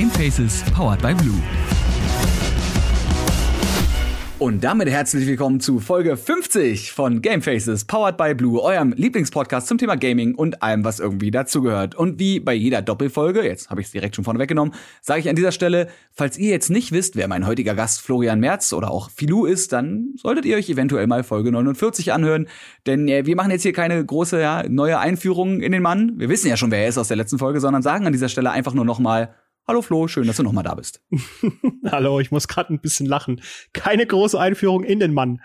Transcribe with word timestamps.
Gamefaces 0.00 0.62
powered 0.72 1.02
by 1.02 1.12
Blue. 1.12 1.38
Und 4.38 4.64
damit 4.64 4.88
herzlich 4.88 5.26
willkommen 5.26 5.60
zu 5.60 5.78
Folge 5.78 6.16
50 6.16 6.92
von 6.92 7.20
Gamefaces, 7.20 7.84
powered 7.84 8.16
by 8.16 8.34
Blue, 8.34 8.62
eurem 8.62 8.94
Lieblingspodcast 8.96 9.66
zum 9.66 9.76
Thema 9.76 9.96
Gaming 9.96 10.34
und 10.34 10.62
allem, 10.62 10.84
was 10.84 11.00
irgendwie 11.00 11.30
dazugehört. 11.30 11.96
Und 11.96 12.18
wie 12.18 12.40
bei 12.40 12.54
jeder 12.54 12.80
Doppelfolge, 12.80 13.44
jetzt 13.44 13.68
habe 13.68 13.82
ich 13.82 13.88
es 13.88 13.92
direkt 13.92 14.16
schon 14.16 14.24
vorne 14.24 14.40
weggenommen, 14.40 14.72
sage 15.02 15.20
ich 15.20 15.28
an 15.28 15.36
dieser 15.36 15.52
Stelle, 15.52 15.88
falls 16.12 16.38
ihr 16.38 16.48
jetzt 16.48 16.70
nicht 16.70 16.92
wisst, 16.92 17.16
wer 17.16 17.28
mein 17.28 17.46
heutiger 17.46 17.74
Gast 17.74 18.00
Florian 18.00 18.40
Merz 18.40 18.72
oder 18.72 18.90
auch 18.90 19.10
Filou 19.10 19.44
ist, 19.44 19.74
dann 19.74 20.14
solltet 20.16 20.46
ihr 20.46 20.56
euch 20.56 20.70
eventuell 20.70 21.08
mal 21.08 21.24
Folge 21.24 21.52
49 21.52 22.14
anhören. 22.14 22.48
Denn 22.86 23.06
äh, 23.06 23.26
wir 23.26 23.36
machen 23.36 23.50
jetzt 23.50 23.64
hier 23.64 23.74
keine 23.74 24.02
große 24.02 24.40
ja, 24.40 24.64
neue 24.66 24.98
Einführung 24.98 25.60
in 25.60 25.72
den 25.72 25.82
Mann. 25.82 26.14
Wir 26.16 26.30
wissen 26.30 26.48
ja 26.48 26.56
schon, 26.56 26.70
wer 26.70 26.84
er 26.84 26.88
ist 26.88 26.96
aus 26.96 27.08
der 27.08 27.18
letzten 27.18 27.38
Folge, 27.38 27.60
sondern 27.60 27.82
sagen 27.82 28.06
an 28.06 28.14
dieser 28.14 28.30
Stelle 28.30 28.50
einfach 28.50 28.72
nur 28.72 28.86
noch 28.86 28.98
mal 28.98 29.34
Hallo 29.70 29.82
Flo, 29.82 30.08
schön, 30.08 30.26
dass 30.26 30.38
du 30.38 30.42
nochmal 30.42 30.64
da 30.64 30.74
bist. 30.74 31.00
Hallo, 31.92 32.18
ich 32.18 32.32
muss 32.32 32.48
gerade 32.48 32.74
ein 32.74 32.80
bisschen 32.80 33.06
lachen. 33.06 33.40
Keine 33.72 34.04
große 34.04 34.36
Einführung 34.36 34.82
in 34.82 34.98
den 34.98 35.14
Mann. 35.14 35.40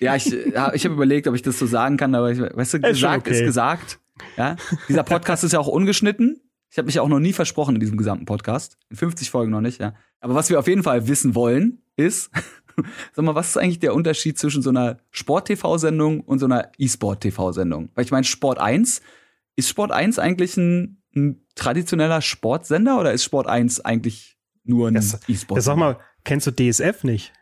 Ja, 0.00 0.16
ich, 0.16 0.24
ja, 0.26 0.74
ich 0.74 0.84
habe 0.84 0.94
überlegt, 0.96 1.28
ob 1.28 1.36
ich 1.36 1.42
das 1.42 1.60
so 1.60 1.66
sagen 1.66 1.96
kann, 1.96 2.12
aber 2.16 2.32
ich, 2.32 2.40
weißt 2.40 2.74
du, 2.74 2.78
ist 2.78 2.82
gesagt 2.82 3.28
okay. 3.28 3.36
ist 3.36 3.44
gesagt. 3.44 4.00
Ja, 4.36 4.56
dieser 4.88 5.04
Podcast 5.04 5.44
ist 5.44 5.52
ja 5.52 5.60
auch 5.60 5.68
ungeschnitten. 5.68 6.40
Ich 6.68 6.78
habe 6.78 6.86
mich 6.86 6.96
ja 6.96 7.02
auch 7.02 7.08
noch 7.08 7.20
nie 7.20 7.32
versprochen 7.32 7.76
in 7.76 7.80
diesem 7.80 7.96
gesamten 7.96 8.24
Podcast. 8.24 8.76
In 8.88 8.96
50 8.96 9.30
Folgen 9.30 9.52
noch 9.52 9.60
nicht, 9.60 9.80
ja. 9.80 9.94
Aber 10.18 10.34
was 10.34 10.50
wir 10.50 10.58
auf 10.58 10.66
jeden 10.66 10.82
Fall 10.82 11.06
wissen 11.06 11.36
wollen, 11.36 11.80
ist, 11.94 12.32
sag 13.12 13.24
mal, 13.24 13.36
was 13.36 13.50
ist 13.50 13.56
eigentlich 13.56 13.78
der 13.78 13.94
Unterschied 13.94 14.36
zwischen 14.36 14.62
so 14.62 14.70
einer 14.70 14.98
Sport-TV-Sendung 15.12 16.22
und 16.22 16.40
so 16.40 16.46
einer 16.46 16.72
E-Sport-TV-Sendung? 16.76 17.90
Weil 17.94 18.04
ich 18.04 18.10
meine, 18.10 18.24
Sport 18.24 18.58
1, 18.58 19.00
ist 19.54 19.68
Sport 19.68 19.92
1 19.92 20.18
eigentlich 20.18 20.56
ein 20.56 20.99
ein 21.14 21.44
traditioneller 21.54 22.22
Sportsender 22.22 22.98
oder 23.00 23.12
ist 23.12 23.24
Sport 23.24 23.46
1 23.46 23.84
eigentlich 23.84 24.36
nur 24.64 24.88
ein 24.88 24.96
E-Sport? 24.96 25.62
Sag 25.62 25.76
mal, 25.76 25.98
kennst 26.24 26.46
du 26.46 26.50
DSF 26.52 27.04
nicht? 27.04 27.32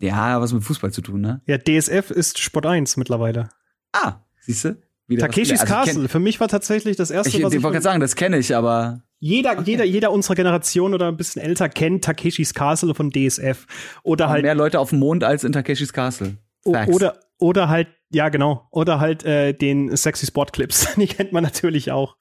Ja, 0.00 0.40
was 0.40 0.52
mit 0.52 0.62
Fußball 0.62 0.92
zu 0.92 1.00
tun, 1.00 1.20
ne? 1.20 1.40
Ja, 1.46 1.58
DSF 1.58 2.10
ist 2.10 2.38
Sport 2.38 2.66
1 2.66 2.96
mittlerweile. 2.96 3.48
Ah, 3.92 4.20
siehst 4.40 4.64
du? 4.64 4.76
Takeshis 5.18 5.60
also 5.60 5.72
Castle, 5.72 6.08
für 6.08 6.18
mich 6.18 6.40
war 6.40 6.48
tatsächlich 6.48 6.96
das 6.96 7.10
erste, 7.10 7.28
ich, 7.36 7.44
was 7.44 7.52
ich, 7.52 7.58
ich 7.58 7.62
wollte 7.62 7.74
gerade 7.74 7.84
sagen, 7.84 8.00
das 8.00 8.16
kenne 8.16 8.38
ich, 8.38 8.56
aber 8.56 9.02
jeder, 9.18 9.52
okay. 9.52 9.62
jeder, 9.64 9.84
jeder 9.84 10.10
unserer 10.10 10.34
Generation 10.34 10.94
oder 10.94 11.08
ein 11.08 11.16
bisschen 11.16 11.40
älter 11.40 11.68
kennt 11.68 12.04
Takeshis 12.04 12.54
Castle 12.54 12.94
von 12.94 13.12
DSF 13.12 13.66
oder 14.02 14.28
halt 14.28 14.42
mehr 14.42 14.56
Leute 14.56 14.80
auf 14.80 14.90
dem 14.90 14.98
Mond 14.98 15.22
als 15.22 15.44
in 15.44 15.52
Takeshis 15.52 15.92
Castle. 15.92 16.36
Facts. 16.64 16.92
Oder 16.92 17.20
oder 17.38 17.68
halt 17.68 17.88
ja, 18.10 18.28
genau. 18.28 18.68
Oder 18.70 19.00
halt 19.00 19.24
äh, 19.24 19.52
den 19.52 19.96
Sexy 19.96 20.26
Sport 20.26 20.52
Clips. 20.52 20.94
Die 20.96 21.06
kennt 21.06 21.32
man 21.32 21.42
natürlich 21.42 21.90
auch. 21.92 22.16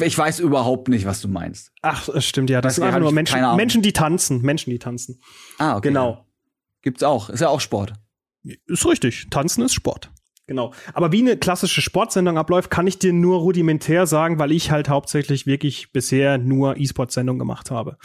Ich 0.00 0.16
weiß 0.16 0.40
überhaupt 0.40 0.88
nicht, 0.88 1.04
was 1.04 1.20
du 1.20 1.28
meinst. 1.28 1.70
Ach, 1.82 2.06
das 2.06 2.24
stimmt 2.24 2.48
ja. 2.48 2.62
Das, 2.62 2.70
das 2.70 2.74
sind 2.76 2.84
einfach 2.84 3.00
nur 3.00 3.12
Menschen, 3.12 3.40
Menschen, 3.56 3.82
die 3.82 3.92
tanzen. 3.92 4.40
Menschen, 4.40 4.70
die 4.70 4.78
tanzen. 4.78 5.20
Ah, 5.58 5.76
okay. 5.76 5.88
Genau. 5.88 6.24
Gibt's 6.80 7.02
auch. 7.02 7.28
Ist 7.28 7.40
ja 7.40 7.48
auch 7.48 7.60
Sport. 7.60 7.92
Ist 8.42 8.86
richtig. 8.86 9.26
Tanzen 9.28 9.62
ist 9.62 9.74
Sport. 9.74 10.10
Genau. 10.46 10.72
Aber 10.94 11.10
wie 11.12 11.20
eine 11.20 11.36
klassische 11.36 11.82
Sportsendung 11.82 12.38
abläuft, 12.38 12.70
kann 12.70 12.86
ich 12.86 12.98
dir 12.98 13.12
nur 13.12 13.40
rudimentär 13.40 14.06
sagen, 14.06 14.38
weil 14.38 14.52
ich 14.52 14.70
halt 14.70 14.88
hauptsächlich 14.88 15.46
wirklich 15.46 15.92
bisher 15.92 16.38
nur 16.38 16.76
E-Sport-Sendungen 16.78 17.40
gemacht 17.40 17.70
habe. 17.70 17.98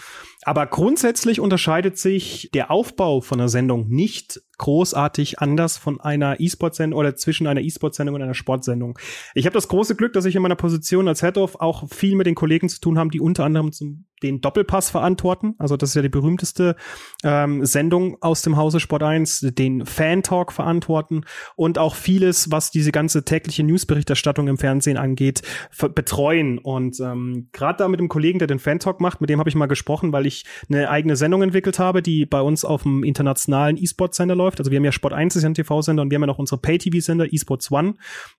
Aber 0.43 0.65
grundsätzlich 0.65 1.39
unterscheidet 1.39 1.97
sich 1.97 2.49
der 2.53 2.71
Aufbau 2.71 3.21
von 3.21 3.39
einer 3.39 3.49
Sendung 3.49 3.87
nicht 3.89 4.41
großartig 4.61 5.39
anders 5.39 5.77
von 5.77 5.99
einer 5.99 6.39
E-Sport-Sendung 6.39 6.99
oder 6.99 7.15
zwischen 7.15 7.47
einer 7.47 7.61
E-Sport-Sendung 7.61 8.15
und 8.15 8.21
einer 8.21 8.35
Sportsendung. 8.35 8.97
Ich 9.33 9.47
habe 9.47 9.55
das 9.55 9.67
große 9.67 9.95
Glück, 9.95 10.13
dass 10.13 10.25
ich 10.25 10.35
in 10.35 10.41
meiner 10.43 10.55
Position 10.55 11.07
als 11.07 11.21
Head-Off 11.21 11.55
auch 11.59 11.89
viel 11.89 12.15
mit 12.15 12.27
den 12.27 12.35
Kollegen 12.35 12.69
zu 12.69 12.79
tun 12.79 12.99
haben, 12.99 13.09
die 13.09 13.19
unter 13.19 13.43
anderem 13.43 13.71
zum, 13.71 14.05
den 14.21 14.39
Doppelpass 14.39 14.91
verantworten. 14.91 15.55
Also 15.57 15.77
das 15.77 15.89
ist 15.89 15.95
ja 15.95 16.03
die 16.03 16.09
berühmteste 16.09 16.75
ähm, 17.23 17.65
Sendung 17.65 18.17
aus 18.21 18.43
dem 18.43 18.55
Hause 18.55 18.79
Sport 18.79 19.01
1, 19.01 19.47
den 19.57 19.83
Fan-Talk 19.87 20.51
verantworten 20.51 21.23
und 21.55 21.79
auch 21.79 21.95
vieles, 21.95 22.51
was 22.51 22.69
diese 22.69 22.91
ganze 22.91 23.25
tägliche 23.25 23.63
Newsberichterstattung 23.63 24.47
im 24.47 24.59
Fernsehen 24.59 24.97
angeht, 24.97 25.41
betreuen. 25.95 26.59
Und 26.59 26.99
ähm, 26.99 27.49
gerade 27.51 27.77
da 27.79 27.87
mit 27.87 27.99
dem 27.99 28.09
Kollegen, 28.09 28.37
der 28.37 28.47
den 28.47 28.59
Fan-Talk 28.59 29.01
macht, 29.01 29.21
mit 29.21 29.31
dem 29.31 29.39
habe 29.39 29.49
ich 29.49 29.55
mal 29.55 29.65
gesprochen, 29.65 30.13
weil 30.13 30.27
ich 30.27 30.30
eine 30.69 30.89
eigene 30.89 31.15
Sendung 31.15 31.41
entwickelt 31.41 31.79
habe, 31.79 32.01
die 32.01 32.25
bei 32.25 32.41
uns 32.41 32.65
auf 32.65 32.83
dem 32.83 33.03
internationalen 33.03 33.77
E-Sport-Sender 33.77 34.35
läuft. 34.35 34.59
Also 34.59 34.71
wir 34.71 34.77
haben 34.77 34.85
ja 34.85 34.91
Sport 34.91 35.13
1 35.13 35.35
ist 35.35 35.43
ja 35.43 35.49
ein 35.49 35.53
TV-Sender 35.53 36.01
und 36.01 36.11
wir 36.11 36.15
haben 36.15 36.23
ja 36.23 36.27
noch 36.27 36.39
unsere 36.39 36.59
Pay-TV-Sender 36.61 37.31
eSports 37.33 37.71
One, 37.71 37.95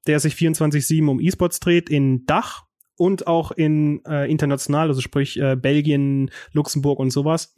der 0.07 0.21
sich 0.21 0.35
24-7 0.35 1.09
um 1.09 1.21
E-Sports 1.21 1.61
dreht 1.61 1.89
in 1.89 2.27
Dach 2.27 2.65
und 2.97 3.27
auch 3.27 3.51
in 3.51 4.05
äh, 4.05 4.31
international, 4.31 4.89
also 4.89 5.01
sprich 5.01 5.39
äh, 5.39 5.57
Belgien, 5.57 6.31
Luxemburg 6.53 6.99
und 6.99 7.11
sowas. 7.11 7.55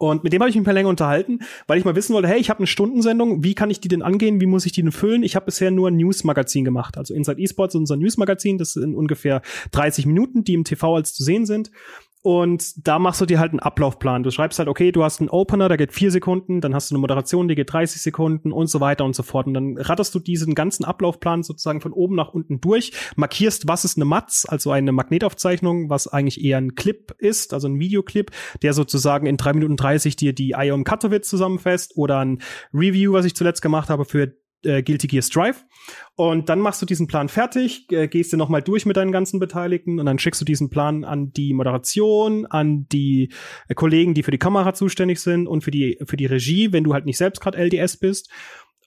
Und 0.00 0.22
mit 0.22 0.32
dem 0.32 0.40
habe 0.40 0.48
ich 0.48 0.56
mich 0.56 0.64
mal 0.64 0.72
länger 0.72 0.90
unterhalten, 0.90 1.40
weil 1.66 1.76
ich 1.76 1.84
mal 1.84 1.96
wissen 1.96 2.14
wollte, 2.14 2.28
hey, 2.28 2.38
ich 2.38 2.50
habe 2.50 2.60
eine 2.60 2.68
Stundensendung, 2.68 3.42
wie 3.42 3.54
kann 3.54 3.68
ich 3.68 3.80
die 3.80 3.88
denn 3.88 4.02
angehen, 4.02 4.40
wie 4.40 4.46
muss 4.46 4.64
ich 4.64 4.70
die 4.70 4.82
denn 4.82 4.92
füllen? 4.92 5.24
Ich 5.24 5.34
habe 5.34 5.46
bisher 5.46 5.72
nur 5.72 5.88
ein 5.88 5.96
News-Magazin 5.96 6.64
gemacht. 6.64 6.96
Also 6.96 7.14
Inside 7.14 7.42
Esports 7.42 7.74
ist 7.74 7.80
unser 7.80 7.96
News-Magazin, 7.96 8.58
das 8.58 8.74
sind 8.74 8.94
ungefähr 8.94 9.42
30 9.72 10.06
Minuten, 10.06 10.44
die 10.44 10.54
im 10.54 10.62
TV 10.62 10.94
als 10.94 11.14
zu 11.14 11.24
sehen 11.24 11.46
sind. 11.46 11.72
Und 12.28 12.86
da 12.86 12.98
machst 12.98 13.22
du 13.22 13.24
dir 13.24 13.38
halt 13.38 13.52
einen 13.52 13.60
Ablaufplan. 13.60 14.22
Du 14.22 14.30
schreibst 14.30 14.58
halt, 14.58 14.68
okay, 14.68 14.92
du 14.92 15.02
hast 15.02 15.18
einen 15.18 15.30
Opener, 15.30 15.68
der 15.68 15.78
geht 15.78 15.94
vier 15.94 16.10
Sekunden, 16.10 16.60
dann 16.60 16.74
hast 16.74 16.90
du 16.90 16.94
eine 16.94 17.00
Moderation, 17.00 17.48
die 17.48 17.54
geht 17.54 17.72
30 17.72 18.02
Sekunden 18.02 18.52
und 18.52 18.66
so 18.66 18.80
weiter 18.82 19.06
und 19.06 19.16
so 19.16 19.22
fort. 19.22 19.46
Und 19.46 19.54
dann 19.54 19.78
ratterst 19.78 20.14
du 20.14 20.18
diesen 20.18 20.54
ganzen 20.54 20.84
Ablaufplan 20.84 21.42
sozusagen 21.42 21.80
von 21.80 21.94
oben 21.94 22.16
nach 22.16 22.34
unten 22.34 22.60
durch, 22.60 22.92
markierst, 23.16 23.66
was 23.66 23.86
ist 23.86 23.96
eine 23.96 24.04
Matz, 24.04 24.44
also 24.46 24.70
eine 24.72 24.92
Magnetaufzeichnung, 24.92 25.88
was 25.88 26.06
eigentlich 26.06 26.44
eher 26.44 26.58
ein 26.58 26.74
Clip 26.74 27.14
ist, 27.16 27.54
also 27.54 27.66
ein 27.66 27.80
Videoclip, 27.80 28.30
der 28.60 28.74
sozusagen 28.74 29.26
in 29.26 29.38
drei 29.38 29.54
Minuten 29.54 29.78
30 29.78 30.16
dir 30.16 30.34
die 30.34 30.50
IOM 30.50 30.84
Katowice 30.84 31.30
zusammenfasst 31.30 31.96
oder 31.96 32.18
ein 32.18 32.42
Review, 32.74 33.14
was 33.14 33.24
ich 33.24 33.36
zuletzt 33.36 33.62
gemacht 33.62 33.88
habe 33.88 34.04
für 34.04 34.34
äh, 34.64 34.82
Guilty 34.82 35.06
Gear 35.06 35.22
Strive. 35.22 35.56
Und 36.14 36.48
dann 36.48 36.60
machst 36.60 36.82
du 36.82 36.86
diesen 36.86 37.06
Plan 37.06 37.28
fertig, 37.28 37.90
äh, 37.90 38.08
gehst 38.08 38.32
du 38.32 38.36
nochmal 38.36 38.62
durch 38.62 38.86
mit 38.86 38.96
deinen 38.96 39.12
ganzen 39.12 39.40
Beteiligten 39.40 40.00
und 40.00 40.06
dann 40.06 40.18
schickst 40.18 40.40
du 40.40 40.44
diesen 40.44 40.70
Plan 40.70 41.04
an 41.04 41.32
die 41.32 41.54
Moderation, 41.54 42.46
an 42.46 42.86
die 42.88 43.32
äh, 43.68 43.74
Kollegen, 43.74 44.14
die 44.14 44.22
für 44.22 44.30
die 44.30 44.38
Kamera 44.38 44.74
zuständig 44.74 45.20
sind 45.20 45.46
und 45.46 45.62
für 45.62 45.70
die, 45.70 45.98
für 46.04 46.16
die 46.16 46.26
Regie, 46.26 46.72
wenn 46.72 46.84
du 46.84 46.94
halt 46.94 47.06
nicht 47.06 47.18
selbst 47.18 47.40
gerade 47.40 47.58
LDS 47.58 47.98
bist. 47.98 48.30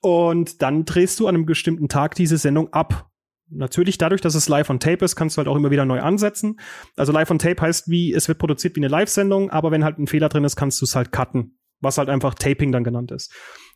Und 0.02 0.62
dann 0.62 0.86
drehst 0.86 1.20
du 1.20 1.28
an 1.28 1.36
einem 1.36 1.46
bestimmten 1.46 1.88
Tag 1.88 2.16
diese 2.16 2.38
Sendung 2.38 2.74
ab. 2.74 3.10
Natürlich 3.50 3.98
dadurch, 3.98 4.22
dass 4.22 4.34
es 4.34 4.48
live 4.48 4.70
on 4.70 4.80
tape 4.80 5.04
ist, 5.04 5.16
kannst 5.16 5.36
du 5.36 5.40
halt 5.40 5.48
auch 5.48 5.58
immer 5.58 5.72
wieder 5.72 5.86
neu 5.86 6.00
ansetzen. 6.02 6.60
Also 6.96 7.12
live 7.12 7.30
on 7.30 7.40
tape 7.40 7.62
heißt 7.62 7.90
wie, 7.90 8.14
es 8.14 8.28
wird 8.28 8.40
produziert 8.40 8.76
wie 8.76 8.80
eine 8.80 8.88
Live-Sendung, 8.88 9.52
aber 9.52 9.72
wenn 9.72 9.84
halt 9.84 10.00
ein 10.00 10.08
Fehler 10.08 10.30
drin 10.30 10.46
ist, 10.46 10.56
kannst 10.56 10.80
du 10.82 10.86
es 10.86 10.96
halt 10.96 11.12
cutten. 11.12 11.58
Was 11.82 11.98
halt 11.98 12.10
einfach 12.10 12.36
Taping 12.36 12.72
dann 12.72 12.84
genannt 12.84 13.12
ist. 13.12 13.34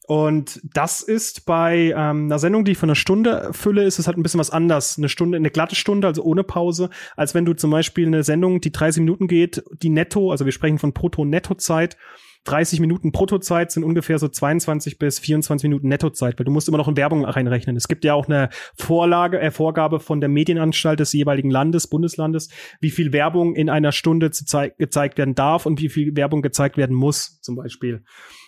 Und 0.07 0.61
das 0.63 1.01
ist 1.01 1.45
bei 1.45 1.93
ähm, 1.95 2.25
einer 2.25 2.38
Sendung, 2.38 2.63
die 2.63 2.73
ich 2.73 2.77
von 2.77 2.89
einer 2.89 2.95
Stunde 2.95 3.49
fülle, 3.53 3.83
ist 3.83 3.97
es 3.97 4.05
halt 4.05 4.17
ein 4.17 4.23
bisschen 4.23 4.39
was 4.39 4.51
anders. 4.51 4.97
Eine 4.97 5.09
Stunde, 5.09 5.38
eine 5.38 5.49
glatte 5.49 5.75
Stunde, 5.75 6.07
also 6.07 6.23
ohne 6.23 6.43
Pause, 6.43 6.89
als 7.16 7.33
wenn 7.33 7.45
du 7.45 7.53
zum 7.53 7.71
Beispiel 7.71 8.05
eine 8.05 8.23
Sendung, 8.23 8.61
die 8.61 8.71
30 8.71 9.01
Minuten 9.01 9.27
geht, 9.27 9.63
die 9.81 9.89
netto, 9.89 10.31
also 10.31 10.45
wir 10.45 10.51
sprechen 10.51 10.77
von 10.77 10.93
Brutto-Netto-Zeit, 10.93 11.97
30 12.45 12.79
Minuten 12.79 13.11
Bruttozeit 13.11 13.71
sind 13.71 13.83
ungefähr 13.83 14.19
so 14.19 14.27
22 14.27 14.99
bis 14.99 15.17
24 15.19 15.67
Minuten 15.67 15.88
Nettozeit, 15.88 16.37
weil 16.37 16.45
du 16.45 16.51
musst 16.51 16.67
immer 16.67 16.77
noch 16.77 16.87
in 16.87 16.95
Werbung 16.95 17.25
reinrechnen. 17.25 17.75
Es 17.75 17.87
gibt 17.87 18.05
ja 18.05 18.13
auch 18.13 18.27
eine 18.27 18.49
Vorlage, 18.77 19.39
äh, 19.39 19.49
Vorgabe 19.49 19.99
von 19.99 20.19
der 20.19 20.29
Medienanstalt 20.29 20.99
des 20.99 21.11
jeweiligen 21.13 21.49
Landes, 21.49 21.87
Bundeslandes, 21.87 22.49
wie 22.79 22.91
viel 22.91 23.11
Werbung 23.11 23.55
in 23.55 23.69
einer 23.69 23.91
Stunde 23.91 24.29
gezeigt 24.29 25.17
werden 25.17 25.33
darf 25.33 25.66
und 25.66 25.81
wie 25.81 25.89
viel 25.89 26.16
Werbung 26.16 26.43
gezeigt 26.43 26.77
werden 26.77 26.95
muss, 26.95 27.41
zum 27.41 27.55
Beispiel 27.55 28.03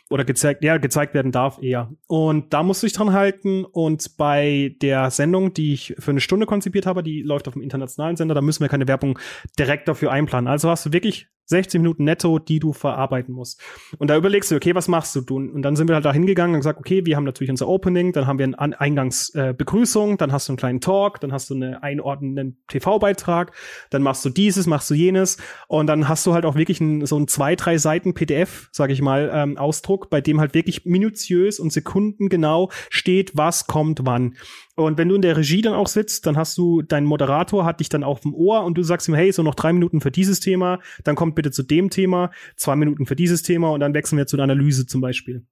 oder 0.10 0.24
gezeigt, 0.24 0.64
ja, 0.64 0.78
gezeigt 0.78 1.14
werden 1.14 1.32
darf 1.32 1.62
eher. 1.62 1.92
Und 2.08 2.54
da 2.54 2.64
musst 2.64 2.82
du 2.82 2.88
dich 2.88 2.94
dran 2.94 3.14
halten. 3.14 3.66
Und 3.66 4.18
bei 4.18 4.76
der 4.82 5.12
Sendung, 5.12 5.54
die 5.54 5.74
ich 5.74 5.96
für 6.00 6.12
eine 6.12 6.22
Stunde 6.22 6.46
konzipiert 6.46 6.86
habe, 6.86 7.04
die 7.04 7.22
läuft 7.22 7.48
auf 7.48 7.54
dem 7.54 7.62
internationalen 7.62 8.16
Sender, 8.16 8.36
da 8.36 8.42
müssen 8.42 8.62
wir 8.62 8.70
keine 8.70 8.88
Werbung 8.88 9.20
direkt 9.60 9.88
dafür 9.88 10.12
einplanen. 10.12 10.48
Also 10.48 10.70
hast 10.70 10.86
du 10.86 10.94
wirklich 10.94 11.28
60 11.48 11.82
Minuten 11.82 12.04
netto, 12.04 12.40
die 12.40 12.60
du 12.60 12.74
verarbeiten 12.74 13.34
musst. 13.34 13.62
Und 13.98 14.10
da 14.10 14.18
überlegst 14.18 14.52
du, 14.52 14.56
okay, 14.56 14.76
was 14.76 14.88
machst 14.88 15.16
du? 15.16 15.36
Und 15.36 15.62
dann 15.62 15.76
sind 15.76 15.88
wir 15.88 15.96
halt 15.96 16.06
da 16.06 16.14
hingegangen 16.14 16.56
und 16.56 16.60
gesagt, 16.60 16.80
okay, 16.80 17.06
wir 17.06 17.16
haben 17.16 17.24
natürlich 17.24 17.50
unser 17.50 17.68
Opening, 17.68 18.12
dann 18.14 18.28
haben 18.28 18.40
wir 18.40 18.46
eine 18.46 18.80
Eingangsbegrüßung, 18.80 20.14
äh, 20.14 20.18
dann 20.18 20.32
hast 20.32 20.48
du 20.48 20.54
einen 20.54 20.58
kleinen 20.58 20.82
Talk, 20.82 21.20
dann 21.20 21.32
hast 21.32 21.50
du 21.50 21.56
einen 21.56 21.76
einordnenden 21.76 22.58
TV-Beitrag, 22.68 23.54
dann 23.90 24.04
machst 24.04 24.24
du 24.26 24.30
dieses, 24.30 24.68
machst 24.68 24.90
du 24.90 24.94
jenes 24.94 25.38
und 25.68 25.88
dann 25.88 26.08
hast 26.08 26.26
du 26.26 26.34
halt 26.34 26.46
auch 26.46 26.56
wirklich 26.56 26.80
ein, 26.82 27.06
so 27.06 27.18
ein 27.18 27.28
zwei, 27.28 27.56
drei 27.56 27.78
Seiten 27.78 28.14
PDF, 28.14 28.70
sag 28.72 28.90
ich 28.92 29.02
mal, 29.02 29.32
ähm, 29.34 29.58
Ausdruck, 29.58 30.10
bei 30.10 30.22
dem 30.22 30.40
halt 30.40 30.54
wirklich 30.54 30.86
minutiös 30.86 31.60
und 31.60 31.72
sekundengenau 31.72 32.70
steht, 32.90 33.36
was 33.36 33.68
kommt 33.68 34.02
wann. 34.04 34.36
Und 34.78 35.00
wenn 35.00 35.10
du 35.10 35.16
in 35.16 35.24
der 35.24 35.36
Regie 35.36 35.64
dann 35.64 35.74
auch 35.74 35.88
sitzt, 35.88 36.28
dann 36.28 36.38
hast 36.38 36.56
du, 36.56 36.84
dein 36.84 37.04
Moderator 37.04 37.66
hat 37.66 37.80
dich 37.80 37.90
dann 37.90 38.04
auf 38.04 38.20
dem 38.20 38.36
Ohr 38.36 38.64
und 38.64 38.78
du 38.78 38.84
sagst 38.84 39.08
ihm, 39.08 39.16
hey, 39.16 39.32
so 39.32 39.42
noch 39.42 39.56
drei 39.56 39.74
Minuten 39.74 40.02
für 40.02 40.12
dieses 40.12 40.40
Thema, 40.40 40.80
dann 41.04 41.16
kommt 41.16 41.34
bitte 41.34 41.50
zu 41.50 41.64
dem 41.64 41.90
Thema, 41.90 42.30
zwei 42.58 42.76
Minuten 42.76 43.08
für 43.08 43.16
dieses 43.16 43.42
Thema 43.42 43.72
und 43.72 43.80
dann 43.80 43.96
wechseln 43.96 44.20
wir 44.20 44.28
zu 44.28 44.36
einer 44.36 44.44
Analyse 44.44 44.86
zum 44.86 45.02
Beispiel. 45.02 45.44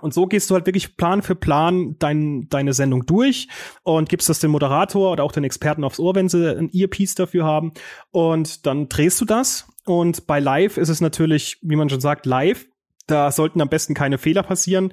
Und 0.00 0.12
so 0.12 0.26
gehst 0.26 0.50
du 0.50 0.54
halt 0.54 0.66
wirklich 0.66 0.96
Plan 0.96 1.22
für 1.22 1.36
Plan 1.36 1.96
dein, 2.00 2.48
deine 2.48 2.72
Sendung 2.72 3.06
durch 3.06 3.46
und 3.84 4.08
gibst 4.08 4.28
das 4.28 4.40
dem 4.40 4.50
Moderator 4.50 5.12
oder 5.12 5.22
auch 5.22 5.32
den 5.32 5.44
Experten 5.44 5.84
aufs 5.84 6.00
Ohr, 6.00 6.16
wenn 6.16 6.28
sie 6.28 6.56
ein 6.56 6.70
Earpiece 6.72 7.14
dafür 7.14 7.44
haben. 7.44 7.72
Und 8.10 8.66
dann 8.66 8.88
drehst 8.88 9.20
du 9.20 9.24
das. 9.24 9.68
Und 9.84 10.26
bei 10.26 10.40
Live 10.40 10.78
ist 10.78 10.88
es 10.88 11.00
natürlich, 11.00 11.58
wie 11.62 11.76
man 11.76 11.88
schon 11.88 12.00
sagt, 12.00 12.26
live. 12.26 12.66
Da 13.06 13.30
sollten 13.32 13.60
am 13.60 13.70
besten 13.70 13.94
keine 13.94 14.18
Fehler 14.18 14.42
passieren. 14.42 14.92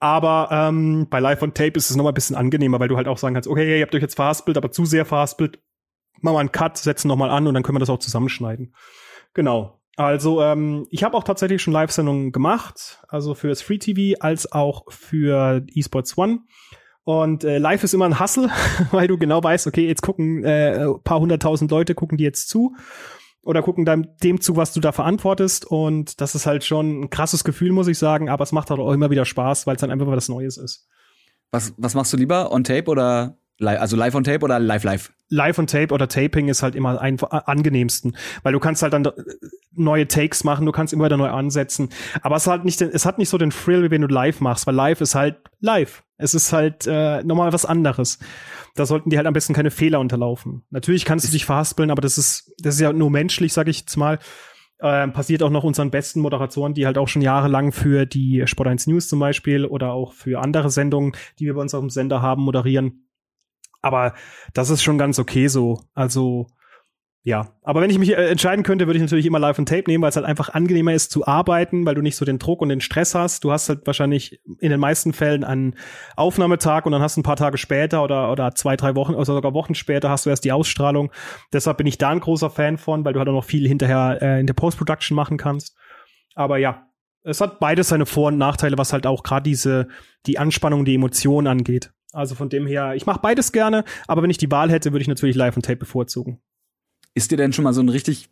Aber 0.00 0.48
ähm, 0.50 1.06
bei 1.10 1.20
Live 1.20 1.42
on 1.42 1.52
Tape 1.52 1.74
ist 1.74 1.90
es 1.90 1.96
nochmal 1.96 2.12
ein 2.12 2.14
bisschen 2.14 2.34
angenehmer, 2.34 2.80
weil 2.80 2.88
du 2.88 2.96
halt 2.96 3.06
auch 3.06 3.18
sagen 3.18 3.34
kannst, 3.34 3.48
okay, 3.48 3.78
ihr 3.78 3.82
habt 3.82 3.94
euch 3.94 4.00
jetzt 4.00 4.16
verhaspelt, 4.16 4.56
aber 4.56 4.70
zu 4.70 4.86
sehr 4.86 5.04
verhaspelt. 5.04 5.60
Machen 6.20 6.34
wir 6.34 6.40
einen 6.40 6.52
Cut, 6.52 6.78
setzen 6.78 7.08
nochmal 7.08 7.30
an 7.30 7.46
und 7.46 7.54
dann 7.54 7.62
können 7.62 7.76
wir 7.76 7.80
das 7.80 7.90
auch 7.90 7.98
zusammenschneiden. 7.98 8.74
Genau. 9.34 9.78
Also 9.96 10.42
ähm, 10.42 10.86
ich 10.90 11.04
habe 11.04 11.16
auch 11.16 11.24
tatsächlich 11.24 11.60
schon 11.60 11.74
Live-Sendungen 11.74 12.32
gemacht, 12.32 13.02
also 13.08 13.34
für 13.34 13.48
das 13.48 13.60
Free 13.60 13.78
TV 13.78 14.18
als 14.20 14.50
auch 14.50 14.90
für 14.90 15.64
eSports 15.74 16.16
One. 16.16 16.40
Und 17.04 17.44
äh, 17.44 17.58
live 17.58 17.84
ist 17.84 17.92
immer 17.92 18.06
ein 18.06 18.20
Hustle, 18.20 18.50
weil 18.92 19.08
du 19.08 19.18
genau 19.18 19.42
weißt, 19.42 19.66
okay, 19.66 19.86
jetzt 19.86 20.02
gucken 20.02 20.44
äh, 20.44 20.86
paar 21.04 21.20
hunderttausend 21.20 21.70
Leute, 21.70 21.94
gucken 21.94 22.16
die 22.16 22.24
jetzt 22.24 22.48
zu 22.48 22.74
oder 23.42 23.62
gucken 23.62 23.84
dann 23.84 24.08
dem 24.22 24.40
zu, 24.40 24.56
was 24.56 24.72
du 24.72 24.80
da 24.80 24.92
verantwortest. 24.92 25.64
Und 25.64 26.20
das 26.20 26.34
ist 26.34 26.46
halt 26.46 26.64
schon 26.64 27.02
ein 27.02 27.10
krasses 27.10 27.44
Gefühl, 27.44 27.72
muss 27.72 27.88
ich 27.88 27.98
sagen. 27.98 28.28
Aber 28.28 28.42
es 28.42 28.52
macht 28.52 28.70
halt 28.70 28.80
auch 28.80 28.92
immer 28.92 29.10
wieder 29.10 29.24
Spaß, 29.24 29.66
weil 29.66 29.76
es 29.76 29.80
dann 29.80 29.90
einfach 29.90 30.06
was 30.06 30.28
Neues 30.28 30.56
ist. 30.56 30.86
Was, 31.50 31.74
was 31.76 31.94
machst 31.94 32.12
du 32.12 32.16
lieber? 32.16 32.52
On 32.52 32.64
Tape 32.64 32.90
oder? 32.90 33.39
Also 33.60 33.96
live 33.96 34.14
on 34.14 34.24
Tape 34.24 34.44
oder 34.44 34.58
live 34.58 34.84
live? 34.84 35.12
Live 35.28 35.58
on 35.58 35.66
Tape 35.66 35.92
oder 35.92 36.08
Taping 36.08 36.48
ist 36.48 36.62
halt 36.62 36.74
immer 36.74 37.00
einfach 37.00 37.30
angenehmsten, 37.30 38.16
weil 38.42 38.52
du 38.52 38.58
kannst 38.58 38.82
halt 38.82 38.92
dann 38.92 39.08
neue 39.72 40.08
Takes 40.08 40.44
machen, 40.44 40.66
du 40.66 40.72
kannst 40.72 40.92
immer 40.92 41.04
wieder 41.04 41.16
neu 41.16 41.28
ansetzen, 41.28 41.90
aber 42.22 42.36
es 42.36 42.46
hat 42.46 42.64
nicht 42.64 42.80
es 42.80 43.06
hat 43.06 43.18
nicht 43.18 43.28
so 43.28 43.38
den 43.38 43.50
Thrill, 43.50 43.84
wie 43.84 43.90
wenn 43.90 44.00
du 44.00 44.08
live 44.08 44.40
machst, 44.40 44.66
weil 44.66 44.74
live 44.74 45.00
ist 45.00 45.14
halt 45.14 45.36
live. 45.60 46.02
Es 46.16 46.34
ist 46.34 46.52
halt 46.52 46.86
äh, 46.86 47.22
nochmal 47.22 47.52
was 47.52 47.64
anderes. 47.64 48.18
Da 48.74 48.86
sollten 48.86 49.10
die 49.10 49.16
halt 49.16 49.26
am 49.26 49.32
besten 49.32 49.54
keine 49.54 49.70
Fehler 49.70 50.00
unterlaufen. 50.00 50.64
Natürlich 50.70 51.04
kannst 51.04 51.26
du 51.26 51.32
dich 51.32 51.44
verhaspeln, 51.44 51.90
aber 51.90 52.02
das 52.02 52.18
ist 52.18 52.52
das 52.58 52.74
ist 52.74 52.80
ja 52.80 52.92
nur 52.92 53.10
menschlich, 53.10 53.52
sage 53.52 53.70
ich 53.70 53.80
jetzt 53.80 53.96
mal. 53.96 54.18
Äh, 54.78 55.08
passiert 55.08 55.42
auch 55.42 55.50
noch 55.50 55.64
unseren 55.64 55.90
besten 55.90 56.20
Moderatoren, 56.20 56.72
die 56.72 56.86
halt 56.86 56.96
auch 56.96 57.08
schon 57.08 57.20
jahrelang 57.20 57.72
für 57.72 58.06
die 58.06 58.42
Sport 58.46 58.68
1 58.68 58.86
News 58.86 59.08
zum 59.08 59.18
Beispiel 59.20 59.66
oder 59.66 59.92
auch 59.92 60.14
für 60.14 60.40
andere 60.40 60.70
Sendungen, 60.70 61.12
die 61.38 61.44
wir 61.44 61.54
bei 61.54 61.60
uns 61.60 61.74
auf 61.74 61.80
dem 61.80 61.90
Sender 61.90 62.22
haben, 62.22 62.42
moderieren 62.42 63.04
aber 63.82 64.14
das 64.54 64.70
ist 64.70 64.82
schon 64.82 64.98
ganz 64.98 65.18
okay 65.18 65.48
so. 65.48 65.80
Also, 65.94 66.46
ja. 67.22 67.52
Aber 67.62 67.82
wenn 67.82 67.90
ich 67.90 67.98
mich 67.98 68.10
äh, 68.10 68.30
entscheiden 68.30 68.62
könnte, 68.62 68.86
würde 68.86 68.96
ich 68.96 69.02
natürlich 69.02 69.26
immer 69.26 69.38
Live 69.38 69.58
on 69.58 69.66
Tape 69.66 69.84
nehmen, 69.86 70.02
weil 70.02 70.08
es 70.08 70.16
halt 70.16 70.24
einfach 70.24 70.48
angenehmer 70.50 70.94
ist 70.94 71.10
zu 71.10 71.26
arbeiten, 71.26 71.84
weil 71.84 71.94
du 71.94 72.00
nicht 72.00 72.16
so 72.16 72.24
den 72.24 72.38
Druck 72.38 72.62
und 72.62 72.70
den 72.70 72.80
Stress 72.80 73.14
hast. 73.14 73.44
Du 73.44 73.52
hast 73.52 73.68
halt 73.68 73.86
wahrscheinlich 73.86 74.40
in 74.58 74.70
den 74.70 74.80
meisten 74.80 75.12
Fällen 75.12 75.44
einen 75.44 75.76
Aufnahmetag 76.16 76.86
und 76.86 76.92
dann 76.92 77.02
hast 77.02 77.16
du 77.16 77.20
ein 77.20 77.24
paar 77.24 77.36
Tage 77.36 77.58
später 77.58 78.02
oder, 78.02 78.32
oder 78.32 78.54
zwei, 78.54 78.76
drei 78.76 78.94
Wochen 78.94 79.14
oder 79.14 79.26
sogar 79.26 79.52
Wochen 79.52 79.74
später 79.74 80.08
hast 80.08 80.24
du 80.24 80.30
erst 80.30 80.44
die 80.44 80.52
Ausstrahlung. 80.52 81.12
Deshalb 81.52 81.76
bin 81.76 81.86
ich 81.86 81.98
da 81.98 82.08
ein 82.08 82.20
großer 82.20 82.48
Fan 82.48 82.78
von, 82.78 83.04
weil 83.04 83.12
du 83.12 83.18
halt 83.18 83.28
auch 83.28 83.34
noch 83.34 83.44
viel 83.44 83.68
hinterher 83.68 84.18
äh, 84.22 84.40
in 84.40 84.46
der 84.46 84.54
Post-Production 84.54 85.14
machen 85.14 85.36
kannst. 85.36 85.76
Aber 86.34 86.56
ja, 86.56 86.86
es 87.22 87.42
hat 87.42 87.60
beides 87.60 87.88
seine 87.88 88.06
Vor- 88.06 88.28
und 88.28 88.38
Nachteile, 88.38 88.78
was 88.78 88.94
halt 88.94 89.06
auch 89.06 89.22
gerade 89.22 89.42
diese, 89.42 89.88
die 90.26 90.38
Anspannung, 90.38 90.86
die 90.86 90.94
Emotionen 90.94 91.46
angeht. 91.46 91.92
Also 92.12 92.34
von 92.34 92.48
dem 92.48 92.66
her, 92.66 92.94
ich 92.94 93.06
mache 93.06 93.20
beides 93.20 93.52
gerne, 93.52 93.84
aber 94.06 94.22
wenn 94.22 94.30
ich 94.30 94.38
die 94.38 94.50
Wahl 94.50 94.70
hätte, 94.70 94.92
würde 94.92 95.02
ich 95.02 95.08
natürlich 95.08 95.36
Live 95.36 95.56
und 95.56 95.64
Tape 95.64 95.76
bevorzugen. 95.76 96.40
Ist 97.14 97.30
dir 97.30 97.36
denn 97.36 97.52
schon 97.52 97.64
mal 97.64 97.72
so 97.72 97.80
ein 97.80 97.88
richtig 97.88 98.28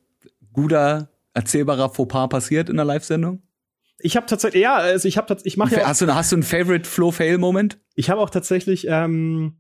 guter, 0.53 1.11
erzählbarer 1.35 1.91
Fauxpas 1.91 2.29
passiert 2.29 2.69
in 2.69 2.77
der 2.77 2.85
Live-Sendung? 2.85 3.43
Ich 4.01 4.17
habe 4.17 4.27
tatsächlich, 4.27 4.63
ja, 4.63 4.77
also 4.77 5.09
ich 5.09 5.19
habe 5.19 5.37
ich 5.43 5.57
mache 5.57 5.75
ja. 5.75 5.87
Hast 5.87 6.01
du, 6.01 6.15
hast 6.15 6.31
du 6.33 6.37
einen 6.37 6.43
Favorite 6.45 6.89
Flow-Fail-Moment? 6.89 7.79
Ich 7.95 8.11
habe 8.11 8.21
auch 8.21 8.31
tatsächlich 8.31 8.87
ähm, 8.89 9.57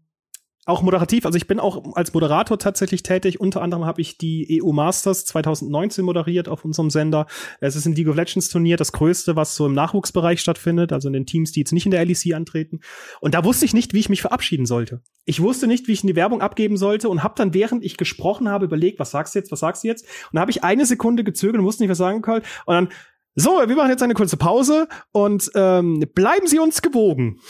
auch 0.68 0.82
moderativ, 0.82 1.24
also 1.24 1.36
ich 1.36 1.46
bin 1.46 1.58
auch 1.58 1.94
als 1.94 2.12
Moderator 2.12 2.58
tatsächlich 2.58 3.02
tätig. 3.02 3.40
Unter 3.40 3.62
anderem 3.62 3.86
habe 3.86 4.00
ich 4.00 4.18
die 4.18 4.62
EU 4.62 4.72
Masters 4.72 5.24
2019 5.24 6.04
moderiert 6.04 6.48
auf 6.48 6.64
unserem 6.64 6.90
Sender. 6.90 7.26
Es 7.60 7.74
ist 7.74 7.86
ein 7.86 7.94
League 7.94 8.08
of 8.08 8.16
Legends 8.16 8.50
Turnier, 8.50 8.76
das 8.76 8.92
größte, 8.92 9.34
was 9.34 9.56
so 9.56 9.66
im 9.66 9.72
Nachwuchsbereich 9.72 10.40
stattfindet, 10.40 10.92
also 10.92 11.08
in 11.08 11.14
den 11.14 11.26
Teams, 11.26 11.52
die 11.52 11.60
jetzt 11.60 11.72
nicht 11.72 11.86
in 11.86 11.90
der 11.90 12.04
LEC 12.04 12.34
antreten. 12.34 12.80
Und 13.20 13.34
da 13.34 13.44
wusste 13.44 13.64
ich 13.64 13.72
nicht, 13.72 13.94
wie 13.94 14.00
ich 14.00 14.10
mich 14.10 14.20
verabschieden 14.20 14.66
sollte. 14.66 15.00
Ich 15.24 15.40
wusste 15.40 15.66
nicht, 15.66 15.88
wie 15.88 15.92
ich 15.92 16.02
in 16.02 16.08
die 16.08 16.16
Werbung 16.16 16.42
abgeben 16.42 16.76
sollte 16.76 17.08
und 17.08 17.22
habe 17.22 17.34
dann, 17.36 17.54
während 17.54 17.82
ich 17.82 17.96
gesprochen 17.96 18.48
habe, 18.48 18.66
überlegt, 18.66 18.98
was 18.98 19.10
sagst 19.10 19.34
du 19.34 19.38
jetzt, 19.38 19.50
was 19.50 19.60
sagst 19.60 19.84
du 19.84 19.88
jetzt? 19.88 20.04
Und 20.04 20.34
da 20.34 20.42
habe 20.42 20.50
ich 20.50 20.64
eine 20.64 20.84
Sekunde 20.84 21.24
gezögert 21.24 21.60
und 21.60 21.64
wusste 21.64 21.82
nicht, 21.82 21.90
was 21.90 21.98
sagen 21.98 22.22
soll. 22.24 22.42
Und 22.66 22.74
dann 22.74 22.88
so, 23.34 23.50
wir 23.50 23.76
machen 23.76 23.90
jetzt 23.90 24.02
eine 24.02 24.14
kurze 24.14 24.36
Pause 24.36 24.88
und 25.12 25.50
ähm, 25.54 26.04
bleiben 26.14 26.46
Sie 26.46 26.58
uns 26.58 26.82
gewogen. 26.82 27.40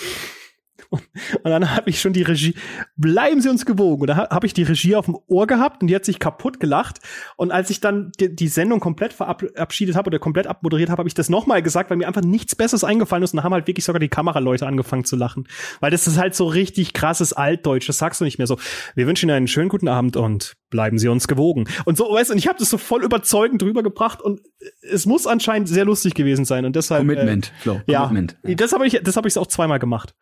Und, 0.90 1.02
dann 1.44 1.74
habe 1.74 1.90
ich 1.90 2.00
schon 2.00 2.12
die 2.12 2.22
Regie, 2.22 2.54
bleiben 2.96 3.40
Sie 3.40 3.48
uns 3.48 3.66
gewogen. 3.66 4.02
Und 4.02 4.06
da 4.08 4.28
habe 4.30 4.46
ich 4.46 4.54
die 4.54 4.62
Regie 4.62 4.96
auf 4.96 5.04
dem 5.04 5.18
Ohr 5.26 5.46
gehabt 5.46 5.82
und 5.82 5.88
die 5.88 5.94
hat 5.94 6.04
sich 6.04 6.18
kaputt 6.18 6.60
gelacht. 6.60 6.98
Und 7.36 7.50
als 7.50 7.70
ich 7.70 7.80
dann 7.80 8.12
die, 8.18 8.34
die 8.34 8.48
Sendung 8.48 8.80
komplett 8.80 9.12
verabschiedet 9.12 9.96
habe 9.96 10.08
oder 10.08 10.18
komplett 10.18 10.46
abmoderiert 10.46 10.90
habe, 10.90 11.00
habe 11.00 11.08
ich 11.08 11.14
das 11.14 11.28
nochmal 11.28 11.62
gesagt, 11.62 11.90
weil 11.90 11.96
mir 11.96 12.06
einfach 12.06 12.22
nichts 12.22 12.54
Besseres 12.54 12.84
eingefallen 12.84 13.22
ist. 13.22 13.32
Und 13.32 13.38
da 13.38 13.44
haben 13.44 13.52
halt 13.52 13.66
wirklich 13.66 13.84
sogar 13.84 14.00
die 14.00 14.08
Kameraleute 14.08 14.66
angefangen 14.66 15.04
zu 15.04 15.16
lachen. 15.16 15.46
Weil 15.80 15.90
das 15.90 16.06
ist 16.06 16.18
halt 16.18 16.34
so 16.34 16.46
richtig 16.46 16.92
krasses 16.92 17.32
Altdeutsch. 17.32 17.88
Das 17.88 17.98
sagst 17.98 18.20
du 18.20 18.24
nicht 18.24 18.38
mehr 18.38 18.46
so. 18.46 18.58
Wir 18.94 19.06
wünschen 19.06 19.28
Ihnen 19.28 19.36
einen 19.36 19.48
schönen 19.48 19.68
guten 19.68 19.88
Abend 19.88 20.16
und 20.16 20.56
bleiben 20.70 20.98
Sie 20.98 21.08
uns 21.08 21.28
gewogen. 21.28 21.66
Und 21.84 21.96
so, 21.96 22.04
weißt 22.04 22.30
du, 22.30 22.32
und 22.32 22.38
ich 22.38 22.48
habe 22.48 22.58
das 22.58 22.70
so 22.70 22.78
voll 22.78 23.04
überzeugend 23.04 23.62
drüber 23.62 23.82
gebracht 23.82 24.20
und 24.22 24.40
es 24.82 25.06
muss 25.06 25.26
anscheinend 25.26 25.68
sehr 25.68 25.84
lustig 25.84 26.14
gewesen 26.14 26.44
sein. 26.44 26.64
Und 26.64 26.76
deshalb. 26.76 27.00
Commitment, 27.00 27.48
äh, 27.48 27.62
Flo. 27.62 27.80
Ja, 27.86 28.06
Commitment. 28.06 28.60
Das 28.60 28.72
habe 28.72 28.86
ich, 28.86 29.00
das 29.02 29.16
habe 29.16 29.28
ich 29.28 29.36
auch 29.38 29.46
zweimal 29.46 29.78
gemacht. 29.78 30.14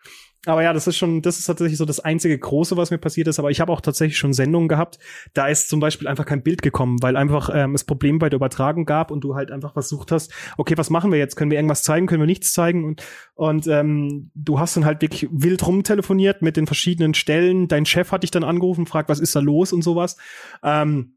Aber 0.46 0.62
ja, 0.62 0.72
das 0.72 0.86
ist 0.86 0.96
schon, 0.96 1.22
das 1.22 1.38
ist 1.40 1.46
tatsächlich 1.46 1.76
so 1.76 1.84
das 1.84 1.98
einzige 1.98 2.38
Große, 2.38 2.76
was 2.76 2.92
mir 2.92 2.98
passiert 2.98 3.26
ist. 3.26 3.40
Aber 3.40 3.50
ich 3.50 3.60
habe 3.60 3.72
auch 3.72 3.80
tatsächlich 3.80 4.16
schon 4.16 4.32
Sendungen 4.32 4.68
gehabt, 4.68 4.98
da 5.34 5.48
ist 5.48 5.68
zum 5.68 5.80
Beispiel 5.80 6.06
einfach 6.06 6.24
kein 6.24 6.42
Bild 6.42 6.62
gekommen, 6.62 7.02
weil 7.02 7.16
einfach 7.16 7.50
ähm, 7.52 7.74
es 7.74 7.82
Probleme 7.82 8.20
bei 8.20 8.28
der 8.28 8.36
Übertragung 8.36 8.84
gab 8.84 9.10
und 9.10 9.22
du 9.24 9.34
halt 9.34 9.50
einfach 9.50 9.72
versucht 9.72 10.12
hast, 10.12 10.32
okay, 10.56 10.78
was 10.78 10.88
machen 10.88 11.10
wir 11.10 11.18
jetzt? 11.18 11.34
Können 11.34 11.50
wir 11.50 11.58
irgendwas 11.58 11.82
zeigen? 11.82 12.06
Können 12.06 12.22
wir 12.22 12.26
nichts 12.26 12.52
zeigen? 12.52 12.84
Und, 12.84 13.02
und 13.34 13.66
ähm, 13.66 14.30
du 14.34 14.60
hast 14.60 14.76
dann 14.76 14.84
halt 14.84 15.02
wirklich 15.02 15.28
wild 15.32 15.66
rumtelefoniert 15.66 16.42
mit 16.42 16.56
den 16.56 16.66
verschiedenen 16.66 17.14
Stellen. 17.14 17.66
Dein 17.66 17.84
Chef 17.84 18.12
hat 18.12 18.22
dich 18.22 18.30
dann 18.30 18.44
angerufen, 18.44 18.86
fragt, 18.86 19.08
was 19.08 19.18
ist 19.18 19.34
da 19.34 19.40
los 19.40 19.72
und 19.72 19.82
sowas. 19.82 20.16
Ähm, 20.62 21.15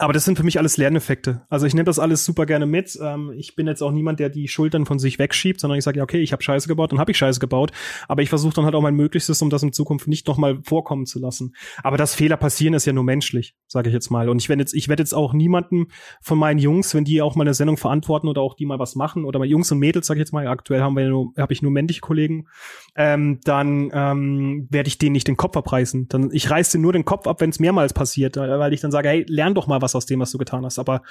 aber 0.00 0.12
das 0.12 0.24
sind 0.24 0.36
für 0.36 0.44
mich 0.44 0.58
alles 0.58 0.76
Lerneffekte. 0.76 1.42
Also 1.48 1.66
ich 1.66 1.74
nehme 1.74 1.84
das 1.84 1.98
alles 1.98 2.24
super 2.24 2.46
gerne 2.46 2.66
mit. 2.66 2.96
Ähm, 3.02 3.32
ich 3.36 3.56
bin 3.56 3.66
jetzt 3.66 3.82
auch 3.82 3.90
niemand, 3.90 4.20
der 4.20 4.28
die 4.28 4.46
Schultern 4.46 4.86
von 4.86 5.00
sich 5.00 5.18
wegschiebt, 5.18 5.60
sondern 5.60 5.76
ich 5.76 5.84
sage, 5.84 5.98
ja, 5.98 6.04
okay, 6.04 6.20
ich 6.20 6.30
habe 6.30 6.40
Scheiße 6.40 6.68
gebaut, 6.68 6.92
dann 6.92 7.00
habe 7.00 7.10
ich 7.10 7.18
Scheiße 7.18 7.40
gebaut. 7.40 7.72
Aber 8.06 8.22
ich 8.22 8.28
versuche 8.28 8.54
dann 8.54 8.64
halt 8.64 8.76
auch 8.76 8.80
mein 8.80 8.94
Möglichstes, 8.94 9.42
um 9.42 9.50
das 9.50 9.64
in 9.64 9.72
Zukunft 9.72 10.06
nicht 10.06 10.28
nochmal 10.28 10.60
vorkommen 10.62 11.04
zu 11.04 11.18
lassen. 11.18 11.52
Aber 11.82 11.96
dass 11.96 12.14
Fehler 12.14 12.36
passieren, 12.36 12.74
ist 12.74 12.86
ja 12.86 12.92
nur 12.92 13.02
menschlich, 13.02 13.56
sage 13.66 13.88
ich 13.88 13.92
jetzt 13.92 14.10
mal. 14.10 14.28
Und 14.28 14.40
ich 14.40 14.48
werde 14.48 14.62
jetzt, 14.62 14.72
ich 14.72 14.88
werde 14.88 15.02
jetzt 15.02 15.14
auch 15.14 15.32
niemanden 15.32 15.88
von 16.22 16.38
meinen 16.38 16.58
Jungs, 16.58 16.94
wenn 16.94 17.04
die 17.04 17.20
auch 17.20 17.34
mal 17.34 17.42
eine 17.42 17.54
Sendung 17.54 17.76
verantworten 17.76 18.28
oder 18.28 18.40
auch 18.40 18.54
die 18.54 18.66
mal 18.66 18.78
was 18.78 18.94
machen, 18.94 19.24
oder 19.24 19.40
mal 19.40 19.46
Jungs 19.46 19.72
und 19.72 19.80
Mädels, 19.80 20.06
sage 20.06 20.18
ich 20.20 20.22
jetzt 20.22 20.32
mal, 20.32 20.46
aktuell 20.46 20.80
haben 20.80 20.96
wir 20.96 21.08
nur, 21.08 21.32
habe 21.36 21.52
ich 21.52 21.60
nur 21.60 21.72
männliche 21.72 22.02
Kollegen, 22.02 22.46
ähm, 22.94 23.40
dann 23.42 23.90
ähm, 23.92 24.68
werde 24.70 24.86
ich 24.86 24.98
denen 24.98 25.14
nicht 25.14 25.26
den 25.26 25.36
Kopf 25.36 25.56
abreißen. 25.56 26.06
Dann 26.08 26.30
ich 26.30 26.48
reiße 26.48 26.78
nur 26.78 26.92
den 26.92 27.04
Kopf 27.04 27.26
ab, 27.26 27.40
wenn 27.40 27.50
es 27.50 27.58
mehrmals 27.58 27.92
passiert, 27.92 28.36
weil 28.36 28.72
ich 28.72 28.80
dann 28.80 28.92
sage, 28.92 29.08
hey, 29.08 29.24
lern 29.28 29.56
doch 29.56 29.66
mal 29.66 29.82
was 29.82 29.87
was 29.88 29.96
aus 29.96 30.06
dem, 30.06 30.20
was 30.20 30.32
du 30.32 30.38
getan 30.38 30.64
hast. 30.64 30.78
Aber 30.78 31.02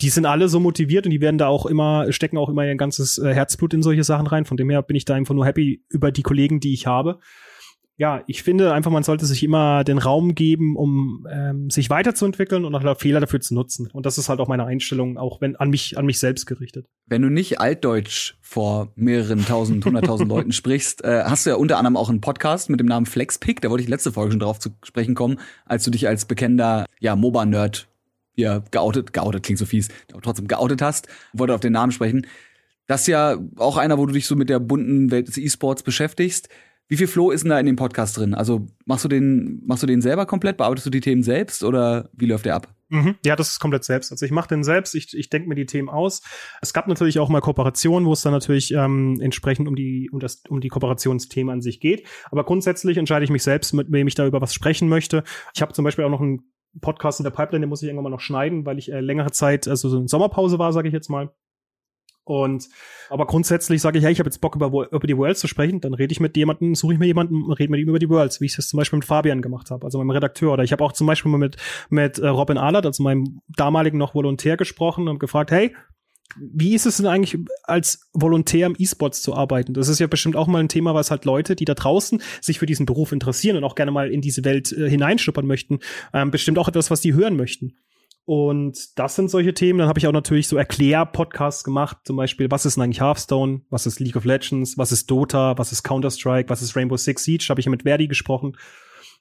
die 0.00 0.08
sind 0.08 0.26
alle 0.26 0.48
so 0.48 0.60
motiviert 0.60 1.06
und 1.06 1.10
die 1.10 1.20
werden 1.20 1.38
da 1.38 1.46
auch 1.46 1.66
immer, 1.66 2.10
stecken 2.12 2.38
auch 2.38 2.48
immer 2.48 2.66
ihr 2.66 2.74
ganzes 2.76 3.18
äh, 3.18 3.32
Herzblut 3.32 3.74
in 3.74 3.82
solche 3.82 4.04
Sachen 4.04 4.26
rein. 4.26 4.44
Von 4.44 4.56
dem 4.56 4.70
her 4.70 4.82
bin 4.82 4.96
ich 4.96 5.04
da 5.04 5.14
einfach 5.14 5.34
nur 5.34 5.46
happy 5.46 5.84
über 5.88 6.10
die 6.10 6.22
Kollegen, 6.22 6.60
die 6.60 6.74
ich 6.74 6.86
habe. 6.86 7.20
Ja, 7.96 8.24
ich 8.26 8.42
finde 8.42 8.72
einfach, 8.72 8.90
man 8.90 9.04
sollte 9.04 9.24
sich 9.24 9.44
immer 9.44 9.84
den 9.84 9.98
Raum 9.98 10.34
geben, 10.34 10.74
um 10.74 11.28
ähm, 11.30 11.70
sich 11.70 11.90
weiterzuentwickeln 11.90 12.64
und 12.64 12.74
auch 12.74 12.98
Fehler 12.98 13.20
dafür 13.20 13.40
zu 13.40 13.54
nutzen. 13.54 13.88
Und 13.92 14.04
das 14.04 14.18
ist 14.18 14.28
halt 14.28 14.40
auch 14.40 14.48
meine 14.48 14.66
Einstellung, 14.66 15.16
auch 15.16 15.40
wenn 15.40 15.54
an 15.54 15.70
mich, 15.70 15.96
an 15.96 16.04
mich 16.04 16.18
selbst 16.18 16.46
gerichtet. 16.46 16.86
Wenn 17.06 17.22
du 17.22 17.28
nicht 17.28 17.60
Altdeutsch 17.60 18.34
vor 18.40 18.92
mehreren 18.96 19.46
tausend, 19.46 19.84
hunderttausend 19.84 20.28
Leuten 20.28 20.50
sprichst, 20.52 21.04
äh, 21.04 21.22
hast 21.24 21.46
du 21.46 21.50
ja 21.50 21.56
unter 21.56 21.78
anderem 21.78 21.96
auch 21.96 22.10
einen 22.10 22.20
Podcast 22.20 22.68
mit 22.68 22.80
dem 22.80 22.88
Namen 22.88 23.06
Flexpick. 23.06 23.60
Da 23.60 23.70
wollte 23.70 23.84
ich 23.84 23.88
letzte 23.88 24.10
Folge 24.10 24.32
schon 24.32 24.40
drauf 24.40 24.58
zu 24.58 24.70
sprechen 24.82 25.14
kommen, 25.14 25.38
als 25.64 25.84
du 25.84 25.92
dich 25.92 26.08
als 26.08 26.24
bekennender, 26.24 26.86
ja, 26.98 27.14
MOBA-Nerd 27.14 27.86
ja, 28.34 28.62
geoutet, 28.70 29.12
geoutet 29.12 29.42
klingt 29.42 29.58
so 29.58 29.66
fies, 29.66 29.88
aber 30.12 30.22
trotzdem 30.22 30.48
geoutet 30.48 30.82
hast, 30.82 31.08
wollte 31.32 31.54
auf 31.54 31.60
den 31.60 31.72
Namen 31.72 31.92
sprechen. 31.92 32.26
Das 32.86 33.02
ist 33.02 33.06
ja 33.06 33.38
auch 33.56 33.76
einer, 33.76 33.98
wo 33.98 34.06
du 34.06 34.12
dich 34.12 34.26
so 34.26 34.36
mit 34.36 34.50
der 34.50 34.58
bunten 34.58 35.10
Welt 35.10 35.28
des 35.28 35.38
E-Sports 35.38 35.82
beschäftigst. 35.82 36.48
Wie 36.86 36.98
viel 36.98 37.06
Flow 37.06 37.30
ist 37.30 37.44
denn 37.44 37.50
da 37.50 37.58
in 37.58 37.64
dem 37.64 37.76
Podcast 37.76 38.18
drin? 38.18 38.34
Also 38.34 38.66
machst 38.84 39.04
du 39.04 39.08
den, 39.08 39.62
machst 39.64 39.82
du 39.82 39.86
den 39.86 40.02
selber 40.02 40.26
komplett? 40.26 40.58
Bearbeitest 40.58 40.86
du 40.86 40.90
die 40.90 41.00
Themen 41.00 41.22
selbst 41.22 41.64
oder 41.64 42.10
wie 42.12 42.26
läuft 42.26 42.44
der 42.44 42.56
ab? 42.56 42.74
Mhm. 42.90 43.14
Ja, 43.24 43.36
das 43.36 43.50
ist 43.50 43.58
komplett 43.58 43.84
selbst. 43.84 44.12
Also 44.12 44.26
ich 44.26 44.32
mache 44.32 44.48
den 44.48 44.62
selbst, 44.62 44.94
ich, 44.94 45.16
ich 45.16 45.30
denke 45.30 45.48
mir 45.48 45.54
die 45.54 45.64
Themen 45.64 45.88
aus. 45.88 46.20
Es 46.60 46.74
gab 46.74 46.86
natürlich 46.86 47.18
auch 47.18 47.30
mal 47.30 47.40
Kooperationen, 47.40 48.06
wo 48.06 48.12
es 48.12 48.20
dann 48.20 48.32
natürlich 48.32 48.72
ähm, 48.72 49.18
entsprechend 49.20 49.66
um 49.66 49.76
die, 49.76 50.10
um 50.12 50.20
das, 50.20 50.42
um 50.48 50.60
die 50.60 50.68
Kooperationsthemen 50.68 51.52
an 51.54 51.62
sich 51.62 51.80
geht. 51.80 52.06
Aber 52.30 52.44
grundsätzlich 52.44 52.98
entscheide 52.98 53.24
ich 53.24 53.30
mich 53.30 53.42
selbst, 53.42 53.72
mit 53.72 53.90
wem 53.90 54.06
ich 54.06 54.14
da 54.14 54.26
über 54.26 54.42
was 54.42 54.52
sprechen 54.52 54.88
möchte. 54.88 55.24
Ich 55.54 55.62
habe 55.62 55.72
zum 55.72 55.84
Beispiel 55.84 56.04
auch 56.04 56.10
noch 56.10 56.20
einen 56.20 56.42
Podcast 56.80 57.20
in 57.20 57.24
der 57.24 57.30
Pipeline, 57.30 57.64
den 57.64 57.68
muss 57.68 57.82
ich 57.82 57.88
irgendwann 57.88 58.04
mal 58.04 58.10
noch 58.10 58.20
schneiden, 58.20 58.66
weil 58.66 58.78
ich 58.78 58.90
äh, 58.90 59.00
längere 59.00 59.30
Zeit, 59.30 59.68
also 59.68 59.88
so 59.88 59.98
in 59.98 60.08
Sommerpause 60.08 60.58
war, 60.58 60.72
sage 60.72 60.88
ich 60.88 60.94
jetzt 60.94 61.08
mal. 61.08 61.30
Und 62.24 62.70
aber 63.10 63.26
grundsätzlich 63.26 63.82
sage 63.82 63.98
ich, 63.98 64.04
hey, 64.04 64.12
ich 64.12 64.18
habe 64.18 64.28
jetzt 64.28 64.40
Bock 64.40 64.56
über, 64.56 64.68
über 64.90 65.06
die 65.06 65.16
Worlds 65.16 65.40
zu 65.40 65.46
sprechen, 65.46 65.82
dann 65.82 65.92
rede 65.92 66.10
ich 66.10 66.20
mit 66.20 66.36
jemandem, 66.36 66.74
suche 66.74 66.94
ich 66.94 66.98
mir 66.98 67.06
jemanden, 67.06 67.52
rede 67.52 67.70
mit 67.70 67.80
ihm 67.80 67.90
über 67.90 67.98
die 67.98 68.08
Worlds, 68.08 68.40
wie 68.40 68.46
ich 68.46 68.56
das 68.56 68.68
zum 68.68 68.78
Beispiel 68.78 68.98
mit 68.98 69.04
Fabian 69.04 69.42
gemacht 69.42 69.70
habe, 69.70 69.84
also 69.84 69.98
meinem 69.98 70.10
Redakteur. 70.10 70.52
Oder 70.54 70.64
ich 70.64 70.72
habe 70.72 70.82
auch 70.82 70.92
zum 70.92 71.06
Beispiel 71.06 71.30
mal 71.30 71.38
mit 71.38 71.56
mit 71.90 72.18
äh, 72.18 72.28
Robin 72.28 72.56
Ahlert, 72.56 72.86
also 72.86 73.02
meinem 73.02 73.40
damaligen 73.48 73.98
noch 73.98 74.14
Volontär, 74.14 74.56
gesprochen 74.56 75.08
und 75.08 75.18
gefragt, 75.18 75.50
hey, 75.50 75.76
wie 76.36 76.74
ist 76.74 76.86
es 76.86 76.96
denn 76.96 77.06
eigentlich, 77.06 77.38
als 77.62 78.08
Volontär 78.12 78.66
im 78.66 78.74
E-Sports 78.78 79.22
zu 79.22 79.34
arbeiten? 79.34 79.74
Das 79.74 79.88
ist 79.88 80.00
ja 80.00 80.06
bestimmt 80.06 80.36
auch 80.36 80.46
mal 80.46 80.60
ein 80.60 80.68
Thema, 80.68 80.94
was 80.94 81.10
halt 81.10 81.24
Leute, 81.24 81.54
die 81.54 81.64
da 81.64 81.74
draußen 81.74 82.22
sich 82.40 82.58
für 82.58 82.66
diesen 82.66 82.86
Beruf 82.86 83.12
interessieren 83.12 83.56
und 83.56 83.64
auch 83.64 83.74
gerne 83.74 83.92
mal 83.92 84.10
in 84.10 84.20
diese 84.20 84.44
Welt 84.44 84.72
äh, 84.72 84.88
hineinschnuppern 84.88 85.46
möchten, 85.46 85.78
ähm, 86.12 86.30
bestimmt 86.30 86.58
auch 86.58 86.68
etwas, 86.68 86.90
was 86.90 87.00
die 87.00 87.14
hören 87.14 87.36
möchten. 87.36 87.76
Und 88.26 88.98
das 88.98 89.16
sind 89.16 89.30
solche 89.30 89.52
Themen. 89.52 89.78
Dann 89.78 89.88
habe 89.88 89.98
ich 89.98 90.06
auch 90.06 90.12
natürlich 90.12 90.48
so 90.48 90.56
Erklär-Podcasts 90.56 91.62
gemacht, 91.62 91.98
zum 92.04 92.16
Beispiel, 92.16 92.50
was 92.50 92.64
ist 92.64 92.76
denn 92.76 92.84
eigentlich 92.84 93.02
Hearthstone, 93.02 93.60
was 93.68 93.86
ist 93.86 94.00
League 94.00 94.16
of 94.16 94.24
Legends, 94.24 94.78
was 94.78 94.92
ist 94.92 95.10
Dota, 95.10 95.58
was 95.58 95.72
ist 95.72 95.82
Counter-Strike, 95.82 96.48
was 96.48 96.62
ist 96.62 96.74
Rainbow 96.74 96.96
Six 96.96 97.22
Siege, 97.24 97.46
habe 97.50 97.60
ich 97.60 97.66
ja 97.66 97.70
mit 97.70 97.82
Verdi 97.82 98.08
gesprochen. 98.08 98.56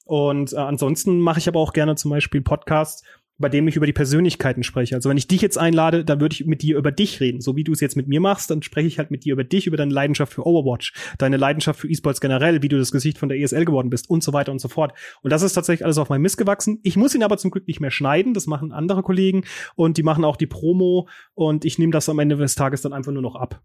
Und 0.05 0.53
äh, 0.53 0.57
ansonsten 0.57 1.19
mache 1.19 1.39
ich 1.39 1.47
aber 1.47 1.59
auch 1.59 1.73
gerne 1.73 1.95
zum 1.95 2.11
Beispiel 2.11 2.41
Podcasts, 2.41 3.03
bei 3.37 3.49
dem 3.49 3.67
ich 3.67 3.75
über 3.75 3.85
die 3.85 3.93
Persönlichkeiten 3.93 4.63
spreche. 4.63 4.95
Also 4.95 5.09
wenn 5.09 5.17
ich 5.17 5.27
dich 5.27 5.41
jetzt 5.41 5.57
einlade, 5.57 6.05
dann 6.05 6.19
würde 6.19 6.33
ich 6.33 6.45
mit 6.45 6.61
dir 6.61 6.77
über 6.77 6.91
dich 6.91 7.19
reden. 7.19 7.41
So 7.41 7.55
wie 7.55 7.63
du 7.63 7.71
es 7.71 7.79
jetzt 7.79 7.95
mit 7.95 8.07
mir 8.07 8.19
machst, 8.19 8.49
dann 8.49 8.61
spreche 8.61 8.87
ich 8.87 8.99
halt 8.99 9.11
mit 9.11 9.25
dir 9.25 9.33
über 9.33 9.43
dich, 9.43 9.67
über 9.67 9.77
deine 9.77 9.93
Leidenschaft 9.93 10.33
für 10.33 10.45
Overwatch, 10.45 10.93
deine 11.17 11.37
Leidenschaft 11.37 11.79
für 11.79 11.89
E-Sports 11.89 12.21
generell, 12.21 12.61
wie 12.61 12.69
du 12.69 12.77
das 12.77 12.91
Gesicht 12.91 13.17
von 13.17 13.29
der 13.29 13.39
ESL 13.39 13.65
geworden 13.65 13.89
bist 13.89 14.09
und 14.09 14.23
so 14.23 14.33
weiter 14.33 14.51
und 14.51 14.59
so 14.59 14.67
fort. 14.67 14.93
Und 15.21 15.31
das 15.31 15.41
ist 15.41 15.53
tatsächlich 15.53 15.83
alles 15.83 15.97
auf 15.97 16.09
meinem 16.09 16.21
Mist 16.21 16.37
gewachsen. 16.37 16.79
Ich 16.83 16.95
muss 16.95 17.15
ihn 17.15 17.23
aber 17.23 17.37
zum 17.37 17.51
Glück 17.51 17.67
nicht 17.67 17.79
mehr 17.79 17.91
schneiden. 17.91 18.33
Das 18.33 18.47
machen 18.47 18.71
andere 18.71 19.01
Kollegen 19.01 19.43
und 19.75 19.97
die 19.97 20.03
machen 20.03 20.23
auch 20.25 20.37
die 20.37 20.47
Promo 20.47 21.07
und 21.33 21.65
ich 21.65 21.79
nehme 21.79 21.91
das 21.91 22.09
am 22.09 22.19
Ende 22.19 22.37
des 22.37 22.55
Tages 22.55 22.81
dann 22.81 22.93
einfach 22.93 23.11
nur 23.11 23.21
noch 23.21 23.35
ab. 23.35 23.63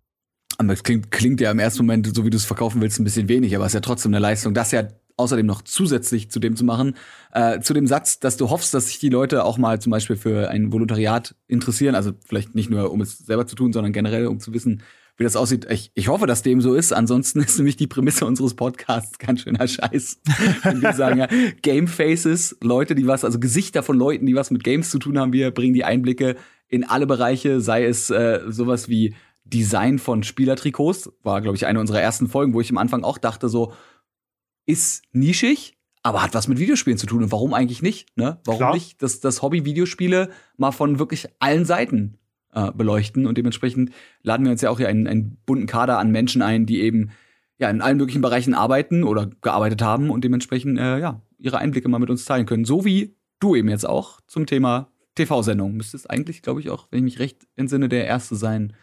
Aber 0.56 0.72
es 0.72 0.82
klingt, 0.82 1.12
klingt 1.12 1.40
ja 1.40 1.52
im 1.52 1.60
ersten 1.60 1.84
Moment, 1.84 2.12
so 2.14 2.24
wie 2.24 2.30
du 2.30 2.36
es 2.36 2.44
verkaufen 2.44 2.80
willst, 2.80 2.98
ein 2.98 3.04
bisschen 3.04 3.28
wenig, 3.28 3.54
aber 3.54 3.64
es 3.64 3.70
ist 3.70 3.74
ja 3.74 3.80
trotzdem 3.80 4.12
eine 4.12 4.18
Leistung, 4.18 4.54
das 4.54 4.72
ja 4.72 4.88
außerdem 5.18 5.46
noch 5.46 5.62
zusätzlich 5.62 6.30
zu 6.30 6.40
dem 6.40 6.56
zu 6.56 6.64
machen, 6.64 6.94
äh, 7.32 7.60
zu 7.60 7.74
dem 7.74 7.86
Satz, 7.86 8.20
dass 8.20 8.36
du 8.36 8.50
hoffst, 8.50 8.72
dass 8.74 8.86
sich 8.86 8.98
die 8.98 9.08
Leute 9.08 9.44
auch 9.44 9.58
mal 9.58 9.80
zum 9.80 9.90
Beispiel 9.90 10.16
für 10.16 10.50
ein 10.50 10.72
Volontariat 10.72 11.34
interessieren, 11.46 11.94
also 11.94 12.12
vielleicht 12.26 12.54
nicht 12.54 12.70
nur, 12.70 12.90
um 12.92 13.00
es 13.00 13.18
selber 13.18 13.46
zu 13.46 13.56
tun, 13.56 13.72
sondern 13.72 13.92
generell, 13.92 14.26
um 14.26 14.40
zu 14.40 14.52
wissen, 14.52 14.82
wie 15.18 15.24
das 15.24 15.36
aussieht. 15.36 15.66
Ich, 15.68 15.90
ich 15.94 16.08
hoffe, 16.08 16.26
dass 16.26 16.42
dem 16.42 16.60
so 16.60 16.74
ist. 16.74 16.92
Ansonsten 16.92 17.40
ist 17.44 17.58
nämlich 17.58 17.76
die 17.76 17.88
Prämisse 17.88 18.24
unseres 18.24 18.54
Podcasts 18.54 19.18
ganz 19.18 19.42
schöner 19.42 19.66
Scheiß. 19.66 20.20
Wenn 20.62 20.80
wir 20.80 20.92
sagen 20.94 21.18
ja, 21.18 21.28
Game 21.60 21.88
Faces, 21.88 22.56
Leute, 22.62 22.94
die 22.94 23.06
was, 23.06 23.24
also 23.24 23.38
Gesichter 23.38 23.82
von 23.82 23.98
Leuten, 23.98 24.26
die 24.26 24.34
was 24.34 24.50
mit 24.50 24.64
Games 24.64 24.90
zu 24.90 24.98
tun 24.98 25.18
haben, 25.18 25.32
wir 25.32 25.50
bringen 25.50 25.74
die 25.74 25.84
Einblicke 25.84 26.36
in 26.68 26.84
alle 26.84 27.06
Bereiche, 27.06 27.60
sei 27.60 27.84
es 27.84 28.10
äh, 28.10 28.40
sowas 28.48 28.88
wie 28.88 29.14
Design 29.44 29.98
von 29.98 30.22
Spielertrikots, 30.22 31.10
war, 31.22 31.40
glaube 31.40 31.56
ich, 31.56 31.66
eine 31.66 31.80
unserer 31.80 32.00
ersten 32.00 32.28
Folgen, 32.28 32.54
wo 32.54 32.60
ich 32.60 32.70
am 32.70 32.78
Anfang 32.78 33.02
auch 33.02 33.18
dachte, 33.18 33.48
so, 33.48 33.72
ist 34.68 35.02
nischig, 35.12 35.78
aber 36.02 36.22
hat 36.22 36.34
was 36.34 36.46
mit 36.46 36.58
Videospielen 36.58 36.98
zu 36.98 37.06
tun. 37.06 37.22
Und 37.22 37.32
warum 37.32 37.54
eigentlich 37.54 37.82
nicht? 37.82 38.16
Ne? 38.16 38.38
Warum 38.44 38.58
Klar. 38.58 38.74
nicht 38.74 39.02
das, 39.02 39.20
das 39.20 39.42
Hobby 39.42 39.64
Videospiele 39.64 40.30
mal 40.56 40.72
von 40.72 40.98
wirklich 40.98 41.26
allen 41.38 41.64
Seiten 41.64 42.18
äh, 42.52 42.70
beleuchten? 42.70 43.26
Und 43.26 43.38
dementsprechend 43.38 43.90
laden 44.22 44.44
wir 44.44 44.52
uns 44.52 44.60
ja 44.60 44.70
auch 44.70 44.78
hier 44.78 44.88
einen, 44.88 45.06
einen 45.06 45.38
bunten 45.46 45.66
Kader 45.66 45.98
an 45.98 46.10
Menschen 46.10 46.42
ein, 46.42 46.66
die 46.66 46.80
eben 46.82 47.10
ja 47.58 47.70
in 47.70 47.80
allen 47.80 47.96
möglichen 47.96 48.20
Bereichen 48.20 48.54
arbeiten 48.54 49.04
oder 49.04 49.30
gearbeitet 49.40 49.82
haben 49.82 50.10
und 50.10 50.22
dementsprechend 50.22 50.78
äh, 50.78 50.98
ja 50.98 51.22
ihre 51.38 51.58
Einblicke 51.58 51.88
mal 51.88 51.98
mit 51.98 52.10
uns 52.10 52.26
teilen 52.26 52.46
können. 52.46 52.66
So 52.66 52.84
wie 52.84 53.16
du 53.40 53.56
eben 53.56 53.68
jetzt 53.68 53.88
auch 53.88 54.20
zum 54.26 54.44
Thema 54.44 54.90
TV-Sendung. 55.14 55.74
Müsstest 55.74 56.10
eigentlich, 56.10 56.42
glaube 56.42 56.60
ich, 56.60 56.68
auch, 56.68 56.88
wenn 56.90 56.98
ich 56.98 57.04
mich 57.04 57.18
recht 57.18 57.46
entsinne, 57.56 57.88
der 57.88 58.06
Erste 58.06 58.36
sein, 58.36 58.74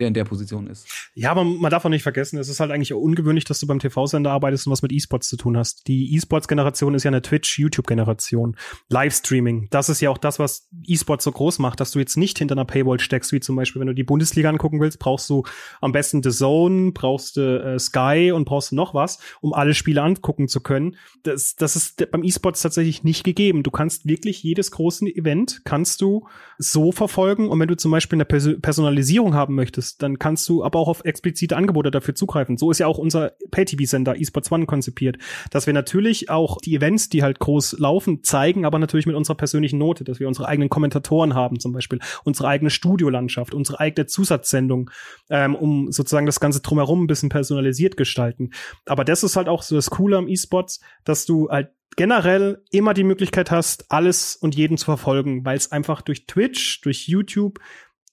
der 0.00 0.08
in 0.08 0.14
der 0.14 0.24
Position 0.24 0.66
ist. 0.66 0.86
Ja, 1.14 1.30
aber 1.30 1.44
man 1.44 1.70
darf 1.70 1.84
auch 1.84 1.90
nicht 1.90 2.02
vergessen, 2.02 2.38
es 2.38 2.48
ist 2.48 2.58
halt 2.58 2.70
eigentlich 2.70 2.92
ungewöhnlich, 2.92 3.44
dass 3.44 3.60
du 3.60 3.66
beim 3.66 3.78
TV-Sender 3.78 4.30
arbeitest 4.30 4.66
und 4.66 4.72
was 4.72 4.82
mit 4.82 4.92
E-Sports 4.92 5.28
zu 5.28 5.36
tun 5.36 5.56
hast. 5.56 5.86
Die 5.86 6.14
E-Sports-Generation 6.16 6.94
ist 6.94 7.04
ja 7.04 7.10
eine 7.10 7.22
Twitch-YouTube-Generation. 7.22 8.56
Livestreaming, 8.88 9.68
das 9.70 9.88
ist 9.88 10.00
ja 10.00 10.10
auch 10.10 10.18
das, 10.18 10.38
was 10.38 10.68
E-Sports 10.86 11.24
so 11.24 11.32
groß 11.32 11.58
macht, 11.58 11.80
dass 11.80 11.92
du 11.92 11.98
jetzt 11.98 12.16
nicht 12.16 12.38
hinter 12.38 12.54
einer 12.54 12.64
Paywall 12.64 12.98
steckst, 12.98 13.32
wie 13.32 13.40
zum 13.40 13.56
Beispiel, 13.56 13.80
wenn 13.80 13.88
du 13.88 13.94
die 13.94 14.02
Bundesliga 14.02 14.48
angucken 14.48 14.80
willst, 14.80 14.98
brauchst 14.98 15.28
du 15.28 15.44
am 15.80 15.92
besten 15.92 16.22
The 16.22 16.30
Zone, 16.30 16.92
brauchst 16.92 17.36
du 17.36 17.62
äh, 17.62 17.78
Sky 17.78 18.32
und 18.34 18.46
brauchst 18.46 18.72
du 18.72 18.76
noch 18.76 18.94
was, 18.94 19.18
um 19.40 19.52
alle 19.52 19.74
Spiele 19.74 20.02
angucken 20.02 20.48
zu 20.48 20.60
können. 20.60 20.96
Das, 21.22 21.56
das 21.56 21.76
ist 21.76 22.10
beim 22.10 22.24
E-Sports 22.24 22.62
tatsächlich 22.62 23.04
nicht 23.04 23.22
gegeben. 23.22 23.62
Du 23.62 23.70
kannst 23.70 24.06
wirklich 24.06 24.42
jedes 24.42 24.70
große 24.70 25.06
Event 25.06 25.62
kannst 25.64 26.00
du 26.00 26.26
so 26.58 26.92
verfolgen 26.92 27.48
und 27.48 27.60
wenn 27.60 27.68
du 27.68 27.76
zum 27.76 27.90
Beispiel 27.90 28.16
eine 28.16 28.24
Personalisierung 28.24 29.34
haben 29.34 29.54
möchtest, 29.54 29.89
dann 29.98 30.18
kannst 30.18 30.48
du 30.48 30.64
aber 30.64 30.78
auch 30.78 30.88
auf 30.88 31.04
explizite 31.04 31.56
Angebote 31.56 31.90
dafür 31.90 32.14
zugreifen. 32.14 32.56
So 32.56 32.70
ist 32.70 32.78
ja 32.78 32.86
auch 32.86 32.98
unser 32.98 33.32
Pay-TV-Sender 33.50 34.18
eSports 34.20 34.50
One 34.52 34.66
konzipiert, 34.66 35.18
dass 35.50 35.66
wir 35.66 35.74
natürlich 35.74 36.30
auch 36.30 36.58
die 36.58 36.74
Events, 36.74 37.08
die 37.08 37.22
halt 37.22 37.38
groß 37.38 37.78
laufen, 37.78 38.22
zeigen, 38.22 38.64
aber 38.64 38.78
natürlich 38.78 39.06
mit 39.06 39.16
unserer 39.16 39.36
persönlichen 39.36 39.78
Note, 39.78 40.04
dass 40.04 40.20
wir 40.20 40.28
unsere 40.28 40.48
eigenen 40.48 40.68
Kommentatoren 40.68 41.34
haben 41.34 41.60
zum 41.60 41.72
Beispiel, 41.72 42.00
unsere 42.24 42.48
eigene 42.48 42.70
Studiolandschaft, 42.70 43.54
unsere 43.54 43.80
eigene 43.80 44.06
Zusatzsendung, 44.06 44.90
ähm, 45.28 45.54
um 45.54 45.92
sozusagen 45.92 46.26
das 46.26 46.40
Ganze 46.40 46.60
drumherum 46.60 47.04
ein 47.04 47.06
bisschen 47.06 47.28
personalisiert 47.28 47.96
gestalten. 47.96 48.50
Aber 48.86 49.04
das 49.04 49.22
ist 49.22 49.36
halt 49.36 49.48
auch 49.48 49.62
so 49.62 49.74
das 49.74 49.90
Coole 49.90 50.16
am 50.16 50.28
eSports, 50.28 50.80
dass 51.04 51.26
du 51.26 51.48
halt 51.48 51.70
generell 51.96 52.62
immer 52.70 52.94
die 52.94 53.04
Möglichkeit 53.04 53.50
hast, 53.50 53.90
alles 53.90 54.36
und 54.36 54.54
jeden 54.54 54.76
zu 54.76 54.84
verfolgen, 54.84 55.44
weil 55.44 55.56
es 55.56 55.72
einfach 55.72 56.02
durch 56.02 56.26
Twitch, 56.26 56.80
durch 56.82 57.08
YouTube 57.08 57.58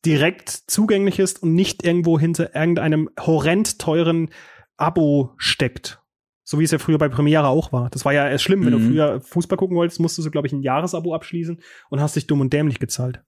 direkt 0.05 0.49
zugänglich 0.49 1.19
ist 1.19 1.43
und 1.43 1.53
nicht 1.53 1.83
irgendwo 1.83 2.19
hinter 2.19 2.55
irgendeinem 2.55 3.09
horrend 3.19 3.79
teuren 3.79 4.29
Abo 4.77 5.33
steckt. 5.37 6.01
So 6.43 6.59
wie 6.59 6.63
es 6.63 6.71
ja 6.71 6.79
früher 6.79 6.97
bei 6.97 7.09
Premiere 7.09 7.47
auch 7.47 7.73
war. 7.73 7.89
Das 7.89 8.05
war 8.05 8.13
ja 8.13 8.29
erst 8.29 8.43
schlimm. 8.43 8.61
Mhm. 8.61 8.65
Wenn 8.65 8.71
du 8.71 8.79
mhm. 8.79 8.89
früher 8.89 9.21
Fußball 9.21 9.57
gucken 9.57 9.75
wolltest, 9.75 9.99
musstest 9.99 10.25
du, 10.25 10.31
glaube 10.31 10.47
ich, 10.47 10.53
ein 10.53 10.61
Jahresabo 10.61 11.13
abschließen 11.13 11.59
und 11.89 11.99
hast 11.99 12.15
dich 12.15 12.27
dumm 12.27 12.41
und 12.41 12.53
dämlich 12.53 12.79
gezahlt. 12.79 13.21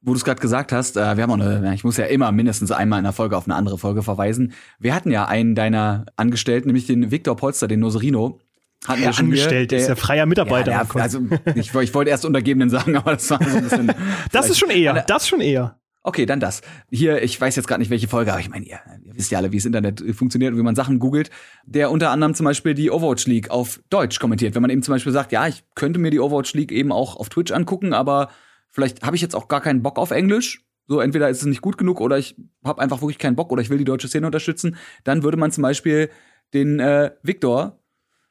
Wo 0.00 0.12
du 0.12 0.16
es 0.16 0.24
gerade 0.24 0.40
gesagt 0.40 0.70
hast, 0.70 0.96
äh, 0.96 1.16
wir 1.16 1.24
haben 1.24 1.30
auch 1.32 1.44
eine, 1.44 1.74
ich 1.74 1.82
muss 1.82 1.96
ja 1.96 2.04
immer 2.04 2.30
mindestens 2.30 2.70
einmal 2.70 3.00
in 3.00 3.04
der 3.04 3.12
Folge 3.12 3.36
auf 3.36 3.46
eine 3.46 3.56
andere 3.56 3.78
Folge 3.78 4.04
verweisen. 4.04 4.52
Wir 4.78 4.94
hatten 4.94 5.10
ja 5.10 5.26
einen 5.26 5.56
deiner 5.56 6.06
Angestellten, 6.14 6.68
nämlich 6.68 6.86
den 6.86 7.10
Viktor 7.10 7.34
Polster, 7.34 7.66
den 7.66 7.80
Noserino, 7.80 8.40
hatten 8.86 9.02
ja, 9.02 9.10
angestellt, 9.10 9.70
der, 9.70 9.80
ist 9.80 9.88
ja 9.88 9.96
freier 9.96 10.26
Mitarbeiter. 10.26 10.70
Ja, 10.70 10.84
der, 10.84 11.02
also 11.02 11.20
ich, 11.54 11.74
ich 11.74 11.94
wollte 11.94 12.10
erst 12.10 12.24
Untergebenen 12.24 12.70
sagen, 12.70 12.96
aber 12.96 13.12
das 13.12 13.30
war 13.30 13.42
so 13.42 13.56
ein 13.56 13.62
bisschen. 13.62 13.92
das 14.32 14.50
ist 14.50 14.58
schon 14.58 14.70
eher, 14.70 15.04
das 15.06 15.28
schon 15.28 15.40
eher. 15.40 15.78
Okay, 16.02 16.24
dann 16.26 16.40
das. 16.40 16.62
Hier, 16.90 17.22
ich 17.22 17.38
weiß 17.38 17.56
jetzt 17.56 17.66
gerade 17.66 17.80
nicht, 17.80 17.90
welche 17.90 18.08
Folge, 18.08 18.32
aber 18.32 18.40
ich 18.40 18.48
meine, 18.48 18.64
ihr, 18.64 18.78
ihr 19.02 19.14
wisst 19.14 19.30
ja 19.30 19.38
alle, 19.38 19.52
wie 19.52 19.56
das 19.56 19.66
Internet 19.66 20.02
funktioniert 20.14 20.52
und 20.52 20.58
wie 20.58 20.62
man 20.62 20.76
Sachen 20.76 21.00
googelt. 21.00 21.28
Der 21.66 21.90
unter 21.90 22.10
anderem 22.10 22.34
zum 22.34 22.44
Beispiel 22.44 22.72
die 22.72 22.90
Overwatch 22.90 23.26
League 23.26 23.50
auf 23.50 23.80
Deutsch 23.90 24.18
kommentiert. 24.18 24.54
Wenn 24.54 24.62
man 24.62 24.70
eben 24.70 24.82
zum 24.82 24.94
Beispiel 24.94 25.12
sagt, 25.12 25.32
ja, 25.32 25.46
ich 25.48 25.64
könnte 25.74 25.98
mir 25.98 26.10
die 26.10 26.20
Overwatch 26.20 26.54
League 26.54 26.72
eben 26.72 26.92
auch 26.92 27.16
auf 27.16 27.28
Twitch 27.28 27.52
angucken, 27.52 27.92
aber 27.92 28.30
vielleicht 28.70 29.02
habe 29.02 29.16
ich 29.16 29.22
jetzt 29.22 29.34
auch 29.34 29.48
gar 29.48 29.60
keinen 29.60 29.82
Bock 29.82 29.98
auf 29.98 30.10
Englisch. 30.10 30.64
So, 30.86 31.00
entweder 31.00 31.28
ist 31.28 31.40
es 31.40 31.46
nicht 31.46 31.60
gut 31.60 31.76
genug 31.76 32.00
oder 32.00 32.16
ich 32.16 32.36
habe 32.64 32.80
einfach 32.80 33.02
wirklich 33.02 33.18
keinen 33.18 33.36
Bock 33.36 33.52
oder 33.52 33.60
ich 33.60 33.68
will 33.68 33.76
die 33.76 33.84
deutsche 33.84 34.08
Szene 34.08 34.24
unterstützen. 34.24 34.76
Dann 35.04 35.22
würde 35.22 35.36
man 35.36 35.52
zum 35.52 35.62
Beispiel 35.62 36.08
den 36.54 36.80
äh, 36.80 37.10
Victor 37.22 37.78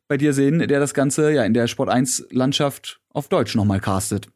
bei 0.08 0.18
dir 0.18 0.34
sehen, 0.34 0.60
der 0.60 0.80
das 0.80 0.94
Ganze 0.94 1.32
ja 1.32 1.44
in 1.44 1.54
der 1.54 1.68
Sport 1.68 1.90
1 1.90 2.28
Landschaft 2.32 3.00
auf 3.12 3.28
Deutsch 3.28 3.56
nochmal 3.56 3.80
castet. 3.80 4.30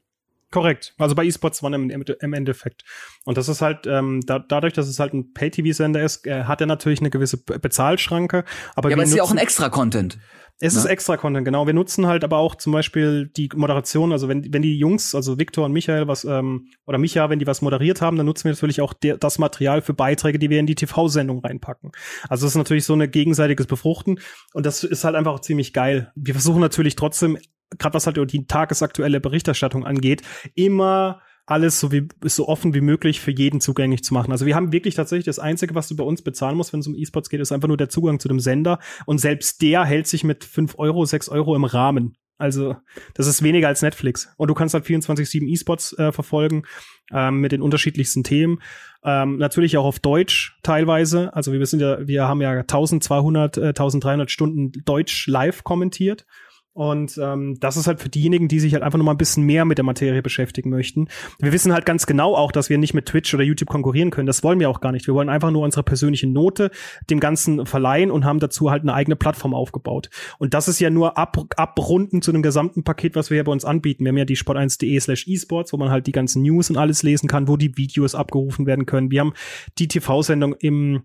Korrekt. 0.52 0.94
Also 0.98 1.16
bei 1.16 1.26
eSports 1.26 1.64
One 1.64 1.76
im, 1.76 1.90
im 1.90 2.34
Endeffekt. 2.34 2.84
Und 3.26 3.38
das 3.38 3.48
ist 3.48 3.62
halt, 3.62 3.88
ähm, 3.88 4.22
da, 4.26 4.40
dadurch, 4.40 4.74
dass 4.74 4.88
es 4.88 5.00
halt 5.00 5.14
ein 5.14 5.34
Pay-TV-Sender 5.34 6.04
ist, 6.04 6.28
äh, 6.28 6.44
hat 6.44 6.62
er 6.62 6.68
natürlich 6.68 7.00
eine 7.00 7.10
gewisse 7.10 7.38
Bezahlschranke. 7.38 8.44
Aber, 8.76 8.90
ja, 8.90 8.96
aber 8.96 9.04
es 9.04 9.10
ist 9.10 9.16
ja 9.16 9.24
auch 9.24 9.32
ein 9.32 9.38
Extra-Content. 9.38 10.20
Es 10.64 10.76
ist 10.76 10.84
ne? 10.86 10.92
extra 10.92 11.18
Content, 11.18 11.44
genau. 11.44 11.66
Wir 11.66 11.74
nutzen 11.74 12.06
halt 12.06 12.24
aber 12.24 12.38
auch 12.38 12.54
zum 12.54 12.72
Beispiel 12.72 13.32
die 13.36 13.50
Moderation, 13.56 14.12
also 14.12 14.28
wenn, 14.28 14.54
wenn 14.54 14.62
die 14.62 14.78
Jungs, 14.78 15.16
also 15.16 15.40
Victor 15.40 15.66
und 15.66 15.74
Michael, 15.74 16.08
was, 16.08 16.24
ähm, 16.24 16.68
oder 16.86 17.00
Micha, 17.00 17.32
wenn 17.32 17.40
die 17.40 17.48
was 17.48 17.64
moderiert 17.64 18.00
haben, 18.02 18.16
dann 18.16 18.28
nutzen 18.28 18.44
wir 18.44 18.52
natürlich 18.52 18.80
auch 18.80 18.94
der, 18.94 19.18
das 19.18 19.40
Material 19.40 19.82
für 19.82 19.96
Beiträge, 19.96 20.38
die 20.38 20.52
wir 20.52 20.60
in 20.60 20.68
die 20.68 20.76
TV-Sendung 20.76 21.40
reinpacken. 21.40 21.92
Also 22.30 22.46
das 22.46 22.54
ist 22.54 22.58
natürlich 22.58 22.86
so 22.86 22.94
eine 22.94 23.08
gegenseitiges 23.08 23.66
Befruchten 23.66 24.20
und 24.54 24.68
das 24.68 24.84
ist 24.84 25.04
halt 25.04 25.16
einfach 25.16 25.34
auch 25.34 25.40
ziemlich 25.40 25.74
geil. 25.74 26.12
Wir 26.16 26.36
versuchen 26.36 26.62
natürlich 26.62 26.96
trotzdem, 26.96 27.40
gerade 27.78 27.94
was 27.94 28.06
halt 28.06 28.18
die 28.32 28.46
tagesaktuelle 28.46 29.20
Berichterstattung 29.20 29.86
angeht, 29.86 30.22
immer 30.56 31.22
alles 31.46 31.80
so 31.80 31.92
wie 31.92 32.08
so 32.24 32.48
offen 32.48 32.74
wie 32.74 32.82
möglich 32.82 33.20
für 33.20 33.32
jeden 33.32 33.62
zugänglich 33.62 34.04
zu 34.04 34.14
machen. 34.14 34.32
Also 34.32 34.46
wir 34.46 34.56
haben 34.56 34.72
wirklich 34.72 34.96
tatsächlich 34.96 35.26
das 35.26 35.40
einzige, 35.40 35.76
was 35.76 35.88
du 35.88 35.96
bei 35.96 36.04
uns 36.04 36.22
bezahlen 36.22 36.56
musst, 36.56 36.72
wenn 36.72 36.80
es 36.80 36.88
um 36.88 36.96
E-Sports 36.96 37.30
geht, 37.30 37.42
ist 37.42 37.52
einfach 37.52 37.68
nur 37.68 37.78
der 37.78 37.90
Zugang 37.90 38.20
zu 38.20 38.28
dem 38.28 38.40
Sender 38.40 38.80
und 39.06 39.18
selbst 39.18 39.62
der 39.62 39.84
hält 39.84 40.08
sich 40.08 40.24
mit 40.24 40.44
fünf 40.44 40.76
Euro, 40.78 41.06
sechs 41.06 41.30
Euro 41.30 41.56
im 41.56 41.66
Rahmen. 41.66 42.16
Also 42.38 42.76
das 43.14 43.28
ist 43.28 43.44
weniger 43.44 43.68
als 43.68 43.84
Netflix. 43.84 44.34
Und 44.36 44.48
du 44.48 44.56
kannst 44.56 44.74
halt 44.74 44.86
24/7 44.86 45.48
E-Sports 45.48 45.94
äh, 46.00 46.12
verfolgen 46.12 46.64
ähm, 47.12 47.40
mit 47.40 47.52
den 47.52 47.62
unterschiedlichsten 47.62 48.24
Themen. 48.24 48.60
Ähm, 49.04 49.38
natürlich 49.38 49.78
auch 49.78 49.86
auf 49.86 50.00
Deutsch 50.00 50.58
teilweise. 50.64 51.36
Also 51.36 51.54
wir 51.54 51.64
sind 51.68 51.82
ja, 51.82 52.08
wir 52.08 52.28
haben 52.28 52.42
ja 52.42 52.52
1200, 52.52 53.58
äh, 53.58 53.62
1300 53.68 54.32
Stunden 54.32 54.72
Deutsch 54.86 55.28
live 55.28 55.64
kommentiert. 55.64 56.26
Und 56.74 57.20
ähm, 57.22 57.58
das 57.60 57.76
ist 57.76 57.88
halt 57.88 58.00
für 58.00 58.08
diejenigen, 58.08 58.48
die 58.48 58.62
sich 58.62 58.74
halt 58.74 58.84
einfach 58.84 58.98
noch 58.98 59.04
mal 59.04 59.12
ein 59.12 59.18
bisschen 59.18 59.44
mehr 59.44 59.66
mit 59.66 59.78
der 59.78 59.84
Materie 59.84 60.22
beschäftigen 60.22 60.70
möchten. 60.70 61.10
Wir 61.40 61.52
wissen 61.52 61.74
halt 61.74 61.86
ganz 61.86 62.06
genau 62.06 62.34
auch, 62.34 62.54
dass 62.54 62.70
wir 62.70 62.78
nicht 62.78 62.94
mit 62.94 63.08
Twitch 63.08 63.34
oder 63.34 63.44
YouTube 63.44 63.70
konkurrieren 63.70 64.10
können. 64.10 64.26
Das 64.26 64.42
wollen 64.42 64.60
wir 64.60 64.70
auch 64.70 64.80
gar 64.80 64.94
nicht. 64.94 65.06
Wir 65.06 65.14
wollen 65.14 65.28
einfach 65.28 65.52
nur 65.52 65.64
unsere 65.64 65.84
persönliche 65.84 66.28
Note 66.28 66.72
dem 67.10 67.20
Ganzen 67.20 67.66
verleihen 67.66 68.10
und 68.10 68.24
haben 68.24 68.40
dazu 68.40 68.72
halt 68.72 68.84
eine 68.84 68.94
eigene 68.94 69.18
Plattform 69.18 69.54
aufgebaut. 69.54 70.10
Und 70.40 70.54
das 70.54 70.70
ist 70.70 70.80
ja 70.80 70.90
nur 70.90 71.18
ab, 71.18 71.38
abrunden 71.58 72.22
zu 72.22 72.32
dem 72.32 72.42
gesamten 72.42 72.84
Paket, 72.84 73.16
was 73.16 73.30
wir 73.30 73.36
hier 73.36 73.44
bei 73.44 73.52
uns 73.52 73.66
anbieten. 73.66 74.06
Wir 74.06 74.10
haben 74.10 74.18
ja 74.18 74.26
die 74.26 74.38
sport1.de 74.38 74.98
slash 75.02 75.28
esports, 75.28 75.74
wo 75.74 75.78
man 75.78 75.90
halt 75.90 76.08
die 76.08 76.14
ganzen 76.14 76.42
News 76.42 76.70
und 76.70 76.78
alles 76.78 77.04
lesen 77.04 77.28
kann, 77.28 77.50
wo 77.50 77.58
die 77.58 77.76
Videos 77.76 78.16
abgerufen 78.16 78.66
werden 78.66 78.86
können. 78.86 79.12
Wir 79.12 79.20
haben 79.20 79.34
die 79.78 79.90
TV-Sendung 79.90 80.54
im 80.54 81.04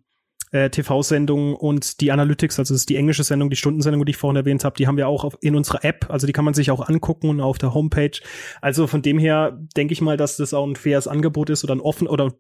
äh, 0.53 0.71
TV-Sendungen 0.71 1.55
und 1.55 2.00
die 2.00 2.12
Analytics, 2.12 2.59
also 2.59 2.75
das 2.75 2.83
ist 2.83 2.88
die 2.88 2.97
englische 2.97 3.25
Sendung, 3.25 3.50
die 3.50 3.57
Stundensendung, 3.57 4.05
die 4.05 4.11
ich 4.11 4.17
vorhin 4.17 4.37
erwähnt 4.37 4.65
habe, 4.65 4.76
die 4.76 4.87
haben 4.87 4.97
wir 4.97 5.09
auch 5.09 5.25
auf, 5.25 5.37
in 5.41 5.57
unserer 5.57 5.85
App, 5.85 6.07
also 6.09 6.26
die 6.26 6.33
kann 6.33 6.45
man 6.45 6.55
sich 6.55 6.71
auch 6.71 6.88
angucken 6.88 7.41
auf 7.41 7.59
der 7.59 7.75
Homepage. 7.75 8.19
Also 8.61 8.87
von 8.87 9.03
dem 9.03 9.19
her 9.19 9.59
denke 9.76 9.93
ich 9.93 10.00
mal, 10.00 10.17
dass 10.17 10.37
das 10.37 10.55
auch 10.55 10.67
ein 10.67 10.76
faires 10.76 11.09
Angebot 11.09 11.50
ist 11.50 11.65
oder 11.65 11.75
ein 11.75 11.81
offen 11.81 12.07
oder 12.07 12.33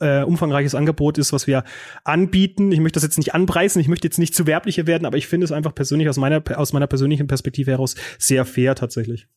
äh, 0.00 0.22
umfangreiches 0.22 0.74
Angebot 0.74 1.18
ist, 1.18 1.32
was 1.32 1.46
wir 1.46 1.64
anbieten. 2.04 2.72
Ich 2.72 2.80
möchte 2.80 2.96
das 2.96 3.04
jetzt 3.04 3.18
nicht 3.18 3.34
anpreisen, 3.34 3.80
ich 3.80 3.88
möchte 3.88 4.06
jetzt 4.06 4.18
nicht 4.18 4.34
zu 4.34 4.46
werblicher 4.46 4.86
werden, 4.86 5.06
aber 5.06 5.16
ich 5.16 5.28
finde 5.28 5.44
es 5.44 5.52
einfach 5.52 5.74
persönlich 5.74 6.08
aus 6.08 6.16
meiner 6.16 6.42
aus 6.56 6.72
meiner 6.72 6.86
persönlichen 6.86 7.26
Perspektive 7.26 7.70
heraus 7.70 7.94
sehr 8.18 8.44
fair 8.44 8.74
tatsächlich 8.74 9.28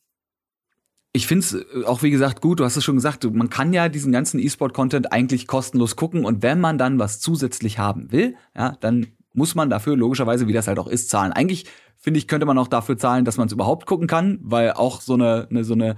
ich 1.14 1.28
finde 1.28 1.46
es 1.46 1.54
äh, 1.54 1.86
auch, 1.86 2.04
wie 2.04 2.12
gesagt, 2.12 2.42
gut, 2.42 2.60
du 2.60 2.64
hast 2.64 2.78
es 2.78 2.84
schon 2.84 2.96
gesagt, 2.96 3.24
man 3.32 3.50
kann 3.50 3.74
ja 3.74 3.90
diesen 3.90 4.12
ganzen 4.12 4.40
E-Sport-Content 4.40 5.12
eigentlich 5.12 5.48
kostenlos 5.48 5.96
gucken 5.96 6.26
und 6.26 6.42
wenn 6.42 6.60
man 6.60 6.78
dann 6.78 7.00
was 7.00 7.20
zusätzlich 7.20 7.80
haben 7.80 8.12
will, 8.12 8.36
ja, 8.56 8.78
dann 8.80 9.08
muss 9.34 9.56
man 9.56 9.70
dafür 9.70 9.96
logischerweise, 9.96 10.48
wie 10.48 10.54
das 10.54 10.68
halt 10.68 10.80
auch 10.80 10.88
ist, 10.88 11.10
zahlen. 11.10 11.32
Eigentlich, 11.32 11.66
finde 11.98 12.18
ich, 12.18 12.28
könnte 12.28 12.46
man 12.46 12.58
auch 12.58 12.68
dafür 12.68 12.98
zahlen, 12.98 13.26
dass 13.26 13.38
man 13.38 13.48
es 13.48 13.54
überhaupt 13.54 13.86
gucken 13.86 14.08
kann, 14.08 14.40
weil 14.42 14.74
auch 14.74 15.02
so 15.02 15.14
eine, 15.14 15.48
eine 15.50 15.64
so 15.64 15.74
eine 15.74 15.96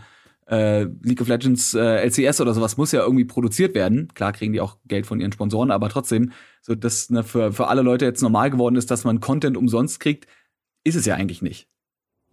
äh, 0.48 0.84
League 1.02 1.22
of 1.22 1.28
Legends 1.28 1.74
äh, 1.74 2.06
LCS 2.06 2.42
oder 2.42 2.54
sowas 2.54 2.78
muss 2.78 2.92
ja 2.92 3.02
irgendwie 3.02 3.26
produziert 3.26 3.74
werden. 3.76 4.10
Klar 4.14 4.34
kriegen 4.34 4.54
die 4.54 4.62
auch 4.62 4.78
Geld 4.86 5.08
von 5.08 5.20
ihren 5.20 5.32
Sponsoren, 5.32 5.72
aber 5.72 5.90
trotzdem, 5.90 6.32
so 6.62 6.76
dass 6.76 7.10
ne, 7.10 7.24
für, 7.24 7.54
für 7.54 7.68
alle 7.68 7.82
Leute 7.82 8.06
jetzt 8.06 8.22
normal 8.22 8.52
geworden 8.52 8.76
ist, 8.76 8.92
dass 8.92 9.04
man 9.04 9.20
Content 9.20 9.58
umsonst 9.58 10.00
kriegt, 10.00 10.28
ist 10.84 10.96
es 10.96 11.06
ja 11.06 11.16
eigentlich 11.16 11.42
nicht. 11.42 11.68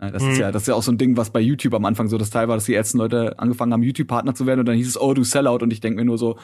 Das 0.00 0.22
mhm. 0.22 0.30
ist 0.30 0.38
ja, 0.38 0.50
das 0.50 0.62
ist 0.62 0.68
ja 0.68 0.74
auch 0.74 0.82
so 0.82 0.90
ein 0.90 0.98
Ding, 0.98 1.16
was 1.16 1.30
bei 1.30 1.40
YouTube 1.40 1.74
am 1.74 1.84
Anfang 1.84 2.08
so 2.08 2.16
das 2.16 2.30
Teil 2.30 2.48
war, 2.48 2.56
dass 2.56 2.64
die 2.64 2.74
ersten 2.74 2.98
Leute 2.98 3.38
angefangen 3.38 3.72
haben, 3.72 3.82
YouTube-Partner 3.82 4.34
zu 4.34 4.46
werden 4.46 4.60
und 4.60 4.66
dann 4.66 4.76
hieß 4.76 4.88
es, 4.88 5.00
oh, 5.00 5.12
du 5.12 5.24
Sellout 5.24 5.58
und 5.62 5.72
ich 5.72 5.80
denke 5.80 5.98
mir 5.98 6.06
nur 6.06 6.16
so, 6.16 6.38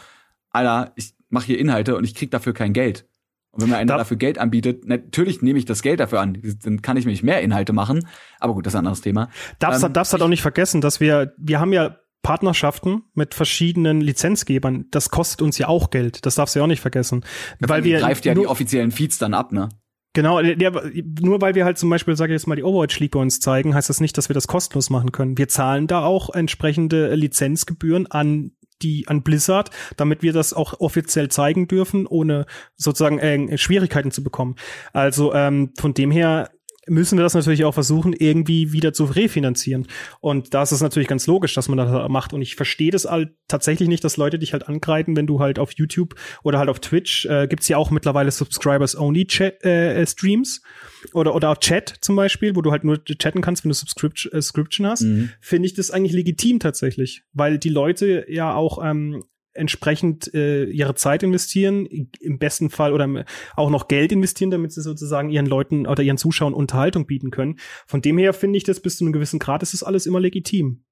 Alter, 0.50 0.92
ich 0.96 1.14
mache 1.30 1.46
hier 1.46 1.58
Inhalte 1.58 1.96
und 1.96 2.04
ich 2.04 2.14
krieg 2.14 2.30
dafür 2.30 2.52
kein 2.52 2.72
Geld. 2.72 3.06
Und 3.50 3.62
wenn 3.62 3.70
mir 3.70 3.78
einer 3.78 3.86
da 3.86 3.96
dafür 3.96 4.18
Geld 4.18 4.38
anbietet, 4.38 4.86
natürlich 4.86 5.40
nehme 5.40 5.58
ich 5.58 5.64
das 5.64 5.80
Geld 5.80 5.98
dafür 5.98 6.20
an. 6.20 6.38
Dann 6.62 6.82
kann 6.82 6.98
ich 6.98 7.06
mich 7.06 7.22
mehr 7.22 7.40
Inhalte 7.40 7.72
machen. 7.72 8.06
Aber 8.38 8.52
gut, 8.52 8.66
das 8.66 8.74
ist 8.74 8.76
ein 8.76 8.80
anderes 8.80 9.00
Thema. 9.00 9.30
Darfst, 9.58 9.82
ähm, 9.82 9.94
darfst 9.94 10.12
halt 10.12 10.22
auch 10.22 10.28
nicht 10.28 10.42
vergessen, 10.42 10.82
dass 10.82 11.00
wir, 11.00 11.32
wir 11.38 11.58
haben 11.58 11.72
ja 11.72 11.96
Partnerschaften 12.22 13.04
mit 13.14 13.34
verschiedenen 13.34 14.02
Lizenzgebern. 14.02 14.86
Das 14.90 15.08
kostet 15.08 15.40
uns 15.40 15.56
ja 15.56 15.68
auch 15.68 15.88
Geld. 15.88 16.26
Das 16.26 16.34
darfst 16.34 16.54
du 16.54 16.58
ja 16.58 16.64
auch 16.64 16.68
nicht 16.68 16.80
vergessen. 16.80 17.24
Weil 17.60 17.84
wir 17.84 17.98
greift 17.98 18.26
ja 18.26 18.34
die 18.34 18.46
offiziellen 18.46 18.90
Feeds 18.90 19.16
dann 19.16 19.32
ab, 19.32 19.52
ne? 19.52 19.70
Genau, 20.16 20.40
der, 20.40 20.72
nur 21.20 21.42
weil 21.42 21.54
wir 21.54 21.66
halt 21.66 21.76
zum 21.76 21.90
Beispiel, 21.90 22.16
sage 22.16 22.32
ich 22.32 22.40
jetzt 22.40 22.46
mal, 22.46 22.54
die 22.56 22.62
Overwatch 22.62 22.98
League 23.00 23.10
bei 23.10 23.20
uns 23.20 23.38
zeigen, 23.38 23.74
heißt 23.74 23.90
das 23.90 24.00
nicht, 24.00 24.16
dass 24.16 24.30
wir 24.30 24.34
das 24.34 24.46
kostenlos 24.46 24.88
machen 24.88 25.12
können. 25.12 25.36
Wir 25.36 25.46
zahlen 25.46 25.88
da 25.88 26.06
auch 26.06 26.30
entsprechende 26.30 27.14
Lizenzgebühren 27.14 28.06
an 28.06 28.52
die 28.80 29.08
an 29.08 29.22
Blizzard, 29.22 29.70
damit 29.98 30.22
wir 30.22 30.32
das 30.32 30.54
auch 30.54 30.80
offiziell 30.80 31.28
zeigen 31.28 31.68
dürfen, 31.68 32.06
ohne 32.06 32.46
sozusagen 32.76 33.18
äh, 33.18 33.58
Schwierigkeiten 33.58 34.10
zu 34.10 34.24
bekommen. 34.24 34.56
Also 34.94 35.34
ähm, 35.34 35.74
von 35.78 35.92
dem 35.92 36.10
her 36.10 36.48
müssen 36.86 37.18
wir 37.18 37.22
das 37.22 37.34
natürlich 37.34 37.64
auch 37.64 37.74
versuchen, 37.74 38.12
irgendwie 38.12 38.72
wieder 38.72 38.92
zu 38.92 39.04
refinanzieren. 39.04 39.86
Und 40.20 40.54
da 40.54 40.62
ist 40.62 40.72
es 40.72 40.80
natürlich 40.80 41.08
ganz 41.08 41.26
logisch, 41.26 41.54
dass 41.54 41.68
man 41.68 41.78
das 41.78 42.08
macht. 42.08 42.32
Und 42.32 42.42
ich 42.42 42.56
verstehe 42.56 42.90
das 42.90 43.04
halt 43.04 43.30
tatsächlich 43.48 43.88
nicht, 43.88 44.04
dass 44.04 44.16
Leute 44.16 44.38
dich 44.38 44.52
halt 44.52 44.68
angreifen, 44.68 45.16
wenn 45.16 45.26
du 45.26 45.40
halt 45.40 45.58
auf 45.58 45.72
YouTube 45.72 46.14
oder 46.42 46.58
halt 46.58 46.68
auf 46.68 46.80
Twitch, 46.80 47.26
äh, 47.26 47.46
gibt's 47.48 47.68
ja 47.68 47.76
auch 47.76 47.90
mittlerweile 47.90 48.30
Subscribers-Only-Streams. 48.30 50.58
Äh, 50.58 50.60
oder, 51.12 51.34
oder 51.34 51.50
auch 51.50 51.58
Chat 51.58 51.94
zum 52.00 52.16
Beispiel, 52.16 52.56
wo 52.56 52.62
du 52.62 52.72
halt 52.72 52.84
nur 52.84 53.02
chatten 53.04 53.40
kannst, 53.40 53.64
wenn 53.64 53.70
du 53.70 53.74
Subscription, 53.74 54.32
äh, 54.32 54.42
Subscription 54.42 54.86
hast, 54.86 55.02
mhm. 55.02 55.30
finde 55.40 55.66
ich 55.66 55.74
das 55.74 55.90
eigentlich 55.90 56.12
legitim 56.12 56.58
tatsächlich, 56.58 57.22
weil 57.32 57.58
die 57.58 57.68
Leute 57.68 58.26
ja 58.28 58.54
auch 58.54 58.82
ähm, 58.82 59.24
entsprechend 59.56 60.32
äh, 60.34 60.64
ihre 60.64 60.94
Zeit 60.94 61.22
investieren, 61.22 61.86
im 62.20 62.38
besten 62.38 62.70
Fall 62.70 62.92
oder 62.92 63.24
auch 63.56 63.70
noch 63.70 63.88
Geld 63.88 64.12
investieren, 64.12 64.50
damit 64.50 64.72
sie 64.72 64.82
sozusagen 64.82 65.30
ihren 65.30 65.46
Leuten 65.46 65.86
oder 65.86 66.02
ihren 66.02 66.18
Zuschauern 66.18 66.54
Unterhaltung 66.54 67.06
bieten 67.06 67.30
können. 67.30 67.58
Von 67.86 68.02
dem 68.02 68.18
her 68.18 68.32
finde 68.32 68.56
ich 68.56 68.64
das 68.64 68.80
bis 68.80 68.96
zu 68.98 69.04
einem 69.04 69.12
gewissen 69.12 69.38
Grad 69.38 69.62
ist 69.62 69.72
das 69.72 69.82
alles 69.82 70.06
immer 70.06 70.20
legitim. 70.20 70.82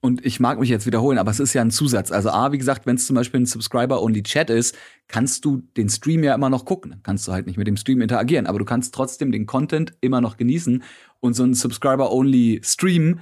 Und 0.00 0.24
ich 0.24 0.40
mag 0.40 0.60
mich 0.60 0.68
jetzt 0.68 0.86
wiederholen, 0.86 1.18
aber 1.18 1.30
es 1.30 1.40
ist 1.40 1.54
ja 1.54 1.62
ein 1.62 1.70
Zusatz. 1.70 2.12
Also 2.12 2.30
A, 2.30 2.52
wie 2.52 2.58
gesagt, 2.58 2.86
wenn 2.86 2.96
es 2.96 3.06
zum 3.06 3.16
Beispiel 3.16 3.40
ein 3.40 3.46
Subscriber-Only-Chat 3.46 4.50
ist, 4.50 4.76
kannst 5.08 5.44
du 5.44 5.62
den 5.76 5.88
Stream 5.88 6.22
ja 6.22 6.34
immer 6.34 6.50
noch 6.50 6.64
gucken. 6.64 6.92
Dann 6.92 7.02
kannst 7.02 7.26
du 7.26 7.32
halt 7.32 7.46
nicht 7.46 7.56
mit 7.56 7.66
dem 7.66 7.76
Stream 7.76 8.00
interagieren, 8.00 8.46
aber 8.46 8.58
du 8.58 8.64
kannst 8.64 8.94
trotzdem 8.94 9.32
den 9.32 9.46
Content 9.46 9.94
immer 10.00 10.20
noch 10.20 10.36
genießen. 10.36 10.84
Und 11.20 11.34
so 11.34 11.42
ein 11.44 11.54
Subscriber-Only-Stream 11.54 13.20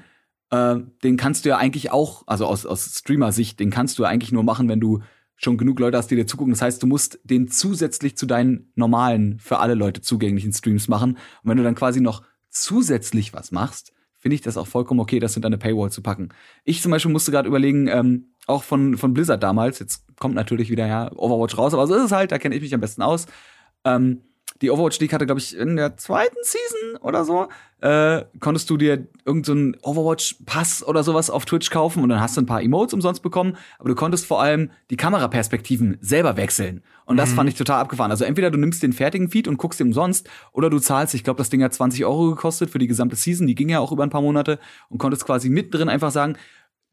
äh, 0.55 0.81
den 1.03 1.17
kannst 1.17 1.45
du 1.45 1.49
ja 1.49 1.57
eigentlich 1.57 1.91
auch, 1.91 2.23
also 2.27 2.47
aus, 2.47 2.65
aus 2.67 2.99
Streamer-Sicht, 2.99 3.59
den 3.59 3.71
kannst 3.71 3.99
du 3.99 4.05
ja 4.05 4.09
eigentlich 4.09 4.33
nur 4.33 4.45
machen, 4.45 4.69
wenn 4.69 4.81
du 4.81 5.01
schon 5.37 5.59
genug 5.59 5.81
Leute 5.81 5.99
hast, 5.99 6.11
die 6.11 6.17
dir 6.17 6.27
zugucken. 6.27 6.53
Das 6.53 6.63
heißt, 6.63 6.83
du 6.83 6.87
musst 6.87 7.19
den 7.25 7.49
zusätzlich 7.49 8.17
zu 8.17 8.27
deinen 8.27 8.71
normalen, 8.77 9.39
für 9.41 9.59
alle 9.59 9.75
Leute 9.75 10.01
zugänglichen 10.01 10.53
Streams 10.53 10.87
machen. 10.87 11.13
Und 11.13 11.51
wenn 11.51 11.57
du 11.57 11.65
dann 11.65 11.75
quasi 11.75 12.01
noch 12.01 12.23
zusätzlich 12.51 13.35
was 13.35 13.51
machst, 13.51 13.93
finde 14.19 14.37
ich 14.37 14.43
das 14.43 14.57
auch 14.57 14.67
vollkommen 14.67 15.01
okay, 15.01 15.19
das 15.19 15.35
hinter 15.35 15.49
eine 15.49 15.59
Paywall 15.59 15.91
zu 15.91 16.03
packen. 16.03 16.29
Ich 16.65 16.81
zum 16.81 16.93
Beispiel 16.93 17.13
musste 17.13 17.33
gerade 17.33 17.49
überlegen, 17.49 17.89
ähm, 17.89 18.29
auch 18.47 18.63
von, 18.63 18.97
von 18.97 19.13
Blizzard 19.13 19.43
damals, 19.43 19.81
jetzt 19.81 20.05
kommt 20.17 20.35
natürlich 20.35 20.71
wieder 20.71 20.87
ja 20.87 21.13
Overwatch 21.13 21.59
raus, 21.59 21.75
aber 21.75 21.87
so 21.87 21.95
ist 21.95 22.05
es 22.05 22.13
halt, 22.13 22.33
da 22.33 22.39
kenne 22.39 22.55
ich 22.55 22.63
mich 22.63 22.75
am 22.75 22.81
besten 22.81 23.03
aus. 23.03 23.27
Ähm, 23.85 24.23
die 24.65 24.71
Overwatch 24.71 24.99
League 25.01 25.13
hatte, 25.13 25.27
glaube 25.27 25.41
ich, 25.41 25.57
in 25.57 25.77
der 25.77 25.97
zweiten 25.97 26.37
Season 26.43 26.97
oder 27.01 27.25
so, 27.25 27.49
äh, 27.81 28.25
konntest 28.41 28.71
du 28.71 28.77
dir 28.77 29.07
irgendeinen 29.25 29.77
so 29.83 29.91
Overwatch-Pass 29.91 30.87
oder 30.87 31.05
sowas 31.05 31.31
auf 31.31 31.45
Twitch 31.45 31.71
kaufen 31.71 32.03
und 32.03 32.09
dann 32.09 32.21
hast 32.21 32.37
du 32.37 32.41
ein 32.41 32.47
paar 32.47 32.63
Emotes 32.63 32.95
umsonst 32.95 33.23
bekommen, 33.23 33.57
aber 33.79 33.91
du 33.91 33.95
konntest 33.95 34.27
vor 34.27 34.41
allem 34.41 34.71
die 34.91 34.97
Kameraperspektiven 34.97 35.99
selber 36.01 36.37
wechseln. 36.37 36.83
Und 37.05 37.19
das 37.19 37.31
mhm. 37.31 37.35
fand 37.35 37.49
ich 37.51 37.57
total 37.57 37.81
abgefahren. 37.81 38.11
Also 38.11 38.25
entweder 38.25 38.51
du 38.51 38.59
nimmst 38.59 38.83
den 38.83 38.95
fertigen 38.95 39.29
Feed 39.29 39.47
und 39.47 39.59
guckst 39.59 39.81
den 39.81 39.89
umsonst 39.89 40.29
oder 40.53 40.71
du 40.71 40.79
zahlst, 40.79 41.15
ich 41.15 41.25
glaube, 41.25 41.39
das 41.39 41.51
Ding 41.51 41.63
hat 41.63 41.75
20 41.75 42.05
Euro 42.07 42.31
gekostet 42.31 42.71
für 42.71 42.79
die 42.79 42.87
gesamte 42.87 43.17
Season, 43.17 43.47
die 43.47 43.55
ging 43.55 43.69
ja 43.69 43.81
auch 43.81 43.93
über 43.93 44.03
ein 44.03 44.11
paar 44.11 44.23
Monate 44.23 44.59
und 44.89 44.99
konntest 44.99 45.27
quasi 45.27 45.51
mittendrin 45.51 45.91
einfach 45.91 46.11
sagen, 46.11 46.37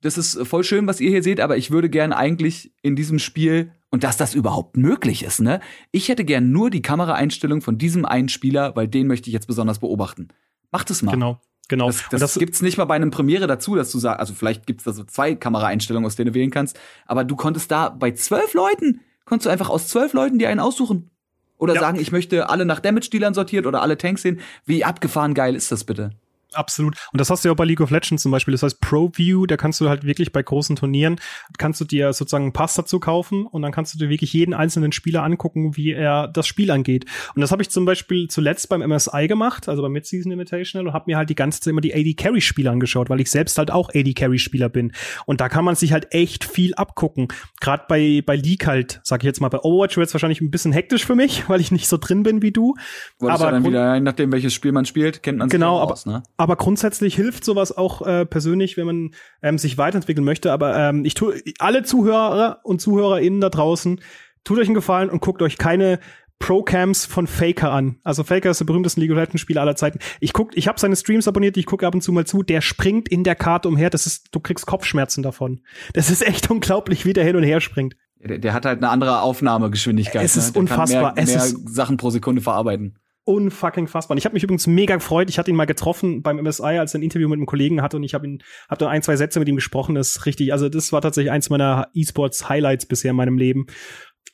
das 0.01 0.17
ist 0.17 0.45
voll 0.45 0.63
schön, 0.63 0.87
was 0.87 0.99
ihr 0.99 1.11
hier 1.11 1.23
seht, 1.23 1.39
aber 1.39 1.57
ich 1.57 1.71
würde 1.71 1.89
gern 1.89 2.11
eigentlich 2.11 2.73
in 2.81 2.95
diesem 2.95 3.19
Spiel 3.19 3.71
und 3.91 4.03
dass 4.03 4.17
das 4.17 4.33
überhaupt 4.33 4.77
möglich 4.77 5.23
ist, 5.23 5.41
ne? 5.41 5.59
Ich 5.91 6.09
hätte 6.09 6.25
gern 6.25 6.51
nur 6.51 6.69
die 6.69 6.81
Kameraeinstellung 6.81 7.61
von 7.61 7.77
diesem 7.77 8.05
einen 8.05 8.29
Spieler, 8.29 8.75
weil 8.75 8.87
den 8.87 9.05
möchte 9.05 9.29
ich 9.29 9.33
jetzt 9.33 9.47
besonders 9.47 9.79
beobachten. 9.79 10.29
Macht 10.71 10.89
es 10.89 11.03
mal. 11.03 11.11
Genau. 11.11 11.39
Genau. 11.67 11.87
Das, 11.87 12.03
das, 12.09 12.19
das 12.19 12.33
gibt's 12.35 12.61
nicht 12.61 12.77
mal 12.77 12.85
bei 12.85 12.95
einem 12.95 13.11
Premiere 13.11 13.47
dazu, 13.47 13.75
dass 13.75 13.91
du 13.91 13.99
sagst, 13.99 14.19
also 14.19 14.33
vielleicht 14.33 14.65
gibt's 14.65 14.83
da 14.83 14.91
so 14.91 15.03
zwei 15.03 15.35
Kameraeinstellungen, 15.35 16.05
aus 16.05 16.15
denen 16.15 16.33
du 16.33 16.33
wählen 16.33 16.51
kannst, 16.51 16.79
aber 17.05 17.23
du 17.23 17.35
konntest 17.35 17.71
da 17.71 17.89
bei 17.89 18.11
zwölf 18.11 18.53
Leuten, 18.53 19.01
konntest 19.25 19.45
du 19.45 19.49
einfach 19.51 19.69
aus 19.69 19.87
zwölf 19.87 20.13
Leuten 20.13 20.39
dir 20.39 20.49
einen 20.49 20.59
aussuchen. 20.59 21.11
Oder 21.57 21.75
ja. 21.75 21.79
sagen, 21.79 21.99
ich 21.99 22.11
möchte 22.11 22.49
alle 22.49 22.65
nach 22.65 22.79
Damage-Dealern 22.79 23.33
sortiert 23.33 23.67
oder 23.67 23.81
alle 23.83 23.97
Tanks 23.97 24.23
sehen. 24.23 24.39
Wie 24.65 24.83
abgefahren 24.83 25.33
geil 25.33 25.55
ist 25.55 25.71
das 25.71 25.83
bitte? 25.83 26.09
Absolut. 26.53 26.97
Und 27.13 27.21
das 27.21 27.29
hast 27.29 27.43
du 27.43 27.49
ja 27.49 27.53
auch 27.53 27.57
bei 27.57 27.65
League 27.65 27.81
of 27.81 27.91
Legends 27.91 28.23
zum 28.23 28.31
Beispiel. 28.31 28.51
Das 28.51 28.63
heißt 28.63 28.81
Pro 28.81 29.11
View, 29.13 29.45
da 29.45 29.57
kannst 29.57 29.79
du 29.79 29.89
halt 29.89 30.03
wirklich 30.03 30.31
bei 30.31 30.43
großen 30.43 30.75
Turnieren, 30.75 31.19
kannst 31.57 31.79
du 31.79 31.85
dir 31.85 32.11
sozusagen 32.13 32.45
einen 32.45 32.53
Pass 32.53 32.75
dazu 32.75 32.99
kaufen 32.99 33.45
und 33.45 33.61
dann 33.61 33.71
kannst 33.71 33.93
du 33.93 33.99
dir 33.99 34.09
wirklich 34.09 34.33
jeden 34.33 34.53
einzelnen 34.53 34.91
Spieler 34.91 35.23
angucken, 35.23 35.77
wie 35.77 35.91
er 35.91 36.27
das 36.27 36.47
Spiel 36.47 36.71
angeht. 36.71 37.05
Und 37.35 37.41
das 37.41 37.51
habe 37.51 37.61
ich 37.61 37.69
zum 37.69 37.85
Beispiel 37.85 38.27
zuletzt 38.27 38.69
beim 38.69 38.81
MSI 38.81 39.27
gemacht, 39.27 39.69
also 39.69 39.81
beim 39.81 39.91
Mid-Season 39.93 40.31
Invitational 40.31 40.87
und 40.87 40.93
habe 40.93 41.05
mir 41.07 41.17
halt 41.17 41.29
die 41.29 41.35
ganze 41.35 41.61
Zeit 41.61 41.71
immer 41.71 41.81
die 41.81 41.93
AD 41.93 42.13
Carry 42.15 42.41
Spieler 42.41 42.71
angeschaut, 42.71 43.09
weil 43.09 43.21
ich 43.21 43.31
selbst 43.31 43.57
halt 43.57 43.71
auch 43.71 43.89
AD 43.89 44.13
Carry 44.13 44.39
Spieler 44.39 44.69
bin. 44.69 44.91
Und 45.25 45.41
da 45.41 45.49
kann 45.49 45.65
man 45.65 45.75
sich 45.75 45.93
halt 45.93 46.13
echt 46.13 46.43
viel 46.43 46.73
abgucken. 46.75 47.29
Gerade 47.59 47.85
bei, 47.87 48.21
bei 48.25 48.35
League 48.35 48.67
halt, 48.67 48.99
sag 49.03 49.21
ich 49.21 49.25
jetzt 49.25 49.41
mal, 49.41 49.49
bei 49.49 49.59
Overwatch 49.59 49.97
wird 49.97 50.07
es 50.07 50.13
wahrscheinlich 50.13 50.41
ein 50.41 50.51
bisschen 50.51 50.73
hektisch 50.73 51.05
für 51.05 51.15
mich, 51.15 51.43
weil 51.49 51.61
ich 51.61 51.71
nicht 51.71 51.87
so 51.87 51.97
drin 51.97 52.23
bin 52.23 52.41
wie 52.41 52.51
du. 52.51 52.75
Wolltest 53.19 53.41
aber 53.41 53.45
ja 53.45 53.51
dann 53.51 53.65
wieder, 53.65 53.99
nachdem 53.99 54.31
welches 54.31 54.53
Spiel 54.53 54.71
man 54.71 54.85
spielt, 54.85 55.23
kennt 55.23 55.37
man 55.37 55.49
sich 55.49 55.57
genau, 55.57 55.79
aus, 55.79 56.05
ne? 56.05 56.23
Aber 56.41 56.55
grundsätzlich 56.55 57.15
hilft 57.15 57.45
sowas 57.45 57.75
auch 57.77 58.01
äh, 58.01 58.25
persönlich, 58.25 58.75
wenn 58.75 58.87
man 58.87 59.11
ähm, 59.43 59.57
sich 59.57 59.77
weiterentwickeln 59.77 60.25
möchte. 60.25 60.51
Aber 60.51 60.75
ähm, 60.75 61.05
ich 61.05 61.13
tue 61.13 61.41
alle 61.59 61.83
Zuhörer 61.83 62.61
und 62.63 62.81
ZuhörerInnen 62.81 63.41
da 63.41 63.49
draußen, 63.49 64.01
tut 64.43 64.57
euch 64.57 64.67
einen 64.67 64.73
Gefallen 64.73 65.11
und 65.11 65.21
guckt 65.21 65.41
euch 65.43 65.57
keine 65.57 65.99
Pro-Cams 66.39 67.05
von 67.05 67.27
Faker 67.27 67.71
an. 67.71 67.97
Also 68.03 68.23
Faker 68.23 68.49
ist 68.49 68.59
der 68.59 68.65
berühmteste 68.65 68.99
League 68.99 69.11
of 69.11 69.17
Legends 69.17 69.41
Spieler 69.41 69.61
aller 69.61 69.75
Zeiten. 69.75 69.99
Ich 70.19 70.33
guck, 70.33 70.57
ich 70.57 70.67
habe 70.67 70.79
seine 70.79 70.95
Streams 70.95 71.27
abonniert, 71.27 71.57
ich 71.57 71.67
gucke 71.67 71.85
ab 71.85 71.93
und 71.93 72.01
zu 72.01 72.11
mal 72.11 72.25
zu. 72.25 72.41
Der 72.41 72.61
springt 72.61 73.07
in 73.07 73.23
der 73.23 73.35
Karte 73.35 73.67
umher. 73.67 73.91
Das 73.91 74.07
ist, 74.07 74.29
du 74.31 74.39
kriegst 74.39 74.65
Kopfschmerzen 74.65 75.21
davon. 75.21 75.61
Das 75.93 76.09
ist 76.09 76.27
echt 76.27 76.49
unglaublich, 76.49 77.05
wie 77.05 77.13
der 77.13 77.23
hin 77.23 77.35
und 77.35 77.43
her 77.43 77.61
springt. 77.61 77.95
Der, 78.17 78.39
der 78.39 78.53
hat 78.53 78.65
halt 78.65 78.79
eine 78.79 78.89
andere 78.89 79.21
Aufnahmegeschwindigkeit. 79.21 80.23
Es 80.23 80.35
ist 80.35 80.55
ne? 80.55 80.61
unfassbar. 80.61 81.13
Mehr, 81.13 81.25
mehr 81.25 81.35
es 81.35 81.53
ist 81.53 81.69
Sachen 81.69 81.97
pro 81.97 82.09
Sekunde 82.09 82.41
verarbeiten 82.41 82.97
unfucking 83.31 83.87
fassbar. 83.87 84.15
Und 84.15 84.17
ich 84.17 84.25
habe 84.25 84.33
mich 84.33 84.43
übrigens 84.43 84.67
mega 84.67 84.95
gefreut. 84.95 85.29
Ich 85.29 85.39
hatte 85.39 85.49
ihn 85.49 85.55
mal 85.55 85.65
getroffen 85.65 86.21
beim 86.21 86.37
MSI, 86.37 86.77
als 86.77 86.93
er 86.93 86.99
ein 86.99 87.03
Interview 87.03 87.29
mit 87.29 87.37
einem 87.37 87.45
Kollegen 87.45 87.81
hatte 87.81 87.97
und 87.97 88.03
ich 88.03 88.13
habe 88.13 88.27
ihn, 88.27 88.43
habe 88.69 88.79
dann 88.79 88.89
ein, 88.89 89.01
zwei 89.01 89.15
Sätze 89.15 89.39
mit 89.39 89.47
ihm 89.47 89.55
gesprochen. 89.55 89.95
Das 89.95 90.09
ist 90.09 90.25
richtig. 90.25 90.53
Also 90.53 90.69
das 90.69 90.91
war 90.91 91.01
tatsächlich 91.01 91.31
eins 91.31 91.49
meiner 91.49 91.87
E-Sports-Highlights 91.93 92.85
bisher 92.85 93.11
in 93.11 93.17
meinem 93.17 93.37
Leben. 93.37 93.67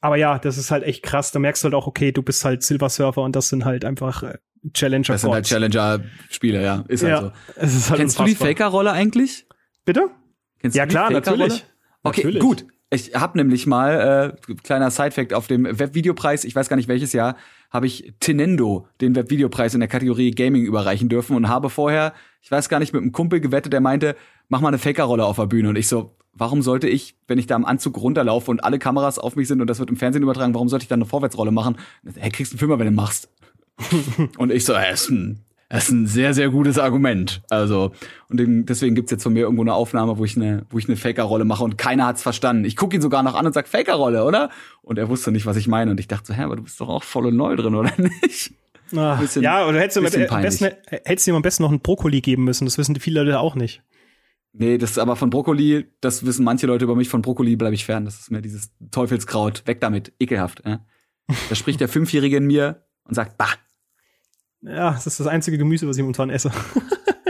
Aber 0.02 0.16
ja, 0.18 0.40
das 0.40 0.58
ist 0.58 0.72
halt 0.72 0.84
echt 0.84 1.04
krass. 1.04 1.32
Da 1.32 1.40
merkst 1.40 1.64
du 1.64 1.66
halt 1.66 1.76
auch, 1.76 1.88
okay, 1.88 2.12
du 2.12 2.22
bist 2.22 2.46
halt 2.46 2.64
Silver 2.64 2.90
Surfer 2.90 3.22
und 3.22 3.36
das 3.36 3.50
sind 3.50 3.66
halt 3.66 3.84
einfach 3.86 4.24
äh, 4.24 4.38
Challenger. 4.74 5.14
Das 5.14 5.22
sind 5.22 5.32
halt 5.32 5.46
Challenger-Spiele, 5.46 6.62
ja. 6.62 6.84
Ist 6.88 7.04
halt 7.04 7.12
ja, 7.12 7.22
so. 7.22 7.32
Es 7.56 7.76
ist 7.76 7.90
halt 7.90 8.00
Kennst 8.00 8.20
du 8.20 8.26
die 8.26 8.36
Faker-Rolle 8.36 8.92
eigentlich? 8.92 9.48
Bitte? 9.86 10.10
Kennst 10.60 10.76
ja 10.76 10.86
klar, 10.86 11.12
natürlich. 11.12 11.66
Okay, 12.04 12.22
Natürlich. 12.24 12.42
gut. 12.42 12.66
Ich 12.90 13.16
habe 13.16 13.38
nämlich 13.38 13.68
mal, 13.68 14.36
äh, 14.38 14.56
kleiner 14.64 14.92
Sidefact, 14.92 15.34
auf 15.34 15.48
dem 15.48 15.66
Webvideopreis, 15.66 16.46
ich 16.46 16.56
weiß 16.56 16.70
gar 16.70 16.78
nicht 16.78 16.88
welches 16.88 17.12
Jahr, 17.12 17.36
habe 17.70 17.88
ich 17.88 18.14
Tenendo 18.20 18.88
den 19.02 19.16
Webvideopreis 19.16 19.74
in 19.74 19.80
der 19.80 19.90
Kategorie 19.90 20.32
Gaming 20.32 20.64
überreichen 20.64 21.10
dürfen 21.10 21.36
und 21.36 21.50
habe 21.50 21.70
vorher, 21.70 22.14
ich 22.42 22.52
weiß 22.52 22.70
gar 22.70 22.80
nicht, 22.80 22.94
mit 22.94 23.02
einem 23.02 23.12
Kumpel 23.12 23.40
gewettet, 23.40 23.74
der 23.74 23.82
meinte, 23.82 24.16
mach 24.50 24.62
mal 24.62 24.70
eine 24.70 24.78
Faker-Rolle 24.78 25.26
auf 25.26 25.36
der 25.38 25.48
Bühne. 25.48 25.70
Und 25.70 25.78
ich 25.78 25.88
so, 25.88 26.16
warum 26.34 26.62
sollte 26.62 26.88
ich, 26.88 27.16
wenn 27.28 27.40
ich 27.40 27.48
da 27.48 27.56
im 27.56 27.66
Anzug 27.66 27.98
runterlaufe 27.98 28.52
und 28.52 28.64
alle 28.64 28.80
Kameras 28.80 29.20
auf 29.20 29.36
mich 29.36 29.48
sind 29.48 29.62
und 29.62 29.68
das 29.68 29.80
wird 29.80 29.90
im 29.90 29.98
Fernsehen 29.98 30.24
übertragen, 30.24 30.54
warum 30.54 30.70
sollte 30.70 30.84
ich 30.84 30.90
dann 30.90 31.02
eine 31.02 31.10
Vorwärtsrolle 31.10 31.52
machen? 31.52 31.78
Hey, 32.16 32.32
kriegst 32.32 32.54
einen 32.54 32.60
Filmer, 32.60 32.80
wenn 32.80 32.88
du 32.88 32.94
machst. 32.94 33.30
und 34.38 34.52
ich 34.52 34.66
so, 34.66 34.74
äh, 34.74 34.94
ist 34.94 35.10
ein, 35.10 35.44
das 35.70 35.86
ist 35.86 35.92
ein 35.92 36.08
sehr, 36.08 36.34
sehr 36.34 36.50
gutes 36.50 36.80
Argument. 36.80 37.42
Also, 37.50 37.92
und 38.30 38.40
deswegen 38.70 38.96
gibt's 38.96 39.12
jetzt 39.12 39.24
von 39.24 39.34
mir 39.34 39.42
irgendwo 39.42 39.64
eine 39.64 39.74
Aufnahme, 39.74 40.18
wo 40.18 40.24
ich 40.24 40.36
eine, 40.38 40.66
wo 40.70 40.78
ich 40.78 40.88
eine 40.88 40.96
Faker-Rolle 40.96 41.44
mache 41.46 41.64
und 41.64 41.78
keiner 41.78 42.06
hat's 42.06 42.22
verstanden. 42.22 42.64
Ich 42.66 42.76
gucke 42.78 42.96
ihn 42.96 43.02
sogar 43.02 43.22
noch 43.24 43.36
an 43.36 43.46
und 43.46 43.54
sag 43.54 43.68
Faker-Rolle, 43.68 44.24
oder? 44.24 44.50
Und 44.82 44.98
er 44.98 45.10
wusste 45.10 45.32
nicht, 45.32 45.46
was 45.46 45.58
ich 45.58 45.68
meine. 45.68 45.92
Und 45.92 46.00
ich 46.00 46.08
dachte 46.08 46.28
so, 46.28 46.34
hä, 46.34 46.44
aber 46.44 46.56
du 46.56 46.64
bist 46.64 46.80
doch 46.80 46.88
auch 46.90 47.04
voll 47.04 47.26
und 47.26 47.36
neu 47.36 47.56
drin, 47.58 47.76
oder 47.76 47.92
nicht? 47.98 48.54
Ah, 48.96 49.16
Bisschen- 49.16 49.44
ja, 49.44 49.66
oder 49.68 49.80
hättest 49.80 49.98
du, 49.98 50.02
mit, 50.02 50.32
am 50.32 50.42
besten, 50.42 50.70
hättest 51.04 51.28
du 51.28 51.32
ihm 51.32 51.36
am 51.36 51.42
besten 51.42 51.64
noch 51.64 51.72
einen 51.72 51.82
Brokkoli 51.82 52.22
geben 52.22 52.46
müssen. 52.46 52.64
Das 52.64 52.78
wissen 52.78 52.94
die 52.94 53.02
viele 53.02 53.22
Leute 53.24 53.40
auch 53.40 53.56
nicht. 53.56 53.84
Nee, 54.54 54.78
das 54.78 54.92
ist 54.92 54.98
aber 54.98 55.18
von 55.18 55.30
Brokkoli, 55.30 55.86
das 56.00 56.26
wissen 56.26 56.46
manche 56.46 56.66
Leute 56.68 56.86
über 56.86 56.96
mich, 56.96 57.10
von 57.10 57.22
Brokkoli 57.22 57.58
bleibe 57.58 57.76
ich 57.76 57.84
fern. 57.84 58.06
Das 58.06 58.18
ist 58.22 58.32
mir 58.32 58.42
dieses 58.42 58.72
Teufelskraut. 58.92 59.64
Weg 59.68 59.82
damit. 59.82 60.14
Ekelhaft. 60.20 60.66
Äh? 60.66 60.78
Da 61.50 61.56
spricht 61.56 61.82
der 61.82 61.90
Fünfjährige 61.90 62.38
in 62.38 62.46
mir 62.48 62.86
und 63.04 63.14
sagt, 63.16 63.38
bah. 63.38 63.50
Ja, 64.62 64.92
das 64.92 65.08
ist 65.08 65.20
das 65.20 65.28
einzige 65.28 65.58
Gemüse, 65.58 65.88
was 65.88 65.98
ich 65.98 66.04
momentan 66.04 66.30
esse. 66.30 66.52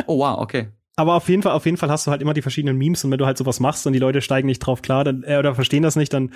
Oh 0.10 0.20
wow, 0.20 0.40
okay. 0.40 0.70
Aber 0.96 1.16
auf 1.16 1.28
jeden 1.28 1.44
Fall, 1.44 1.52
auf 1.52 1.66
jeden 1.66 1.76
Fall 1.76 1.90
hast 1.92 2.08
du 2.08 2.12
halt 2.12 2.22
immer 2.22 2.34
die 2.34 2.42
verschiedenen 2.42 2.78
Memes 2.78 3.04
und 3.04 3.12
wenn 3.12 3.18
du 3.18 3.26
halt 3.26 3.38
sowas 3.38 3.60
machst 3.60 3.86
und 3.86 3.94
die 3.94 4.00
Leute 4.00 4.22
steigen 4.22 4.48
nicht 4.48 4.60
drauf 4.60 4.82
klar, 4.82 5.04
dann, 5.04 5.24
äh, 5.24 5.38
oder 5.38 5.54
verstehen 5.54 5.84
das 5.84 5.98
nicht, 5.98 6.14
dann 6.14 6.32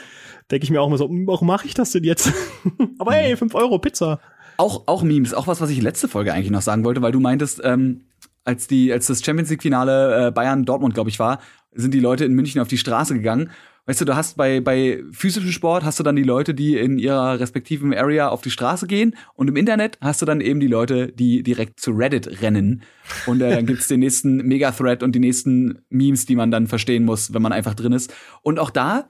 denke 0.51 0.65
ich 0.65 0.71
mir 0.71 0.81
auch 0.81 0.87
immer 0.87 0.97
so, 0.97 1.07
hm, 1.07 1.25
warum 1.25 1.47
mache 1.47 1.65
ich 1.65 1.73
das 1.73 1.91
denn 1.91 2.03
jetzt? 2.03 2.33
Aber 2.99 3.13
hey, 3.13 3.37
5 3.37 3.55
Euro 3.55 3.79
Pizza. 3.79 4.19
Auch, 4.57 4.83
auch 4.87 5.03
Memes, 5.03 5.33
auch 5.33 5.47
was, 5.47 5.61
was 5.61 5.69
ich 5.69 5.81
letzte 5.81 6.07
Folge 6.09 6.33
eigentlich 6.33 6.51
noch 6.51 6.61
sagen 6.61 6.83
wollte, 6.83 7.01
weil 7.01 7.13
du 7.13 7.19
meintest, 7.19 7.61
ähm, 7.63 8.01
als 8.43 8.67
die, 8.67 8.91
als 8.91 9.07
das 9.07 9.23
Champions 9.23 9.49
League 9.49 9.61
Finale 9.61 10.27
äh, 10.27 10.31
Bayern 10.31 10.65
Dortmund, 10.65 10.93
glaube 10.93 11.09
ich, 11.09 11.17
war, 11.17 11.39
sind 11.71 11.93
die 11.93 11.99
Leute 11.99 12.25
in 12.25 12.33
München 12.33 12.61
auf 12.61 12.67
die 12.67 12.77
Straße 12.77 13.13
gegangen. 13.13 13.51
Weißt 13.87 13.99
du, 13.99 14.05
du 14.05 14.15
hast 14.15 14.37
bei, 14.37 14.61
bei 14.61 15.03
physischem 15.11 15.51
Sport 15.51 15.83
hast 15.83 15.99
du 15.99 16.03
dann 16.03 16.15
die 16.15 16.23
Leute, 16.23 16.53
die 16.53 16.77
in 16.77 16.99
ihrer 16.99 17.39
respektiven 17.39 17.93
Area 17.93 18.29
auf 18.29 18.41
die 18.41 18.51
Straße 18.51 18.85
gehen 18.85 19.15
und 19.33 19.47
im 19.47 19.55
Internet 19.55 19.97
hast 20.01 20.21
du 20.21 20.25
dann 20.25 20.39
eben 20.39 20.59
die 20.59 20.67
Leute, 20.67 21.11
die 21.11 21.41
direkt 21.41 21.79
zu 21.79 21.91
Reddit 21.91 22.41
rennen. 22.41 22.83
Und 23.25 23.41
äh, 23.41 23.55
dann 23.55 23.65
gibt's 23.65 23.87
den 23.87 24.01
nächsten 24.01 24.37
Mega-Thread 24.37 25.01
und 25.01 25.13
die 25.13 25.19
nächsten 25.19 25.79
Memes, 25.89 26.27
die 26.27 26.35
man 26.35 26.51
dann 26.51 26.67
verstehen 26.67 27.05
muss, 27.05 27.33
wenn 27.33 27.41
man 27.41 27.53
einfach 27.53 27.73
drin 27.73 27.91
ist. 27.91 28.13
Und 28.43 28.59
auch 28.59 28.69
da 28.69 29.07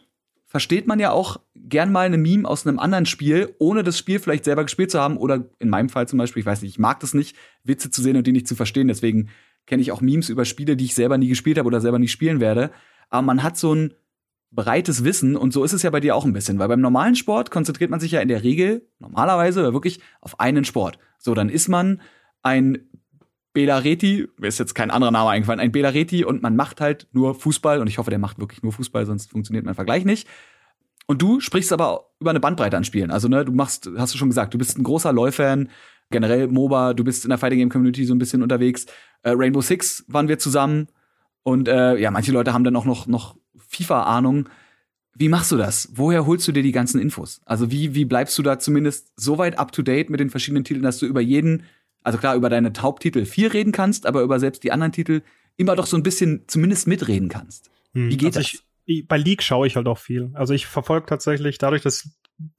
versteht 0.48 0.88
man 0.88 1.00
ja 1.00 1.12
auch 1.12 1.40
gern 1.56 1.92
mal 1.92 2.06
eine 2.06 2.18
Meme 2.18 2.48
aus 2.48 2.66
einem 2.66 2.80
anderen 2.80 3.06
Spiel, 3.06 3.56
ohne 3.60 3.84
das 3.84 3.98
Spiel 3.98 4.20
vielleicht 4.20 4.46
selber 4.46 4.64
gespielt 4.64 4.92
zu 4.92 5.00
haben 5.00 5.18
oder 5.18 5.50
in 5.60 5.70
meinem 5.70 5.90
Fall 5.90 6.08
zum 6.08 6.18
Beispiel, 6.18 6.42
ich 6.42 6.46
weiß 6.46 6.62
nicht, 6.62 6.72
ich 6.72 6.80
mag 6.80 7.00
das 7.00 7.14
nicht, 7.14 7.38
Witze 7.64 7.90
zu 7.90 8.02
sehen 8.02 8.18
und 8.18 8.26
die 8.26 8.34
nicht 8.34 8.48
zu 8.48 8.56
verstehen. 8.56 8.88
Deswegen 8.88 9.30
kenne 9.66 9.82
ich 9.82 9.92
auch 9.92 10.02
Memes 10.02 10.30
über 10.30 10.44
Spiele, 10.44 10.76
die 10.76 10.86
ich 10.86 10.96
selber 10.96 11.18
nie 11.18 11.30
gespielt 11.30 11.58
habe 11.58 11.68
oder 11.68 11.82
selber 11.82 12.00
nie 12.00 12.08
spielen 12.08 12.40
werde. 12.40 12.72
Aber 13.10 13.22
man 13.22 13.44
hat 13.44 13.58
so 13.58 13.74
ein 13.74 13.94
breites 14.52 15.04
Wissen 15.04 15.36
und 15.36 15.54
so 15.54 15.64
ist 15.64 15.74
es 15.74 15.82
ja 15.82 15.90
bei 15.90 16.02
dir 16.02 16.16
auch 16.16 16.26
ein 16.26 16.34
bisschen, 16.34 16.60
weil 16.60 16.68
beim 16.68 16.82
normalen 16.82 17.16
Sport 17.16 17.52
konzentriert 17.52 17.90
man 17.90 18.00
sich 18.00 18.12
ja 18.12 18.20
in 18.20 18.28
der 18.28 18.44
Regel 18.44 18.88
normalerweise 19.00 19.74
wirklich 19.74 20.00
auf 20.20 20.40
einen 20.40 20.66
Sport. 20.66 21.00
So, 21.18 21.34
dann 21.34 21.50
ist 21.50 21.70
man 21.70 22.02
ein 22.44 22.90
Belareti, 23.54 24.28
mir 24.38 24.48
ist 24.48 24.60
jetzt 24.60 24.76
kein 24.76 24.92
anderer 24.92 25.12
Name 25.12 25.30
eingefallen, 25.30 25.60
ein 25.60 25.72
Belareti 25.72 26.24
und 26.26 26.42
man 26.42 26.56
macht 26.56 26.82
halt 26.82 27.08
nur 27.12 27.36
Fußball 27.36 27.80
und 27.80 27.88
ich 27.88 27.98
hoffe, 27.98 28.10
der 28.10 28.20
macht 28.20 28.40
wirklich 28.40 28.64
nur 28.64 28.74
Fußball, 28.74 29.06
sonst 29.06 29.32
funktioniert 29.32 29.66
mein 29.66 29.76
Vergleich 29.76 30.06
nicht. 30.06 30.28
Und 31.08 31.22
du 31.22 31.40
sprichst 31.40 31.74
aber 31.74 32.12
über 32.20 32.30
eine 32.30 32.40
Bandbreite 32.40 32.78
an 32.78 32.86
Spielen. 32.86 33.12
Also, 33.12 33.28
ne, 33.28 33.44
du 33.44 33.52
machst, 33.52 33.90
hast 33.98 34.14
du 34.14 34.18
schon 34.18 34.30
gesagt, 34.30 34.54
du 34.54 34.58
bist 34.58 34.78
ein 34.78 34.84
großer 34.84 35.12
LoL-Fan, 35.12 35.70
generell 36.10 36.48
MOBA, 36.48 36.94
du 36.94 37.04
bist 37.04 37.26
in 37.26 37.30
der 37.30 37.38
Fighting 37.38 37.60
Game 37.60 37.70
Community 37.70 38.06
so 38.06 38.14
ein 38.14 38.20
bisschen 38.20 38.44
unterwegs. 38.44 38.86
Äh, 39.24 39.32
Rainbow 39.32 39.62
Six 39.62 40.06
waren 40.08 40.30
wir 40.30 40.40
zusammen 40.40 40.88
und 41.44 41.68
äh, 41.68 41.98
ja, 41.98 42.12
manche 42.12 42.32
Leute 42.32 42.54
haben 42.54 42.64
dann 42.64 42.76
auch 42.76 42.86
noch, 42.86 43.08
noch 43.08 43.36
FIFA-Ahnung. 43.72 44.50
Wie 45.14 45.30
machst 45.30 45.52
du 45.52 45.58
das? 45.58 45.90
Woher 45.94 46.26
holst 46.26 46.48
du 46.48 46.52
dir 46.52 46.64
die 46.64 46.72
ganzen 46.72 47.02
Infos? 47.02 47.42
Also 47.46 47.72
wie, 47.72 47.96
wie 47.96 48.06
bleibst 48.06 48.38
du 48.38 48.44
da 48.44 48.60
zumindest 48.60 49.12
so 49.16 49.38
weit 49.38 49.58
up 49.58 49.72
to 49.72 49.82
date 49.82 50.10
mit 50.10 50.20
den 50.20 50.30
verschiedenen 50.30 50.64
Titeln, 50.64 50.84
dass 50.84 51.00
du 51.00 51.06
über 51.06 51.22
jeden, 51.22 51.64
also 52.04 52.18
klar, 52.18 52.36
über 52.36 52.50
deine 52.50 52.72
Haupttitel 52.80 53.26
viel 53.26 53.48
reden 53.48 53.72
kannst, 53.72 54.06
aber 54.06 54.22
über 54.22 54.40
selbst 54.40 54.64
die 54.64 54.72
anderen 54.72 54.92
Titel 54.92 55.22
immer 55.58 55.76
doch 55.76 55.86
so 55.86 55.98
ein 55.98 56.04
bisschen 56.04 56.44
zumindest 56.48 56.88
mitreden 56.88 57.30
kannst. 57.30 57.70
Wie 57.94 58.16
geht 58.16 58.38
also 58.38 58.40
das? 58.40 58.64
Ich, 58.86 59.08
bei 59.08 59.18
League 59.18 59.44
schaue 59.44 59.68
ich 59.68 59.76
halt 59.76 59.88
auch 59.88 59.98
viel. 59.98 60.32
Also 60.34 60.54
ich 60.54 60.66
verfolge 60.66 61.06
tatsächlich 61.06 61.58
dadurch, 61.58 61.82
dass 61.82 62.10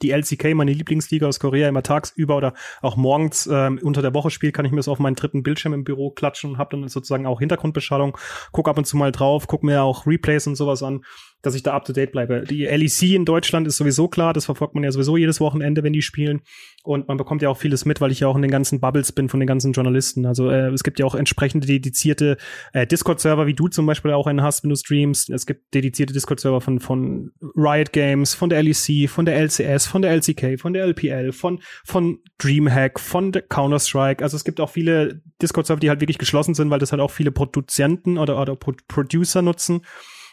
die 0.02 0.10
LCK, 0.10 0.54
meine 0.54 0.72
Lieblingsliga 0.72 1.26
aus 1.26 1.40
Korea, 1.40 1.68
immer 1.68 1.82
tagsüber 1.82 2.36
oder 2.36 2.54
auch 2.80 2.96
morgens 2.96 3.48
ähm, 3.50 3.78
unter 3.82 4.02
der 4.02 4.14
Woche 4.14 4.30
spielt, 4.30 4.54
kann 4.54 4.64
ich 4.64 4.72
mir 4.72 4.78
das 4.78 4.88
auf 4.88 4.98
meinen 4.98 5.16
dritten 5.16 5.42
Bildschirm 5.42 5.72
im 5.72 5.84
Büro 5.84 6.10
klatschen 6.10 6.50
und 6.50 6.58
habe 6.58 6.76
dann 6.76 6.88
sozusagen 6.88 7.26
auch 7.26 7.40
Hintergrundbeschallung, 7.40 8.16
guck 8.52 8.68
ab 8.68 8.78
und 8.78 8.86
zu 8.86 8.96
mal 8.96 9.12
drauf, 9.12 9.46
guck 9.46 9.62
mir 9.62 9.82
auch 9.82 10.06
Replays 10.06 10.46
und 10.46 10.56
sowas 10.56 10.82
an, 10.82 11.04
dass 11.42 11.54
ich 11.54 11.62
da 11.62 11.74
up 11.74 11.84
to 11.84 11.92
date 11.92 12.12
bleibe. 12.12 12.44
Die 12.48 12.64
LEC 12.64 13.14
in 13.14 13.24
Deutschland 13.24 13.66
ist 13.66 13.76
sowieso 13.76 14.08
klar, 14.08 14.32
das 14.32 14.46
verfolgt 14.46 14.74
man 14.74 14.84
ja 14.84 14.92
sowieso 14.92 15.16
jedes 15.16 15.40
Wochenende, 15.40 15.82
wenn 15.82 15.92
die 15.92 16.02
spielen. 16.02 16.40
Und 16.84 17.08
man 17.08 17.16
bekommt 17.16 17.42
ja 17.42 17.48
auch 17.48 17.58
vieles 17.58 17.84
mit, 17.84 18.00
weil 18.00 18.10
ich 18.10 18.20
ja 18.20 18.28
auch 18.28 18.36
in 18.36 18.42
den 18.42 18.50
ganzen 18.50 18.80
Bubbles 18.80 19.12
bin 19.12 19.28
von 19.28 19.40
den 19.40 19.46
ganzen 19.46 19.72
Journalisten. 19.72 20.24
Also 20.24 20.50
äh, 20.50 20.70
es 20.70 20.82
gibt 20.82 20.98
ja 20.98 21.06
auch 21.06 21.14
entsprechende 21.14 21.66
dedizierte 21.66 22.36
äh, 22.72 22.86
Discord-Server, 22.86 23.46
wie 23.46 23.54
du 23.54 23.68
zum 23.68 23.86
Beispiel 23.86 24.12
auch 24.12 24.26
einen 24.26 24.42
hast, 24.42 24.62
wenn 24.62 24.70
du 24.70 24.76
streamst. 24.76 25.30
Es 25.30 25.46
gibt 25.46 25.74
dedizierte 25.74 26.12
Discord-Server 26.12 26.60
von, 26.60 26.80
von 26.80 27.32
Riot 27.56 27.92
Games, 27.92 28.34
von 28.34 28.48
der 28.48 28.62
LEC, 28.62 29.08
von 29.08 29.26
der 29.26 29.36
LCS, 29.36 29.86
von 29.86 30.02
der 30.02 30.12
LCK, 30.12 30.60
von 30.60 30.72
der 30.72 30.84
LPL, 30.84 31.32
von, 31.32 31.60
von 31.84 32.18
Dreamhack, 32.38 33.00
von 33.00 33.32
Counter-Strike. 33.32 34.22
Also 34.22 34.36
es 34.36 34.44
gibt 34.44 34.60
auch 34.60 34.70
viele 34.70 35.20
Discord-Server, 35.40 35.80
die 35.80 35.88
halt 35.88 36.00
wirklich 36.00 36.18
geschlossen 36.18 36.54
sind, 36.54 36.70
weil 36.70 36.78
das 36.78 36.92
halt 36.92 37.02
auch 37.02 37.10
viele 37.10 37.32
Produzenten 37.32 38.18
oder, 38.18 38.40
oder 38.40 38.56
Pro 38.56 38.72
Producer 38.88 39.42
nutzen 39.42 39.82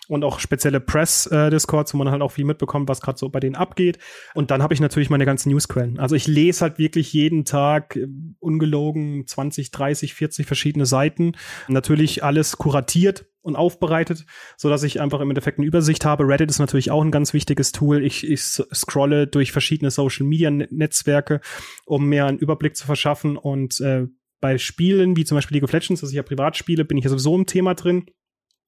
und 0.09 0.23
auch 0.23 0.39
spezielle 0.39 0.79
Press-Discords, 0.79 1.93
wo 1.93 1.97
man 1.99 2.09
halt 2.09 2.23
auch 2.23 2.31
viel 2.31 2.43
mitbekommt, 2.43 2.89
was 2.89 2.99
gerade 2.99 3.19
so 3.19 3.29
bei 3.29 3.39
denen 3.39 3.55
abgeht. 3.55 3.99
Und 4.33 4.49
dann 4.49 4.63
habe 4.63 4.73
ich 4.73 4.79
natürlich 4.79 5.11
meine 5.11 5.25
ganzen 5.25 5.51
Newsquellen. 5.51 5.99
Also 5.99 6.15
ich 6.15 6.25
lese 6.25 6.61
halt 6.61 6.79
wirklich 6.79 7.13
jeden 7.13 7.45
Tag 7.45 7.95
äh, 7.95 8.07
ungelogen 8.39 9.27
20, 9.27 9.69
30, 9.69 10.15
40 10.15 10.47
verschiedene 10.47 10.87
Seiten. 10.87 11.33
Natürlich 11.67 12.23
alles 12.23 12.57
kuratiert 12.57 13.27
und 13.41 13.55
aufbereitet, 13.55 14.25
so 14.57 14.67
dass 14.67 14.81
ich 14.81 14.99
einfach 14.99 15.19
im 15.19 15.29
Endeffekt 15.29 15.59
eine 15.59 15.67
Übersicht 15.67 16.03
habe. 16.05 16.27
Reddit 16.27 16.49
ist 16.49 16.59
natürlich 16.59 16.89
auch 16.89 17.03
ein 17.03 17.11
ganz 17.11 17.33
wichtiges 17.33 17.71
Tool. 17.71 18.03
Ich, 18.03 18.27
ich 18.27 18.41
scrolle 18.41 19.27
durch 19.27 19.51
verschiedene 19.51 19.91
Social 19.91 20.25
Media 20.25 20.49
Netzwerke, 20.49 21.39
um 21.85 22.07
mir 22.07 22.25
einen 22.25 22.39
Überblick 22.39 22.75
zu 22.75 22.87
verschaffen 22.87 23.37
und 23.37 23.79
äh, 23.79 24.07
bei 24.41 24.57
Spielen 24.57 25.15
wie 25.17 25.25
zum 25.25 25.35
Beispiel 25.37 25.55
League 25.55 25.65
of 25.65 25.71
Legends, 25.71 26.01
das 26.01 26.09
ich 26.09 26.15
ja 26.15 26.23
privat 26.23 26.57
spiele, 26.57 26.85
bin 26.85 26.97
ich 26.97 27.03
ja 27.03 27.09
sowieso 27.09 27.35
im 27.35 27.45
Thema 27.45 27.75
drin. 27.75 28.05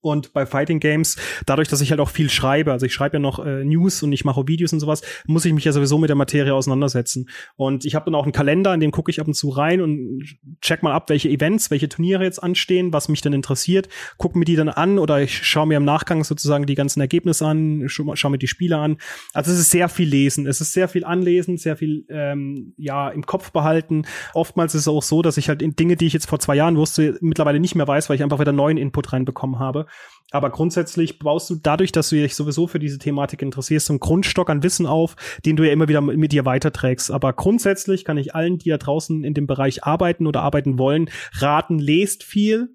Und 0.01 0.33
bei 0.33 0.45
Fighting 0.45 0.79
Games, 0.79 1.17
dadurch, 1.45 1.67
dass 1.67 1.81
ich 1.81 1.91
halt 1.91 2.01
auch 2.01 2.09
viel 2.09 2.29
schreibe, 2.29 2.71
also 2.71 2.85
ich 2.85 2.93
schreibe 2.93 3.17
ja 3.17 3.19
noch 3.19 3.43
äh, 3.45 3.63
News 3.63 4.01
und 4.03 4.11
ich 4.11 4.25
mache 4.25 4.47
Videos 4.47 4.73
und 4.73 4.79
sowas, 4.79 5.01
muss 5.27 5.45
ich 5.45 5.53
mich 5.53 5.63
ja 5.63 5.71
sowieso 5.71 5.97
mit 5.97 6.09
der 6.09 6.15
Materie 6.15 6.53
auseinandersetzen. 6.53 7.29
Und 7.55 7.85
ich 7.85 7.95
habe 7.95 8.05
dann 8.05 8.15
auch 8.15 8.23
einen 8.23 8.31
Kalender, 8.31 8.73
in 8.73 8.79
dem 8.79 8.91
gucke 8.91 9.11
ich 9.11 9.21
ab 9.21 9.27
und 9.27 9.33
zu 9.33 9.49
rein 9.49 9.81
und 9.81 10.23
check 10.61 10.83
mal 10.83 10.93
ab, 10.93 11.09
welche 11.09 11.29
Events, 11.29 11.71
welche 11.71 11.89
Turniere 11.89 12.23
jetzt 12.23 12.41
anstehen, 12.41 12.93
was 12.93 13.09
mich 13.09 13.21
dann 13.21 13.33
interessiert, 13.33 13.89
gucke 14.17 14.37
mir 14.37 14.45
die 14.45 14.55
dann 14.55 14.69
an 14.69 14.99
oder 14.99 15.21
ich 15.21 15.45
schaue 15.45 15.67
mir 15.67 15.77
im 15.77 15.85
Nachgang 15.85 16.23
sozusagen 16.23 16.65
die 16.65 16.75
ganzen 16.75 16.99
Ergebnisse 17.01 17.45
an, 17.45 17.83
schaue 17.87 18.17
schau 18.17 18.29
mir 18.29 18.37
die 18.37 18.47
Spiele 18.47 18.77
an. 18.77 18.97
Also 19.33 19.51
es 19.51 19.59
ist 19.59 19.71
sehr 19.71 19.89
viel 19.89 20.09
lesen, 20.09 20.47
es 20.47 20.61
ist 20.61 20.73
sehr 20.73 20.87
viel 20.87 21.05
anlesen, 21.05 21.57
sehr 21.57 21.75
viel 21.75 22.05
ähm, 22.09 22.73
ja 22.77 23.09
im 23.09 23.25
Kopf 23.25 23.51
behalten. 23.51 24.05
Oftmals 24.33 24.75
ist 24.75 24.81
es 24.81 24.87
auch 24.87 25.03
so, 25.03 25.21
dass 25.21 25.37
ich 25.37 25.49
halt 25.49 25.61
in 25.61 25.75
Dinge, 25.75 25.95
die 25.95 26.07
ich 26.07 26.13
jetzt 26.13 26.27
vor 26.27 26.39
zwei 26.39 26.55
Jahren 26.55 26.77
wusste, 26.77 27.17
mittlerweile 27.21 27.59
nicht 27.59 27.75
mehr 27.75 27.87
weiß, 27.87 28.09
weil 28.09 28.15
ich 28.15 28.23
einfach 28.23 28.39
wieder 28.39 28.51
neuen 28.51 28.77
Input 28.77 29.13
reinbekommen 29.13 29.59
habe. 29.59 29.85
Aber 30.32 30.49
grundsätzlich 30.49 31.19
baust 31.19 31.49
du 31.49 31.56
dadurch, 31.56 31.91
dass 31.91 32.10
du 32.10 32.15
dich 32.15 32.36
sowieso 32.36 32.65
für 32.65 32.80
diese 32.80 32.97
Thematik 32.97 33.41
interessierst, 33.41 33.89
einen 33.89 33.99
Grundstock 33.99 34.49
an 34.49 34.63
Wissen 34.63 34.86
auf, 34.86 35.15
den 35.45 35.58
du 35.58 35.63
ja 35.63 35.73
immer 35.73 35.89
wieder 35.89 36.01
mit 36.01 36.32
dir 36.32 36.45
weiterträgst. 36.45 37.12
Aber 37.12 37.34
grundsätzlich 37.34 38.06
kann 38.06 38.17
ich 38.17 38.34
allen, 38.34 38.58
die 38.58 38.69
da 38.69 38.77
draußen 38.77 39.25
in 39.25 39.34
dem 39.34 39.45
Bereich 39.45 39.84
arbeiten 39.84 40.25
oder 40.25 40.41
arbeiten 40.41 40.80
wollen, 40.80 41.10
raten, 41.34 41.80
lest 41.80 42.23
viel, 42.23 42.69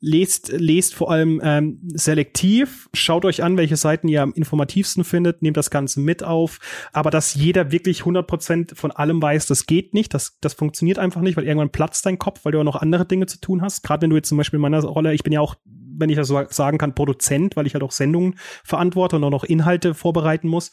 lest, 0.00 0.52
lest 0.52 0.94
vor 0.94 1.10
allem 1.10 1.40
ähm, 1.44 1.78
selektiv, 1.94 2.88
schaut 2.94 3.24
euch 3.24 3.42
an, 3.42 3.56
welche 3.56 3.76
Seiten 3.76 4.08
ihr 4.08 4.22
am 4.22 4.32
informativsten 4.32 5.04
findet, 5.04 5.42
nehmt 5.42 5.56
das 5.56 5.70
Ganze 5.70 6.00
mit 6.00 6.22
auf, 6.22 6.58
aber 6.92 7.10
dass 7.10 7.34
jeder 7.34 7.70
wirklich 7.70 8.02
100% 8.02 8.74
von 8.74 8.90
allem 8.90 9.20
weiß, 9.20 9.46
das 9.46 9.66
geht 9.66 9.92
nicht, 9.92 10.14
das, 10.14 10.38
das 10.40 10.54
funktioniert 10.54 10.98
einfach 10.98 11.20
nicht, 11.20 11.36
weil 11.36 11.46
irgendwann 11.46 11.70
platzt 11.70 12.06
dein 12.06 12.18
Kopf, 12.18 12.40
weil 12.44 12.52
du 12.52 12.60
auch 12.60 12.64
noch 12.64 12.76
andere 12.76 13.04
Dinge 13.04 13.26
zu 13.26 13.40
tun 13.40 13.60
hast, 13.60 13.82
gerade 13.82 14.02
wenn 14.02 14.10
du 14.10 14.16
jetzt 14.16 14.28
zum 14.28 14.38
Beispiel 14.38 14.56
in 14.56 14.62
meiner 14.62 14.82
Rolle, 14.82 15.12
ich 15.12 15.22
bin 15.22 15.34
ja 15.34 15.40
auch 15.40 15.56
wenn 16.00 16.10
ich 16.10 16.16
das 16.16 16.28
so 16.28 16.42
sagen 16.48 16.78
kann, 16.78 16.94
Produzent, 16.94 17.56
weil 17.56 17.66
ich 17.66 17.74
halt 17.74 17.84
auch 17.84 17.92
Sendungen 17.92 18.36
verantworte 18.64 19.16
und 19.16 19.24
auch 19.24 19.30
noch 19.30 19.44
Inhalte 19.44 19.94
vorbereiten 19.94 20.48
muss 20.48 20.72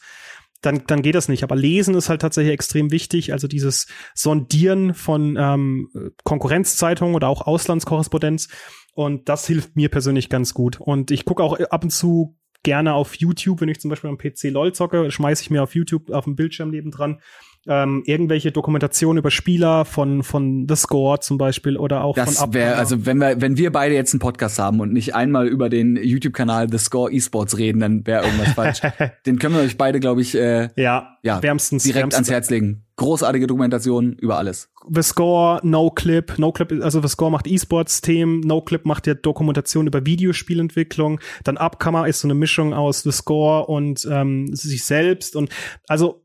dann, 0.60 0.82
dann 0.86 1.02
geht 1.02 1.14
das 1.14 1.28
nicht. 1.28 1.42
Aber 1.42 1.56
Lesen 1.56 1.94
ist 1.94 2.08
halt 2.08 2.20
tatsächlich 2.20 2.52
extrem 2.52 2.90
wichtig. 2.90 3.32
Also 3.32 3.46
dieses 3.46 3.86
Sondieren 4.14 4.94
von 4.94 5.36
ähm, 5.38 6.12
Konkurrenzzeitungen 6.24 7.14
oder 7.14 7.28
auch 7.28 7.42
Auslandskorrespondenz. 7.46 8.48
Und 8.92 9.28
das 9.28 9.46
hilft 9.46 9.76
mir 9.76 9.88
persönlich 9.88 10.28
ganz 10.28 10.54
gut. 10.54 10.80
Und 10.80 11.10
ich 11.10 11.24
gucke 11.24 11.42
auch 11.42 11.58
ab 11.60 11.84
und 11.84 11.90
zu 11.90 12.36
gerne 12.64 12.94
auf 12.94 13.14
YouTube, 13.14 13.60
wenn 13.60 13.68
ich 13.68 13.80
zum 13.80 13.88
Beispiel 13.88 14.10
am 14.10 14.18
PC 14.18 14.44
LOL 14.50 14.72
zocke, 14.72 15.10
schmeiße 15.10 15.42
ich 15.42 15.50
mir 15.50 15.62
auf 15.62 15.76
YouTube 15.76 16.10
auf 16.10 16.24
dem 16.24 16.34
Bildschirm 16.34 16.70
nebendran 16.70 17.20
ähm, 17.68 18.02
irgendwelche 18.06 18.50
Dokumentationen 18.50 19.18
über 19.18 19.30
Spieler 19.30 19.84
von 19.84 20.22
von 20.22 20.66
The 20.68 20.76
Score 20.76 21.20
zum 21.20 21.38
Beispiel 21.38 21.76
oder 21.76 22.02
auch 22.02 22.14
das 22.16 22.38
von 22.38 22.54
wäre 22.54 22.76
also 22.76 23.06
wenn 23.06 23.18
wir 23.18 23.40
wenn 23.40 23.56
wir 23.56 23.70
beide 23.70 23.94
jetzt 23.94 24.14
einen 24.14 24.20
Podcast 24.20 24.58
haben 24.58 24.80
und 24.80 24.92
nicht 24.92 25.14
einmal 25.14 25.46
über 25.46 25.68
den 25.68 25.96
YouTube-Kanal 25.96 26.68
The 26.70 26.78
Score 26.78 27.12
Esports 27.12 27.58
reden, 27.58 27.80
dann 27.80 28.06
wäre 28.06 28.24
irgendwas 28.24 28.52
falsch. 28.52 28.80
Den 29.26 29.38
können 29.38 29.54
wir 29.54 29.62
euch 29.62 29.76
beide, 29.76 30.00
glaube 30.00 30.22
ich, 30.22 30.34
äh, 30.34 30.68
ja, 30.76 31.18
ja 31.22 31.42
wärmstens 31.42 31.82
direkt 31.82 32.02
wärmstens. 32.02 32.28
ans 32.28 32.30
Herz 32.30 32.50
legen. 32.50 32.84
Großartige 32.96 33.46
Dokumentation 33.46 34.14
über 34.14 34.38
alles. 34.38 34.70
The 34.90 35.02
Score, 35.02 35.60
No 35.62 35.90
Clip, 35.90 36.36
No 36.38 36.50
Clip, 36.50 36.72
also 36.82 37.00
The 37.00 37.08
Score 37.08 37.30
macht 37.30 37.46
E-Sports-Themen, 37.46 38.40
No 38.40 38.60
Clip 38.62 38.84
macht 38.84 39.06
ja 39.06 39.14
Dokumentation 39.14 39.86
über 39.86 40.04
Videospielentwicklung, 40.04 41.20
dann 41.44 41.58
Upcomer 41.58 42.08
ist 42.08 42.20
so 42.20 42.26
eine 42.26 42.34
Mischung 42.34 42.74
aus 42.74 43.02
The 43.02 43.12
Score 43.12 43.66
und 43.66 44.08
ähm, 44.10 44.54
sich 44.54 44.84
selbst 44.84 45.36
und 45.36 45.50
also 45.86 46.24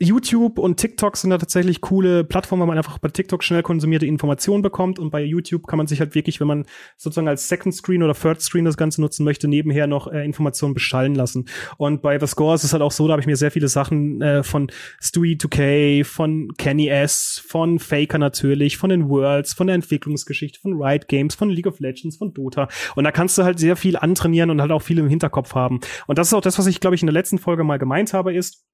YouTube 0.00 0.58
und 0.58 0.76
TikTok 0.76 1.16
sind 1.16 1.30
da 1.30 1.38
tatsächlich 1.38 1.80
coole 1.80 2.22
Plattformen, 2.22 2.60
weil 2.60 2.68
man 2.68 2.78
einfach 2.78 2.98
bei 2.98 3.08
TikTok 3.08 3.42
schnell 3.42 3.62
konsumierte 3.62 4.06
Informationen 4.06 4.62
bekommt 4.62 5.00
und 5.00 5.10
bei 5.10 5.22
YouTube 5.22 5.66
kann 5.66 5.76
man 5.76 5.88
sich 5.88 5.98
halt 5.98 6.14
wirklich, 6.14 6.38
wenn 6.38 6.46
man 6.46 6.66
sozusagen 6.96 7.26
als 7.26 7.48
Second 7.48 7.74
Screen 7.74 8.04
oder 8.04 8.14
Third 8.14 8.40
Screen 8.40 8.64
das 8.64 8.76
Ganze 8.76 9.00
nutzen 9.00 9.24
möchte, 9.24 9.48
nebenher 9.48 9.88
noch 9.88 10.06
äh, 10.06 10.24
Informationen 10.24 10.72
beschallen 10.72 11.16
lassen. 11.16 11.48
Und 11.78 12.00
bei 12.00 12.16
The 12.18 12.28
Score 12.28 12.54
ist 12.54 12.62
es 12.62 12.72
halt 12.72 12.82
auch 12.82 12.92
so, 12.92 13.08
da 13.08 13.12
habe 13.12 13.20
ich 13.20 13.26
mir 13.26 13.36
sehr 13.36 13.50
viele 13.50 13.66
Sachen 13.66 14.22
äh, 14.22 14.44
von 14.44 14.70
Stewie 15.00 15.34
2K, 15.34 16.04
von 16.04 16.52
Kenny 16.56 16.86
S, 16.86 17.42
von 17.44 17.80
Faker 17.80 18.18
natürlich, 18.18 18.76
von 18.76 18.90
den 18.90 19.08
Worlds, 19.08 19.52
von 19.52 19.66
der 19.66 19.74
Entwicklungsgeschichte, 19.74 20.60
von 20.60 20.80
Riot 20.80 21.08
Games, 21.08 21.34
von 21.34 21.50
League 21.50 21.66
of 21.66 21.80
Legends, 21.80 22.18
von 22.18 22.32
Dota. 22.32 22.68
Und 22.94 23.02
da 23.02 23.10
kannst 23.10 23.36
du 23.36 23.42
halt 23.42 23.58
sehr 23.58 23.74
viel 23.74 23.96
antrainieren 23.96 24.50
und 24.50 24.60
halt 24.60 24.70
auch 24.70 24.82
viel 24.82 24.98
im 24.98 25.08
Hinterkopf 25.08 25.56
haben. 25.56 25.80
Und 26.06 26.18
das 26.18 26.28
ist 26.28 26.34
auch 26.34 26.40
das, 26.40 26.56
was 26.56 26.68
ich, 26.68 26.78
glaube 26.78 26.94
ich, 26.94 27.02
in 27.02 27.06
der 27.06 27.14
letzten 27.14 27.38
Folge 27.38 27.64
mal 27.64 27.78
gemeint 27.80 28.12
habe, 28.12 28.32
ist, 28.32 28.64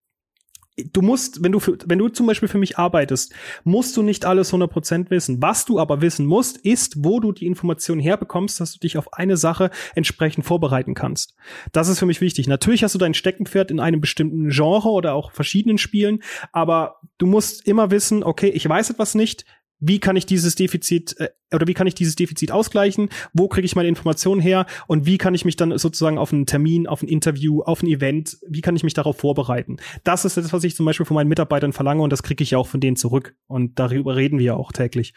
du 0.77 1.03
musst, 1.03 1.43
wenn 1.43 1.53
du 1.53 1.61
für, 1.61 1.79
wenn 1.87 1.99
du 1.99 2.09
zum 2.09 2.27
Beispiel 2.27 2.49
für 2.49 2.59
mich 2.59 2.79
arbeitest, 2.79 3.33
musst 3.63 3.97
du 3.97 4.03
nicht 4.03 4.25
alles 4.25 4.53
100% 4.53 5.11
wissen. 5.11 5.41
Was 5.41 5.65
du 5.65 5.79
aber 5.79 6.01
wissen 6.01 6.27
musst, 6.27 6.59
ist, 6.59 6.95
wo 6.99 7.21
du 7.21 7.33
die 7.33 7.47
Informationen 7.47 8.01
herbekommst, 8.01 8.61
dass 8.61 8.73
du 8.73 8.81
dich 8.81 8.99
auf 8.99 9.13
eine 9.13 9.37
Sache 9.37 9.71
entsprechend 9.95 10.45
vorbereiten 10.45 10.95
kannst. 10.95 11.37
Das 11.73 11.89
ist 11.89 11.99
für 11.99 12.07
mich 12.07 12.21
wichtig. 12.21 12.49
Natürlich 12.49 12.83
hast 12.83 12.95
du 12.95 12.99
dein 12.99 13.15
Steckenpferd 13.15 13.71
in 13.71 13.81
einem 13.81 14.01
bestimmten 14.01 14.49
Genre 14.49 14.91
oder 14.91 15.15
auch 15.15 15.33
verschiedenen 15.33 15.79
Spielen, 15.79 16.23
aber 16.53 17.01
du 17.19 17.27
musst 17.27 17.67
immer 17.67 17.91
wissen, 17.91 18.25
okay, 18.25 18.49
ich 18.49 18.69
weiß 18.69 18.91
etwas 18.91 19.15
nicht, 19.15 19.45
wie 19.81 19.99
kann 19.99 20.17
ich 20.17 20.27
dieses 20.27 20.55
Defizit 20.55 21.17
äh, 21.19 21.29
oder 21.53 21.67
wie 21.67 21.75
kann 21.75 21.87
ich 21.87 21.95
dieses 21.95 22.17
Defizit 22.17 22.51
ausgleichen? 22.51 23.09
Wo 23.33 23.49
kriege 23.49 23.65
ich 23.65 23.77
meine 23.77 23.89
Informationen 23.89 24.41
her? 24.41 24.67
Und 24.87 25.07
wie 25.07 25.19
kann 25.19 25.35
ich 25.35 25.45
mich 25.45 25.57
dann 25.57 25.77
sozusagen 25.79 26.19
auf 26.19 26.33
einen 26.33 26.47
Termin, 26.47 26.87
auf 26.87 27.03
ein 27.03 27.09
Interview, 27.09 27.63
auf 27.63 27.83
ein 27.83 27.87
Event, 27.87 28.39
wie 28.49 28.61
kann 28.61 28.77
ich 28.77 28.83
mich 28.83 28.95
darauf 28.95 29.19
vorbereiten? 29.19 29.77
Das 30.03 30.25
ist 30.25 30.37
das, 30.37 30.53
was 30.53 30.65
ich 30.65 30.75
zum 30.75 30.87
Beispiel 30.87 31.07
von 31.07 31.15
meinen 31.15 31.29
Mitarbeitern 31.29 31.73
verlange 31.73 32.03
und 32.03 32.11
das 32.11 32.23
kriege 32.23 32.43
ich 32.43 32.53
ja 32.53 32.59
auch 32.59 32.67
von 32.67 32.81
denen 32.81 32.97
zurück. 32.97 33.37
Und 33.47 33.79
darüber 33.79 34.17
reden 34.17 34.39
wir 34.39 34.47
ja 34.47 34.55
auch 34.55 34.73
täglich. 34.73 35.15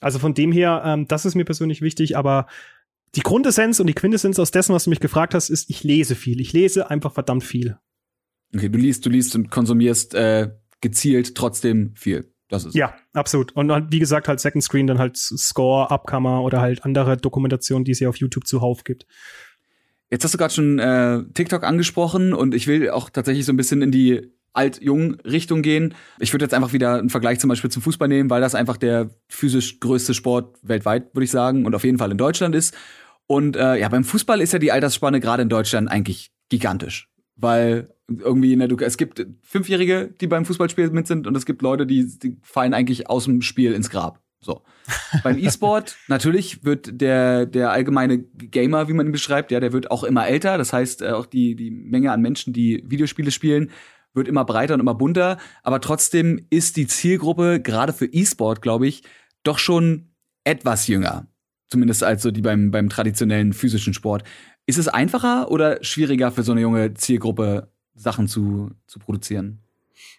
Also 0.00 0.18
von 0.18 0.34
dem 0.34 0.52
her, 0.52 0.82
ähm, 0.84 1.06
das 1.08 1.24
ist 1.24 1.34
mir 1.34 1.44
persönlich 1.44 1.80
wichtig, 1.80 2.16
aber 2.16 2.46
die 3.14 3.22
Grundessenz 3.22 3.80
und 3.80 3.86
die 3.86 3.94
Quintessenz 3.94 4.38
aus 4.38 4.50
dessen, 4.50 4.74
was 4.74 4.84
du 4.84 4.90
mich 4.90 5.00
gefragt 5.00 5.34
hast, 5.34 5.48
ist, 5.48 5.70
ich 5.70 5.84
lese 5.84 6.14
viel. 6.14 6.40
Ich 6.40 6.52
lese 6.52 6.90
einfach 6.90 7.12
verdammt 7.12 7.44
viel. 7.44 7.78
Okay, 8.54 8.68
du 8.68 8.78
liest, 8.78 9.06
du 9.06 9.10
liest 9.10 9.34
und 9.34 9.50
konsumierst 9.50 10.14
äh, 10.14 10.50
gezielt 10.80 11.34
trotzdem 11.34 11.94
viel. 11.96 12.33
Das 12.54 12.64
ist 12.64 12.74
ja, 12.74 12.94
absolut. 13.12 13.52
Und 13.52 13.70
wie 13.90 13.98
gesagt, 13.98 14.28
halt 14.28 14.40
Second 14.40 14.62
Screen, 14.62 14.86
dann 14.86 14.98
halt 14.98 15.16
Score, 15.16 15.90
Upcomer 15.90 16.42
oder 16.42 16.60
halt 16.60 16.84
andere 16.84 17.16
Dokumentationen, 17.16 17.84
die 17.84 17.92
es 17.92 18.00
ja 18.00 18.08
auf 18.08 18.16
YouTube 18.16 18.46
zuhauf 18.46 18.84
gibt. 18.84 19.06
Jetzt 20.10 20.24
hast 20.24 20.34
du 20.34 20.38
gerade 20.38 20.54
schon 20.54 20.78
äh, 20.78 21.24
TikTok 21.34 21.64
angesprochen 21.64 22.32
und 22.32 22.54
ich 22.54 22.66
will 22.66 22.90
auch 22.90 23.10
tatsächlich 23.10 23.44
so 23.44 23.52
ein 23.52 23.56
bisschen 23.56 23.82
in 23.82 23.90
die 23.90 24.32
Alt-Jung-Richtung 24.52 25.62
gehen. 25.62 25.94
Ich 26.20 26.32
würde 26.32 26.44
jetzt 26.44 26.54
einfach 26.54 26.72
wieder 26.72 26.98
einen 26.98 27.10
Vergleich 27.10 27.40
zum 27.40 27.48
Beispiel 27.48 27.70
zum 27.70 27.82
Fußball 27.82 28.06
nehmen, 28.06 28.30
weil 28.30 28.40
das 28.40 28.54
einfach 28.54 28.76
der 28.76 29.10
physisch 29.28 29.80
größte 29.80 30.14
Sport 30.14 30.56
weltweit, 30.62 31.12
würde 31.14 31.24
ich 31.24 31.32
sagen, 31.32 31.66
und 31.66 31.74
auf 31.74 31.82
jeden 31.82 31.98
Fall 31.98 32.12
in 32.12 32.18
Deutschland 32.18 32.54
ist. 32.54 32.74
Und 33.26 33.56
äh, 33.56 33.76
ja, 33.76 33.88
beim 33.88 34.04
Fußball 34.04 34.40
ist 34.40 34.52
ja 34.52 34.60
die 34.60 34.70
Altersspanne 34.70 35.18
gerade 35.18 35.42
in 35.42 35.48
Deutschland 35.48 35.90
eigentlich 35.90 36.30
gigantisch 36.50 37.08
weil 37.36 37.88
irgendwie, 38.08 38.54
ne, 38.56 38.68
du, 38.68 38.76
es 38.78 38.96
gibt 38.96 39.26
Fünfjährige, 39.42 40.14
die 40.20 40.26
beim 40.26 40.44
Fußballspiel 40.44 40.90
mit 40.90 41.06
sind 41.06 41.26
und 41.26 41.36
es 41.36 41.46
gibt 41.46 41.62
Leute, 41.62 41.86
die, 41.86 42.06
die 42.18 42.36
fallen 42.42 42.74
eigentlich 42.74 43.08
aus 43.08 43.24
dem 43.24 43.40
Spiel 43.42 43.72
ins 43.72 43.90
Grab. 43.90 44.20
So. 44.40 44.62
beim 45.22 45.38
E-Sport, 45.38 45.96
natürlich 46.08 46.64
wird 46.64 47.00
der, 47.00 47.46
der 47.46 47.70
allgemeine 47.70 48.18
Gamer, 48.18 48.88
wie 48.88 48.92
man 48.92 49.06
ihn 49.06 49.12
beschreibt, 49.12 49.50
ja, 49.50 49.60
der 49.60 49.72
wird 49.72 49.90
auch 49.90 50.04
immer 50.04 50.26
älter. 50.26 50.58
Das 50.58 50.72
heißt, 50.72 51.02
äh, 51.02 51.10
auch 51.10 51.26
die, 51.26 51.56
die 51.56 51.70
Menge 51.70 52.12
an 52.12 52.20
Menschen, 52.20 52.52
die 52.52 52.84
Videospiele 52.86 53.30
spielen, 53.30 53.70
wird 54.12 54.28
immer 54.28 54.44
breiter 54.44 54.74
und 54.74 54.80
immer 54.80 54.94
bunter. 54.94 55.38
Aber 55.62 55.80
trotzdem 55.80 56.46
ist 56.50 56.76
die 56.76 56.86
Zielgruppe, 56.86 57.60
gerade 57.60 57.92
für 57.92 58.06
E-Sport, 58.06 58.60
glaube 58.60 58.86
ich, 58.86 59.02
doch 59.42 59.58
schon 59.58 60.10
etwas 60.44 60.86
jünger. 60.86 61.26
Zumindest 61.68 62.04
als 62.04 62.22
so 62.22 62.30
die 62.30 62.42
beim, 62.42 62.70
beim 62.70 62.90
traditionellen 62.90 63.54
physischen 63.54 63.94
Sport. 63.94 64.24
Ist 64.66 64.78
es 64.78 64.88
einfacher 64.88 65.50
oder 65.50 65.82
schwieriger 65.82 66.30
für 66.30 66.42
so 66.42 66.52
eine 66.52 66.60
junge 66.60 66.94
Zielgruppe, 66.94 67.72
Sachen 67.94 68.28
zu, 68.28 68.70
zu 68.86 68.98
produzieren? 68.98 69.64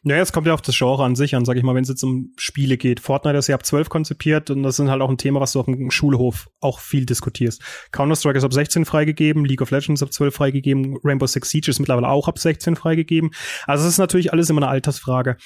Naja, 0.04 0.22
es 0.22 0.32
kommt 0.32 0.48
ja 0.48 0.54
auf 0.54 0.62
das 0.62 0.78
Genre 0.78 1.04
an 1.04 1.16
sich 1.16 1.36
an, 1.36 1.46
sag 1.46 1.58
ich 1.58 1.64
mal, 1.64 1.76
wenn 1.76 1.84
es 1.84 1.90
jetzt 1.90 2.04
um 2.04 2.32
Spiele 2.38 2.78
geht. 2.78 3.00
Fortnite 3.00 3.38
ist 3.38 3.48
ja 3.48 3.56
ab 3.56 3.66
12 3.66 3.90
konzipiert 3.90 4.50
und 4.50 4.64
das 4.64 4.80
ist 4.80 4.88
halt 4.88 5.02
auch 5.02 5.10
ein 5.10 5.18
Thema, 5.18 5.40
was 5.42 5.52
du 5.52 5.60
auf 5.60 5.66
dem 5.66 5.92
Schulhof 5.92 6.50
auch 6.62 6.80
viel 6.80 7.06
diskutierst. 7.06 7.62
Counter-Strike 7.92 8.38
ist 8.38 8.44
ab 8.44 8.54
16 8.54 8.86
freigegeben, 8.86 9.46
League 9.46 9.62
of 9.62 9.72
Legends 9.72 10.02
ab 10.02 10.14
12 10.14 10.34
freigegeben, 10.34 10.98
Rainbow 11.04 11.28
Six 11.28 11.50
Siege 11.50 11.72
ist 11.72 11.80
mittlerweile 11.80 12.08
auch 12.08 12.28
ab 12.28 12.40
16 12.40 12.76
freigegeben. 12.76 13.32
Also 13.66 13.84
es 13.86 13.94
ist 13.94 13.98
natürlich 13.98 14.32
alles 14.32 14.50
immer 14.50 14.62
eine 14.62 14.70
Altersfrage 14.70 15.38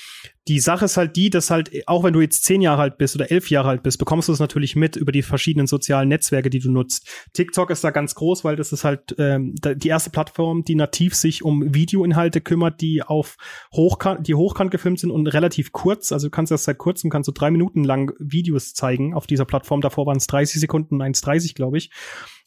die 0.49 0.59
Sache 0.59 0.85
ist 0.85 0.97
halt 0.97 1.15
die, 1.15 1.29
dass 1.29 1.51
halt, 1.51 1.69
auch 1.87 2.03
wenn 2.03 2.13
du 2.13 2.21
jetzt 2.21 2.43
zehn 2.43 2.61
Jahre 2.61 2.81
alt 2.81 2.97
bist 2.97 3.15
oder 3.15 3.29
elf 3.29 3.51
Jahre 3.51 3.69
alt 3.69 3.83
bist, 3.83 3.99
bekommst 3.99 4.27
du 4.27 4.33
es 4.33 4.39
natürlich 4.39 4.75
mit 4.75 4.95
über 4.95 5.11
die 5.11 5.21
verschiedenen 5.21 5.67
sozialen 5.67 6.09
Netzwerke, 6.09 6.49
die 6.49 6.57
du 6.57 6.71
nutzt. 6.71 7.07
TikTok 7.33 7.69
ist 7.69 7.83
da 7.83 7.91
ganz 7.91 8.15
groß, 8.15 8.43
weil 8.43 8.55
das 8.55 8.71
ist 8.71 8.83
halt 8.83 9.15
ähm, 9.19 9.53
die 9.63 9.87
erste 9.87 10.09
Plattform, 10.09 10.63
die 10.63 10.73
nativ 10.73 11.13
sich 11.13 11.43
um 11.45 11.75
Videoinhalte 11.75 12.41
kümmert, 12.41 12.81
die 12.81 13.03
auf 13.03 13.37
hochkant, 13.71 14.27
die 14.27 14.33
hochkant 14.33 14.71
gefilmt 14.71 14.99
sind 14.99 15.11
und 15.11 15.27
relativ 15.27 15.71
kurz. 15.71 16.11
Also 16.11 16.27
du 16.27 16.31
kannst 16.31 16.51
erst 16.51 16.63
seit 16.63 16.79
kurzem 16.79 17.11
kannst 17.11 17.27
du 17.27 17.31
drei 17.31 17.51
Minuten 17.51 17.83
lang 17.83 18.11
Videos 18.17 18.73
zeigen 18.73 19.13
auf 19.13 19.27
dieser 19.27 19.45
Plattform. 19.45 19.81
Davor 19.81 20.07
waren 20.07 20.17
es 20.17 20.25
30 20.25 20.59
Sekunden, 20.59 20.99
1,30 20.99 21.53
glaube 21.53 21.77
ich. 21.77 21.91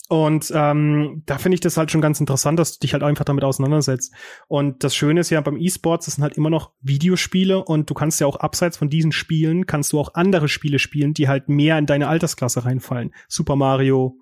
Und 0.08 0.52
ähm, 0.54 1.22
da 1.26 1.38
finde 1.38 1.54
ich 1.54 1.60
das 1.60 1.76
halt 1.76 1.90
schon 1.90 2.00
ganz 2.00 2.20
interessant, 2.20 2.58
dass 2.58 2.74
du 2.74 2.80
dich 2.80 2.92
halt 2.92 3.02
einfach 3.02 3.24
damit 3.24 3.44
auseinandersetzt. 3.44 4.12
Und 4.46 4.84
das 4.84 4.94
Schöne 4.94 5.20
ist 5.20 5.30
ja 5.30 5.40
beim 5.40 5.56
E-Sports, 5.56 6.06
das 6.06 6.16
sind 6.16 6.22
halt 6.22 6.36
immer 6.36 6.50
noch 6.50 6.72
Videospiele 6.82 7.64
und 7.64 7.88
du 7.88 7.94
kannst 7.94 8.20
ja 8.20 8.26
auch 8.26 8.36
abseits 8.36 8.76
von 8.76 8.90
diesen 8.90 9.12
Spielen, 9.12 9.66
kannst 9.66 9.92
du 9.92 10.00
auch 10.00 10.14
andere 10.14 10.48
Spiele 10.48 10.78
spielen, 10.78 11.14
die 11.14 11.28
halt 11.28 11.48
mehr 11.48 11.78
in 11.78 11.86
deine 11.86 12.08
Altersklasse 12.08 12.64
reinfallen. 12.64 13.14
Super 13.28 13.56
Mario, 13.56 14.18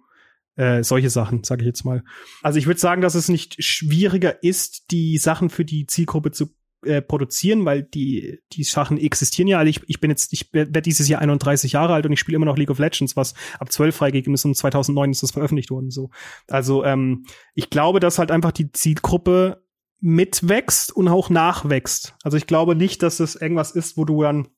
äh, 0.56 0.84
solche 0.84 1.10
Sachen, 1.10 1.42
sage 1.42 1.62
ich 1.62 1.66
jetzt 1.66 1.84
mal. 1.84 2.04
Also 2.42 2.58
ich 2.58 2.66
würde 2.66 2.78
sagen, 2.78 3.02
dass 3.02 3.14
es 3.14 3.28
nicht 3.28 3.62
schwieriger 3.64 4.42
ist, 4.44 4.90
die 4.90 5.18
Sachen 5.18 5.50
für 5.50 5.64
die 5.64 5.86
Zielgruppe 5.86 6.30
zu 6.30 6.50
äh, 6.84 7.02
produzieren, 7.02 7.64
weil 7.64 7.82
die 7.82 8.40
die 8.52 8.64
Sachen 8.64 8.98
existieren 8.98 9.48
ja. 9.48 9.58
Also 9.58 9.70
ich, 9.70 9.80
ich 9.86 10.00
bin 10.00 10.10
jetzt, 10.10 10.32
ich 10.32 10.52
werde 10.52 10.82
dieses 10.82 11.08
Jahr 11.08 11.20
31 11.20 11.72
Jahre 11.72 11.94
alt 11.94 12.06
und 12.06 12.12
ich 12.12 12.20
spiele 12.20 12.36
immer 12.36 12.46
noch 12.46 12.56
League 12.56 12.70
of 12.70 12.78
Legends, 12.78 13.16
was 13.16 13.34
ab 13.58 13.70
12 13.70 13.94
freigegeben 13.94 14.34
ist 14.34 14.44
und 14.44 14.56
2009 14.56 15.10
ist 15.10 15.22
das 15.22 15.32
veröffentlicht 15.32 15.70
worden. 15.70 15.90
So, 15.90 16.10
also 16.48 16.84
ähm, 16.84 17.24
ich 17.54 17.70
glaube, 17.70 18.00
dass 18.00 18.18
halt 18.18 18.30
einfach 18.30 18.52
die 18.52 18.72
Zielgruppe 18.72 19.62
mitwächst 20.00 20.96
und 20.96 21.08
auch 21.08 21.30
nachwächst. 21.30 22.14
Also 22.22 22.36
ich 22.36 22.46
glaube 22.46 22.74
nicht, 22.74 23.02
dass 23.02 23.20
es 23.20 23.36
irgendwas 23.36 23.72
ist, 23.72 23.96
wo 23.96 24.04
du 24.04 24.22
dann 24.22 24.48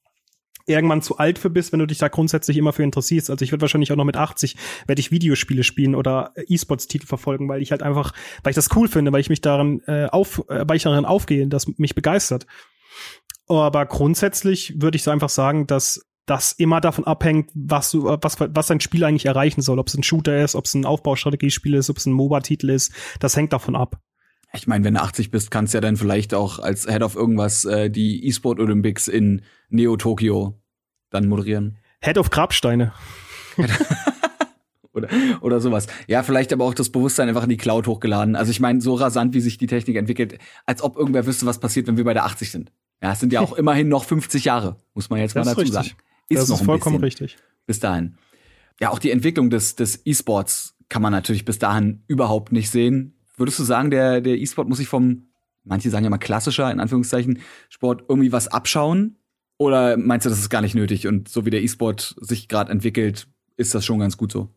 irgendwann 0.66 1.03
zu 1.03 1.18
alt 1.18 1.38
für 1.38 1.51
bist, 1.51 1.72
wenn 1.72 1.81
du 1.81 1.87
dich 1.87 1.98
da 1.98 2.09
grundsätzlich 2.09 2.57
immer 2.57 2.72
für 2.72 2.83
interessierst. 2.83 3.31
Also 3.31 3.44
ich 3.44 3.53
werde 3.53 3.62
wahrscheinlich 3.62 3.92
auch 3.92 3.96
noch 3.96 4.05
mit 4.05 4.16
80 4.16 4.57
werde 4.87 5.01
ich 5.01 5.11
Videospiele 5.11 5.64
spielen 5.64 5.94
oder 5.94 6.33
E-Sports-Titel 6.48 7.07
verfolgen, 7.07 7.48
weil 7.48 7.62
ich 7.62 7.70
halt 7.70 7.83
einfach, 7.83 8.12
weil 8.42 8.51
ich 8.51 8.57
das 8.57 8.68
cool 8.77 8.88
finde, 8.88 9.12
weil 9.12 9.20
ich 9.20 9.31
mich 9.31 9.40
daran 9.40 9.81
äh, 9.87 10.07
auf, 10.07 10.42
äh, 10.48 10.64
weil 10.66 10.77
ich 10.77 10.83
daran 10.83 11.05
aufgehe, 11.05 11.46
das 11.46 11.66
mich 11.79 11.94
begeistert. 11.94 12.46
Aber 13.48 13.87
grundsätzlich 13.87 14.81
würde 14.81 14.96
ich 14.96 15.03
so 15.03 15.11
einfach 15.11 15.29
sagen, 15.29 15.66
dass 15.66 16.07
das 16.27 16.53
immer 16.53 16.81
davon 16.81 17.05
abhängt, 17.05 17.51
was 17.55 17.90
du, 17.90 18.05
was, 18.05 18.38
was 18.38 18.66
dein 18.68 18.81
Spiel 18.81 19.05
eigentlich 19.05 19.27
erreichen 19.27 19.61
soll. 19.61 19.79
Ob 19.79 19.88
es 19.88 19.94
ein 19.94 20.05
Shooter 20.05 20.42
ist, 20.42 20.55
ob 20.55 20.66
es 20.66 20.75
ein 20.75 20.87
Aufbaustrategiespiel 20.87 21.75
ist, 21.75 21.90
ob 21.90 21.96
es 21.96 22.07
ein 22.07 22.12
MOBA-Titel 22.12 22.70
ist. 22.70 22.92
Das 23.18 23.37
hängt 23.37 23.53
davon 23.53 23.75
ab. 23.75 24.01
Ich 24.55 24.67
meine, 24.67 24.85
wenn 24.85 24.95
du 24.95 25.01
80 25.01 25.31
bist, 25.31 25.51
kannst 25.51 25.73
du 25.73 25.79
ja 25.79 25.81
dann 25.81 25.97
vielleicht 25.97 26.35
auch 26.35 26.59
als 26.59 26.87
Head 26.87 27.03
of 27.03 27.17
irgendwas 27.17 27.65
äh, 27.65 27.91
die 27.91 28.27
E-Sport 28.27 28.61
Olympics 28.61 29.09
in 29.09 29.43
Neo 29.71 29.97
Tokyo 29.97 30.61
dann 31.11 31.29
moderieren. 31.29 31.79
Head 32.03 32.19
of 32.19 32.31
Grabsteine. 32.31 32.93
oder, 34.93 35.09
oder 35.41 35.61
sowas. 35.61 35.87
Ja, 36.07 36.23
vielleicht 36.23 36.53
aber 36.53 36.65
auch 36.65 36.75
das 36.75 36.91
Bewusstsein 36.91 37.29
einfach 37.29 37.45
in 37.45 37.49
die 37.49 37.57
Cloud 37.57 37.87
hochgeladen. 37.87 38.37
Also 38.37 38.51
ich 38.51 38.61
meine, 38.61 38.81
so 38.81 38.95
rasant, 38.95 39.35
wie 39.35 39.41
sich 39.41 39.57
die 39.57 39.67
Technik 39.67 39.97
entwickelt, 39.97 40.38
als 40.67 40.83
ob 40.83 40.97
irgendwer 40.97 41.27
wüsste, 41.27 41.47
was 41.47 41.59
passiert, 41.59 41.87
wenn 41.87 41.97
wir 41.97 42.05
bei 42.05 42.15
der 42.15 42.25
80 42.25 42.51
sind. 42.51 42.73
Ja, 43.03 43.12
es 43.12 43.21
sind 43.21 43.33
ja 43.33 43.41
auch 43.41 43.53
immerhin 43.57 43.88
noch 43.88 44.05
50 44.05 44.45
Jahre, 44.45 44.77
muss 44.95 45.11
man 45.11 45.19
jetzt 45.21 45.35
das 45.35 45.47
mal 45.47 45.55
dazu 45.55 45.62
ist 45.62 45.73
sagen. 45.73 45.91
Ist 46.29 46.41
das 46.41 46.49
noch 46.49 46.61
ist 46.61 46.67
vollkommen 46.67 47.01
richtig. 47.01 47.37
Bis 47.67 47.81
dahin. 47.81 48.17
Ja, 48.81 48.91
auch 48.91 48.99
die 48.99 49.11
Entwicklung 49.11 49.51
des, 49.51 49.77
des 49.77 50.05
E-Sports 50.05 50.77
kann 50.88 51.03
man 51.03 51.12
natürlich 51.12 51.45
bis 51.45 51.59
dahin 51.59 52.03
überhaupt 52.07 52.53
nicht 52.53 52.71
sehen. 52.71 53.15
Würdest 53.37 53.59
du 53.59 53.64
sagen, 53.64 53.90
der, 53.90 54.21
der 54.21 54.38
E-Sport 54.38 54.68
muss 54.68 54.79
sich 54.79 54.88
vom, 54.88 55.29
manche 55.64 55.90
sagen 55.90 56.05
ja 56.05 56.11
mal 56.11 56.18
klassischer, 56.18 56.71
in 56.71 56.81
Anführungszeichen, 56.81 57.40
Sport 57.68 58.05
irgendwie 58.09 58.33
was 58.33 58.49
abschauen? 58.49 59.16
Oder 59.59 59.97
meinst 59.97 60.27
du, 60.27 60.31
das 60.31 60.38
ist 60.38 60.51
gar 60.51 60.61
nicht 60.61 60.75
nötig 60.75 61.07
und 61.07 61.29
so 61.29 61.47
wie 61.47 61.51
der 61.51 61.62
E-Sport 61.62 62.16
sich 62.21 62.49
gerade 62.49 62.73
entwickelt, 62.73 63.29
ist 63.57 63.75
das 63.75 63.85
schon 63.85 63.99
ganz 63.99 64.16
gut 64.16 64.33
so? 64.33 64.49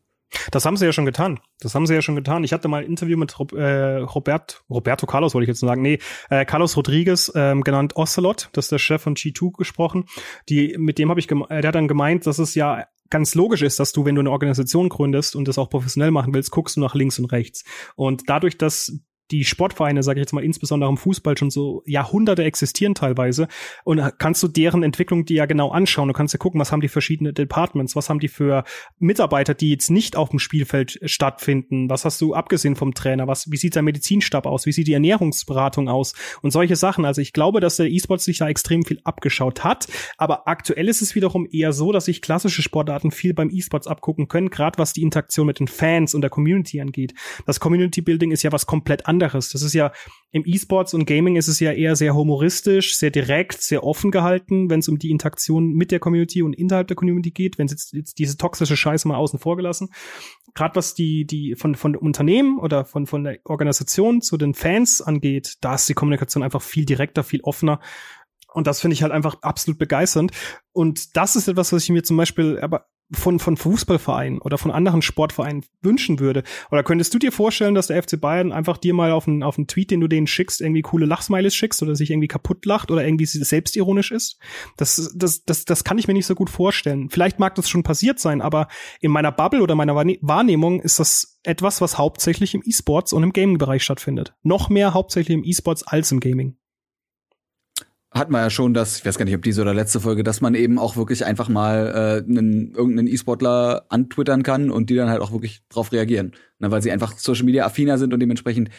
Das 0.51 0.65
haben 0.65 0.77
sie 0.77 0.85
ja 0.85 0.91
schon 0.91 1.05
getan. 1.05 1.39
Das 1.59 1.75
haben 1.75 1.85
sie 1.85 1.93
ja 1.93 2.01
schon 2.01 2.15
getan. 2.15 2.43
Ich 2.43 2.53
hatte 2.53 2.67
mal 2.67 2.81
ein 2.81 2.87
Interview 2.87 3.17
mit 3.17 3.35
äh, 3.53 3.97
Robert, 3.97 4.63
Roberto 4.69 5.05
Carlos, 5.05 5.33
wollte 5.33 5.43
ich 5.43 5.49
jetzt 5.49 5.59
sagen. 5.59 5.81
Nee, 5.81 5.99
äh, 6.29 6.45
Carlos 6.45 6.75
Rodriguez, 6.75 7.31
ähm, 7.35 7.61
genannt 7.61 7.95
Ocelot, 7.95 8.49
das 8.53 8.65
ist 8.65 8.71
der 8.71 8.79
Chef 8.79 9.01
von 9.01 9.15
G2 9.15 9.57
gesprochen. 9.57 10.05
Die, 10.49 10.75
mit 10.77 10.97
dem 10.97 11.09
habe 11.09 11.19
ich, 11.19 11.31
äh, 11.31 11.61
der 11.61 11.67
hat 11.69 11.75
dann 11.75 11.87
gemeint, 11.87 12.25
dass 12.25 12.39
es 12.39 12.55
ja 12.55 12.85
ganz 13.09 13.35
logisch 13.35 13.61
ist, 13.61 13.79
dass 13.79 13.91
du, 13.91 14.05
wenn 14.05 14.15
du 14.15 14.21
eine 14.21 14.31
Organisation 14.31 14.89
gründest 14.89 15.35
und 15.35 15.47
das 15.47 15.57
auch 15.57 15.69
professionell 15.69 16.11
machen 16.11 16.33
willst, 16.33 16.51
guckst 16.51 16.75
du 16.75 16.81
nach 16.81 16.95
links 16.95 17.19
und 17.19 17.25
rechts. 17.25 17.63
Und 17.95 18.23
dadurch, 18.27 18.57
dass 18.57 18.99
die 19.31 19.43
Sportvereine, 19.43 20.03
sage 20.03 20.19
ich 20.19 20.23
jetzt 20.23 20.33
mal 20.33 20.43
insbesondere 20.43 20.89
im 20.89 20.97
Fußball, 20.97 21.37
schon 21.37 21.49
so 21.49 21.81
Jahrhunderte 21.85 22.43
existieren 22.43 22.93
teilweise. 22.93 23.47
Und 23.83 24.01
kannst 24.19 24.43
du 24.43 24.47
deren 24.47 24.83
Entwicklung 24.83 25.25
dir 25.25 25.37
ja 25.37 25.45
genau 25.45 25.71
anschauen. 25.71 26.07
Du 26.07 26.13
kannst 26.13 26.33
ja 26.33 26.37
gucken, 26.37 26.59
was 26.59 26.71
haben 26.71 26.81
die 26.81 26.87
verschiedenen 26.87 27.33
Departments, 27.33 27.95
was 27.95 28.09
haben 28.09 28.19
die 28.19 28.27
für 28.27 28.63
Mitarbeiter, 28.99 29.53
die 29.53 29.71
jetzt 29.71 29.89
nicht 29.89 30.15
auf 30.15 30.29
dem 30.29 30.39
Spielfeld 30.39 30.99
stattfinden. 31.03 31.89
Was 31.89 32.05
hast 32.05 32.21
du 32.21 32.33
abgesehen 32.35 32.75
vom 32.75 32.93
Trainer? 32.93 33.27
Was, 33.27 33.51
wie 33.51 33.57
sieht 33.57 33.75
der 33.75 33.81
Medizinstab 33.81 34.45
aus? 34.45 34.65
Wie 34.65 34.71
sieht 34.71 34.87
die 34.87 34.93
Ernährungsberatung 34.93 35.89
aus? 35.89 36.13
Und 36.41 36.51
solche 36.51 36.75
Sachen. 36.75 37.05
Also 37.05 37.21
ich 37.21 37.33
glaube, 37.33 37.59
dass 37.59 37.77
der 37.77 37.89
E-Sport 37.89 38.21
sich 38.21 38.37
da 38.37 38.47
extrem 38.47 38.83
viel 38.83 39.01
abgeschaut 39.03 39.63
hat. 39.63 39.87
Aber 40.17 40.47
aktuell 40.47 40.87
ist 40.87 41.01
es 41.01 41.15
wiederum 41.15 41.47
eher 41.51 41.73
so, 41.73 41.91
dass 41.91 42.05
sich 42.05 42.21
klassische 42.21 42.61
Sportarten 42.61 43.11
viel 43.11 43.33
beim 43.33 43.49
E-Sports 43.49 43.87
abgucken 43.87 44.27
können, 44.27 44.49
gerade 44.49 44.77
was 44.77 44.93
die 44.93 45.01
Interaktion 45.01 45.47
mit 45.47 45.59
den 45.59 45.67
Fans 45.67 46.13
und 46.13 46.21
der 46.21 46.29
Community 46.29 46.79
angeht. 46.79 47.13
Das 47.45 47.59
Community 47.59 48.01
Building 48.01 48.31
ist 48.31 48.43
ja 48.43 48.51
was 48.51 48.65
komplett 48.65 49.07
anderes 49.07 49.14
anderes. 49.15 49.49
Das 49.49 49.61
ist 49.61 49.73
ja 49.73 49.91
im 50.31 50.43
E-Sports 50.45 50.93
und 50.93 51.05
Gaming 51.05 51.35
ist 51.37 51.47
es 51.47 51.59
ja 51.59 51.71
eher 51.71 51.95
sehr 51.95 52.13
humoristisch, 52.13 52.97
sehr 52.97 53.11
direkt, 53.11 53.61
sehr 53.61 53.83
offen 53.83 54.11
gehalten, 54.11 54.69
wenn 54.69 54.79
es 54.79 54.89
um 54.89 54.99
die 54.99 55.09
Interaktion 55.09 55.73
mit 55.73 55.91
der 55.91 55.99
Community 55.99 56.41
und 56.41 56.53
innerhalb 56.53 56.87
der 56.87 56.95
Community 56.95 57.31
geht, 57.31 57.57
wenn 57.57 57.67
jetzt, 57.67 57.93
jetzt 57.93 58.17
diese 58.19 58.37
toxische 58.37 58.75
Scheiße 58.75 59.07
mal 59.07 59.15
außen 59.15 59.39
vor 59.39 59.55
gelassen. 59.55 59.89
Gerade 60.53 60.75
was 60.75 60.93
die 60.93 61.25
die 61.25 61.55
von 61.55 61.75
von 61.75 61.95
Unternehmen 61.95 62.59
oder 62.59 62.85
von 62.85 63.07
von 63.07 63.23
der 63.23 63.39
Organisation 63.45 64.21
zu 64.21 64.37
den 64.37 64.53
Fans 64.53 65.01
angeht, 65.01 65.55
da 65.61 65.75
ist 65.75 65.87
die 65.87 65.93
Kommunikation 65.93 66.43
einfach 66.43 66.61
viel 66.61 66.85
direkter, 66.85 67.23
viel 67.23 67.41
offener. 67.41 67.79
Und 68.53 68.67
das 68.67 68.79
finde 68.79 68.93
ich 68.93 69.03
halt 69.03 69.11
einfach 69.11 69.41
absolut 69.41 69.77
begeisternd. 69.77 70.31
Und 70.71 71.17
das 71.17 71.35
ist 71.35 71.49
etwas, 71.49 71.73
was 71.73 71.83
ich 71.83 71.89
mir 71.89 72.03
zum 72.03 72.15
Beispiel 72.15 72.57
aber 72.59 72.87
von, 73.11 73.39
von 73.39 73.55
Fußballvereinen 73.55 74.39
oder 74.39 74.57
von 74.57 74.71
anderen 74.71 75.01
Sportvereinen 75.01 75.63
wünschen 75.81 76.19
würde? 76.19 76.43
Oder 76.71 76.83
könntest 76.83 77.13
du 77.13 77.19
dir 77.19 77.31
vorstellen, 77.31 77.75
dass 77.75 77.87
der 77.87 78.01
FC 78.01 78.19
Bayern 78.19 78.51
einfach 78.51 78.77
dir 78.77 78.93
mal 78.93 79.11
auf 79.11 79.27
einen, 79.27 79.43
auf 79.43 79.57
einen 79.57 79.67
Tweet, 79.67 79.91
den 79.91 79.99
du 79.99 80.07
denen 80.07 80.27
schickst, 80.27 80.61
irgendwie 80.61 80.81
coole 80.81 81.05
Lachsmiles 81.05 81.55
schickst 81.55 81.83
oder 81.83 81.95
sich 81.95 82.11
irgendwie 82.11 82.27
kaputt 82.27 82.65
lacht 82.65 82.91
oder 82.91 83.05
irgendwie 83.05 83.25
selbstironisch 83.25 84.11
ist? 84.11 84.39
Das, 84.77 85.13
das, 85.15 85.43
das, 85.43 85.65
das 85.65 85.83
kann 85.83 85.97
ich 85.97 86.07
mir 86.07 86.13
nicht 86.13 86.25
so 86.25 86.35
gut 86.35 86.49
vorstellen. 86.49 87.09
Vielleicht 87.09 87.39
mag 87.39 87.55
das 87.55 87.69
schon 87.69 87.83
passiert 87.83 88.19
sein, 88.19 88.41
aber 88.41 88.67
in 88.99 89.11
meiner 89.11 89.31
Bubble 89.31 89.61
oder 89.61 89.75
meiner 89.75 89.95
Wahrnehmung 89.95 90.81
ist 90.81 90.99
das 90.99 91.39
etwas, 91.43 91.81
was 91.81 91.97
hauptsächlich 91.97 92.55
im 92.55 92.63
E-Sports 92.65 93.13
und 93.13 93.23
im 93.23 93.33
Gaming-Bereich 93.33 93.83
stattfindet. 93.83 94.33
Noch 94.41 94.69
mehr 94.69 94.93
hauptsächlich 94.93 95.35
im 95.35 95.43
E-Sports 95.43 95.83
als 95.83 96.11
im 96.11 96.19
Gaming 96.19 96.57
hatten 98.15 98.31
wir 98.31 98.39
ja 98.39 98.49
schon 98.49 98.73
das, 98.73 98.99
ich 98.99 99.05
weiß 99.05 99.17
gar 99.17 99.25
nicht, 99.25 99.35
ob 99.35 99.43
diese 99.43 99.61
oder 99.61 99.73
letzte 99.73 99.99
Folge, 99.99 100.23
dass 100.23 100.39
man 100.39 100.55
eben 100.55 100.79
auch 100.79 100.95
wirklich 100.95 101.25
einfach 101.25 101.49
mal 101.49 102.23
äh, 102.25 102.29
einen, 102.29 102.73
irgendeinen 102.73 103.09
E-Sportler 103.09 103.85
antwittern 103.89 104.41
kann 104.41 104.71
und 104.71 104.89
die 104.89 104.95
dann 104.95 105.09
halt 105.09 105.21
auch 105.21 105.33
wirklich 105.33 105.61
drauf 105.67 105.91
reagieren. 105.91 106.31
Ne, 106.59 106.71
weil 106.71 106.81
sie 106.81 106.91
einfach 106.91 107.17
Social 107.17 107.43
Media 107.43 107.65
affiner 107.65 107.97
sind 107.97 108.13
und 108.13 108.19
dementsprechend 108.21 108.69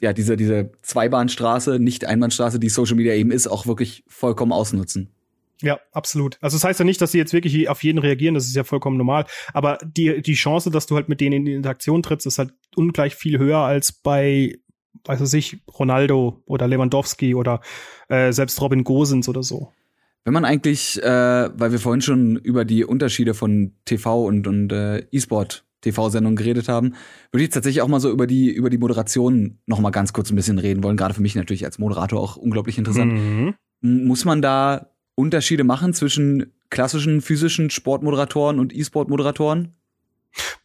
ja 0.00 0.12
diese, 0.12 0.36
diese 0.36 0.70
Zweibahnstraße, 0.82 1.80
nicht 1.80 2.04
Einbahnstraße, 2.04 2.60
die 2.60 2.68
Social 2.68 2.94
Media 2.94 3.14
eben 3.14 3.32
ist, 3.32 3.48
auch 3.48 3.66
wirklich 3.66 4.04
vollkommen 4.06 4.52
ausnutzen. 4.52 5.12
Ja, 5.60 5.80
absolut. 5.90 6.38
Also 6.40 6.56
das 6.56 6.62
heißt 6.62 6.78
ja 6.78 6.84
nicht, 6.84 7.00
dass 7.00 7.10
sie 7.10 7.18
jetzt 7.18 7.32
wirklich 7.32 7.68
auf 7.68 7.82
jeden 7.82 7.98
reagieren, 7.98 8.34
das 8.34 8.46
ist 8.46 8.54
ja 8.54 8.62
vollkommen 8.62 8.96
normal. 8.96 9.26
Aber 9.52 9.78
die, 9.84 10.22
die 10.22 10.34
Chance, 10.34 10.70
dass 10.70 10.86
du 10.86 10.94
halt 10.94 11.08
mit 11.08 11.20
denen 11.20 11.38
in 11.38 11.44
die 11.44 11.54
Interaktion 11.54 12.04
trittst, 12.04 12.26
ist 12.26 12.38
halt 12.38 12.52
ungleich 12.76 13.16
viel 13.16 13.38
höher 13.40 13.58
als 13.58 13.90
bei 13.90 14.60
weiß 15.08 15.20
es 15.20 15.32
ich, 15.32 15.58
Ronaldo 15.78 16.42
oder 16.46 16.68
Lewandowski 16.68 17.34
oder 17.34 17.60
äh, 18.08 18.32
selbst 18.32 18.60
Robin 18.60 18.84
Gosens 18.84 19.28
oder 19.28 19.42
so. 19.42 19.72
Wenn 20.24 20.34
man 20.34 20.44
eigentlich, 20.44 21.02
äh, 21.02 21.50
weil 21.58 21.72
wir 21.72 21.78
vorhin 21.78 22.02
schon 22.02 22.36
über 22.36 22.64
die 22.64 22.84
Unterschiede 22.84 23.34
von 23.34 23.72
TV 23.86 24.24
und, 24.24 24.46
und 24.46 24.70
äh, 24.72 24.98
E-Sport 25.10 25.64
TV-Sendungen 25.80 26.36
geredet 26.36 26.68
haben, 26.68 26.94
würde 27.30 27.42
ich 27.42 27.46
jetzt 27.46 27.54
tatsächlich 27.54 27.82
auch 27.82 27.88
mal 27.88 28.00
so 28.00 28.10
über 28.10 28.26
die, 28.26 28.50
über 28.50 28.68
die 28.68 28.78
Moderation 28.78 29.58
noch 29.66 29.80
mal 29.80 29.90
ganz 29.90 30.12
kurz 30.12 30.30
ein 30.30 30.36
bisschen 30.36 30.58
reden 30.58 30.82
wollen. 30.82 30.96
Gerade 30.96 31.14
für 31.14 31.22
mich 31.22 31.34
natürlich 31.34 31.64
als 31.64 31.78
Moderator 31.78 32.20
auch 32.20 32.36
unglaublich 32.36 32.78
interessant. 32.78 33.12
Mhm. 33.12 33.54
Muss 33.80 34.24
man 34.24 34.42
da 34.42 34.90
Unterschiede 35.14 35.64
machen 35.64 35.94
zwischen 35.94 36.52
klassischen 36.68 37.22
physischen 37.22 37.70
Sportmoderatoren 37.70 38.58
und 38.58 38.74
E-Sport-Moderatoren? 38.74 39.74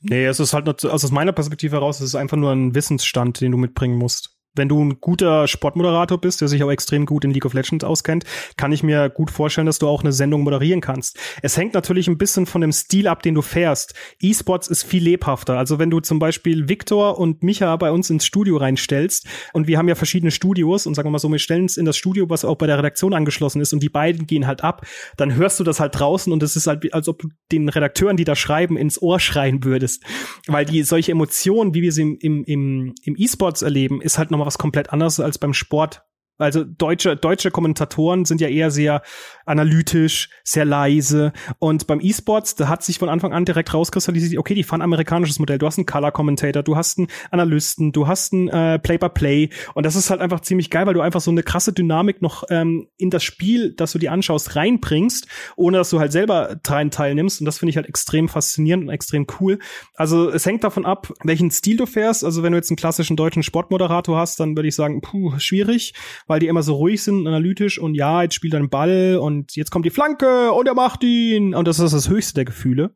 Nee, 0.02 0.26
es 0.26 0.40
ist 0.40 0.54
halt, 0.54 0.68
also 0.68 0.90
aus 0.90 1.12
meiner 1.12 1.32
Perspektive 1.32 1.78
heraus, 1.78 2.00
es 2.00 2.08
ist 2.08 2.16
einfach 2.16 2.38
nur 2.38 2.52
ein 2.52 2.76
Wissensstand, 2.76 3.40
den 3.40 3.52
du 3.52 3.58
mitbringen 3.58 3.98
musst 3.98 4.33
wenn 4.56 4.70
du 4.70 4.84
ein 4.84 5.00
guter 5.00 5.48
Sportmoderator 5.48 6.20
bist, 6.20 6.42
der 6.42 6.48
sich 6.48 6.62
aber 6.62 6.72
extrem 6.72 7.06
gut 7.06 7.26
in 7.26 7.32
League 7.32 7.46
of 7.46 7.54
Legends 7.54 7.84
auskennt, 7.84 8.26
kann 8.58 8.72
ich 8.72 8.84
mir 8.84 9.10
gut 9.10 9.32
vorstellen, 9.32 9.68
dass 9.68 9.80
du 9.80 9.88
auch 9.88 10.02
eine 10.02 10.12
Sendung 10.12 10.42
moderieren 10.42 10.82
kannst. 10.82 11.18
Es 11.42 11.58
hängt 11.58 11.74
natürlich 11.74 12.08
ein 12.08 12.18
bisschen 12.18 12.46
von 12.46 12.62
dem 12.62 12.72
Stil 12.72 13.08
ab, 13.08 13.24
den 13.24 13.36
du 13.36 13.42
fährst. 13.42 13.94
E-Sports 14.22 14.68
ist 14.68 14.84
viel 14.84 15.04
lebhafter. 15.04 15.58
Also 15.58 15.80
wenn 15.80 15.90
du 15.90 16.00
zum 16.00 16.20
Beispiel 16.20 16.70
Victor 16.70 17.18
und 17.18 17.44
Micha 17.44 17.76
bei 17.78 17.92
uns 17.92 18.10
ins 18.10 18.26
Studio 18.26 18.58
reinstellst 18.58 19.28
und 19.54 19.68
wir 19.68 19.78
haben 19.78 19.88
ja 19.88 19.96
verschiedene 19.96 20.32
Studios 20.32 20.86
und 20.86 20.96
sagen 20.96 21.08
wir 21.08 21.12
mal 21.12 21.20
so, 21.20 21.32
wir 21.32 21.40
stellen 21.40 21.66
es 21.66 21.78
in 21.78 21.86
das 21.86 21.98
Studio, 21.98 22.30
was 22.30 22.46
auch 22.46 22.56
bei 22.56 22.68
der 22.68 22.78
Redaktion 22.78 23.14
angeschlossen 23.14 23.62
ist 23.62 23.74
und 23.74 23.82
die 23.82 23.90
beiden 23.90 24.28
gehen 24.28 24.48
halt 24.48 24.64
ab, 24.64 24.86
dann 25.18 25.36
hörst 25.36 25.60
du 25.60 25.64
das 25.64 25.80
halt 25.80 25.98
draußen 25.98 26.32
und 26.32 26.44
es 26.44 26.56
ist 26.56 26.68
halt, 26.68 26.94
als 26.94 27.08
ob 27.08 27.20
du 27.20 27.30
den 27.52 27.70
Redakteuren, 27.70 28.18
die 28.18 28.24
da 28.24 28.36
schreiben, 28.36 28.78
ins 28.78 29.02
Ohr 29.02 29.20
schreien 29.20 29.64
würdest. 29.64 30.04
Weil 30.48 30.66
die 30.66 30.84
solche 30.84 31.12
Emotionen, 31.12 31.74
wie 31.74 31.82
wir 31.82 31.92
sie 31.92 32.18
im, 32.20 32.44
im, 32.44 32.96
im 33.04 33.16
E-Sports 33.18 33.62
erleben, 33.62 34.02
ist 34.02 34.18
halt 34.18 34.32
nochmal 34.32 34.43
was 34.46 34.58
komplett 34.58 34.92
anderes 34.92 35.20
als 35.20 35.38
beim 35.38 35.54
Sport. 35.54 36.04
Also 36.40 36.64
deutsche, 36.64 37.16
deutsche 37.16 37.52
Kommentatoren 37.52 38.26
sind 38.26 38.42
ja 38.42 38.48
eher 38.48 38.72
sehr 38.72 39.04
analytisch, 39.46 40.30
sehr 40.44 40.66
leise. 40.66 41.32
Und 41.60 41.86
beim 41.86 42.00
E-Sports, 42.02 42.56
da 42.56 42.68
hat 42.68 42.84
sich 42.84 42.98
von 42.98 43.08
Anfang 43.08 43.34
an 43.34 43.46
direkt 43.46 43.74
rauskristallisiert, 43.74 44.40
okay, 44.40 44.56
die 44.56 44.64
fahren 44.64 44.82
amerikanisches 44.82 45.38
Modell. 45.38 45.60
Du 45.60 45.68
hast 45.68 45.78
einen 45.78 45.86
Color-Commentator, 45.86 46.64
du 46.64 46.76
hast 46.76 46.98
einen 46.98 47.08
Analysten, 47.30 47.92
du 47.92 48.08
hast 48.08 48.34
einen 48.34 48.48
äh, 48.48 48.80
Play-by-Play. 48.80 49.50
Und 49.76 49.86
das 49.86 49.96
ist 49.96 50.10
halt 50.10 50.22
einfach 50.22 50.40
ziemlich 50.40 50.72
geil, 50.72 50.88
weil 50.88 50.96
du 50.96 51.02
einfach 51.02 51.22
so 51.22 51.30
eine 51.30 51.44
krasse 51.44 51.72
Dynamik 51.72 52.22
noch 52.22 52.46
ähm, 52.50 52.88
in 52.98 53.12
das 53.12 53.24
Spiel, 53.24 53.74
das 53.76 53.92
du 53.92 54.00
dir 54.00 54.12
anschaust, 54.12 54.56
reinbringst, 54.56 55.28
ohne 55.56 55.78
dass 55.78 55.92
du 55.92 56.00
halt 56.00 56.12
selber 56.12 56.58
dran 56.64 56.90
teilnimmst. 56.90 57.42
Und 57.42 57.46
das 57.46 57.60
finde 57.60 57.70
ich 57.70 57.76
halt 57.76 57.88
extrem 57.88 58.28
faszinierend 58.28 58.86
und 58.86 58.90
extrem 58.90 59.28
cool. 59.40 59.60
Also 59.96 60.32
es 60.32 60.46
hängt 60.48 60.64
davon 60.64 60.86
ab, 60.86 61.14
welchen 61.24 61.52
Stil 61.52 61.78
du 61.78 61.86
fährst. 61.86 62.24
Also 62.24 62.42
wenn 62.42 62.54
du 62.54 62.58
jetzt 62.58 62.72
einen 62.72 62.78
klassischen 62.78 63.18
deutschen 63.18 63.44
Sportmoderator 63.44 64.18
hast, 64.18 64.40
dann 64.40 64.56
würde 64.56 64.68
ich 64.68 64.76
sagen, 64.76 65.02
puh, 65.02 65.38
schwierig 65.38 65.94
weil 66.28 66.40
die 66.40 66.48
immer 66.48 66.64
so 66.64 66.76
ruhig 66.76 67.04
sind, 67.04 67.28
analytisch 67.28 67.80
und 67.80 67.96
ja, 67.96 68.22
jetzt 68.22 68.36
spielt 68.36 68.54
er 68.54 68.60
einen 68.60 68.70
Ball 68.70 69.18
und 69.22 69.56
jetzt 69.56 69.72
kommt 69.72 69.86
die 69.86 69.90
Flanke 69.90 70.52
und 70.52 70.68
er 70.68 70.76
macht 70.76 71.04
ihn 71.04 71.56
und 71.56 71.68
das 71.68 71.80
ist 71.80 71.94
das 71.94 72.10
höchste 72.10 72.36
der 72.36 72.46
Gefühle. 72.46 72.94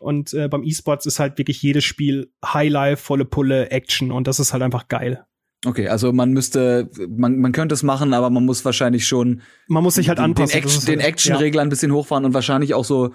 Und 0.00 0.32
äh, 0.34 0.48
beim 0.48 0.62
E-Sports 0.62 1.06
ist 1.06 1.18
halt 1.18 1.38
wirklich 1.38 1.60
jedes 1.62 1.84
Spiel 1.84 2.30
Highlife, 2.44 3.02
volle 3.02 3.24
Pulle, 3.24 3.70
Action 3.70 4.12
und 4.12 4.26
das 4.26 4.40
ist 4.40 4.52
halt 4.52 4.62
einfach 4.62 4.88
geil. 4.88 5.24
Okay, 5.66 5.88
also 5.88 6.12
man 6.12 6.30
müsste, 6.30 6.88
man, 7.08 7.38
man 7.40 7.50
könnte 7.50 7.74
es 7.74 7.82
machen, 7.82 8.14
aber 8.14 8.30
man 8.30 8.44
muss 8.44 8.64
wahrscheinlich 8.64 9.08
schon. 9.08 9.42
Man 9.66 9.82
muss 9.82 9.96
sich 9.96 10.08
halt 10.08 10.20
anpassen. 10.20 10.52
Den, 10.52 10.62
Action, 10.62 10.86
den 10.86 11.00
Action-Regler 11.00 11.62
ja. 11.62 11.66
ein 11.66 11.68
bisschen 11.68 11.92
hochfahren 11.92 12.24
und 12.24 12.32
wahrscheinlich 12.32 12.74
auch 12.74 12.84
so 12.84 13.12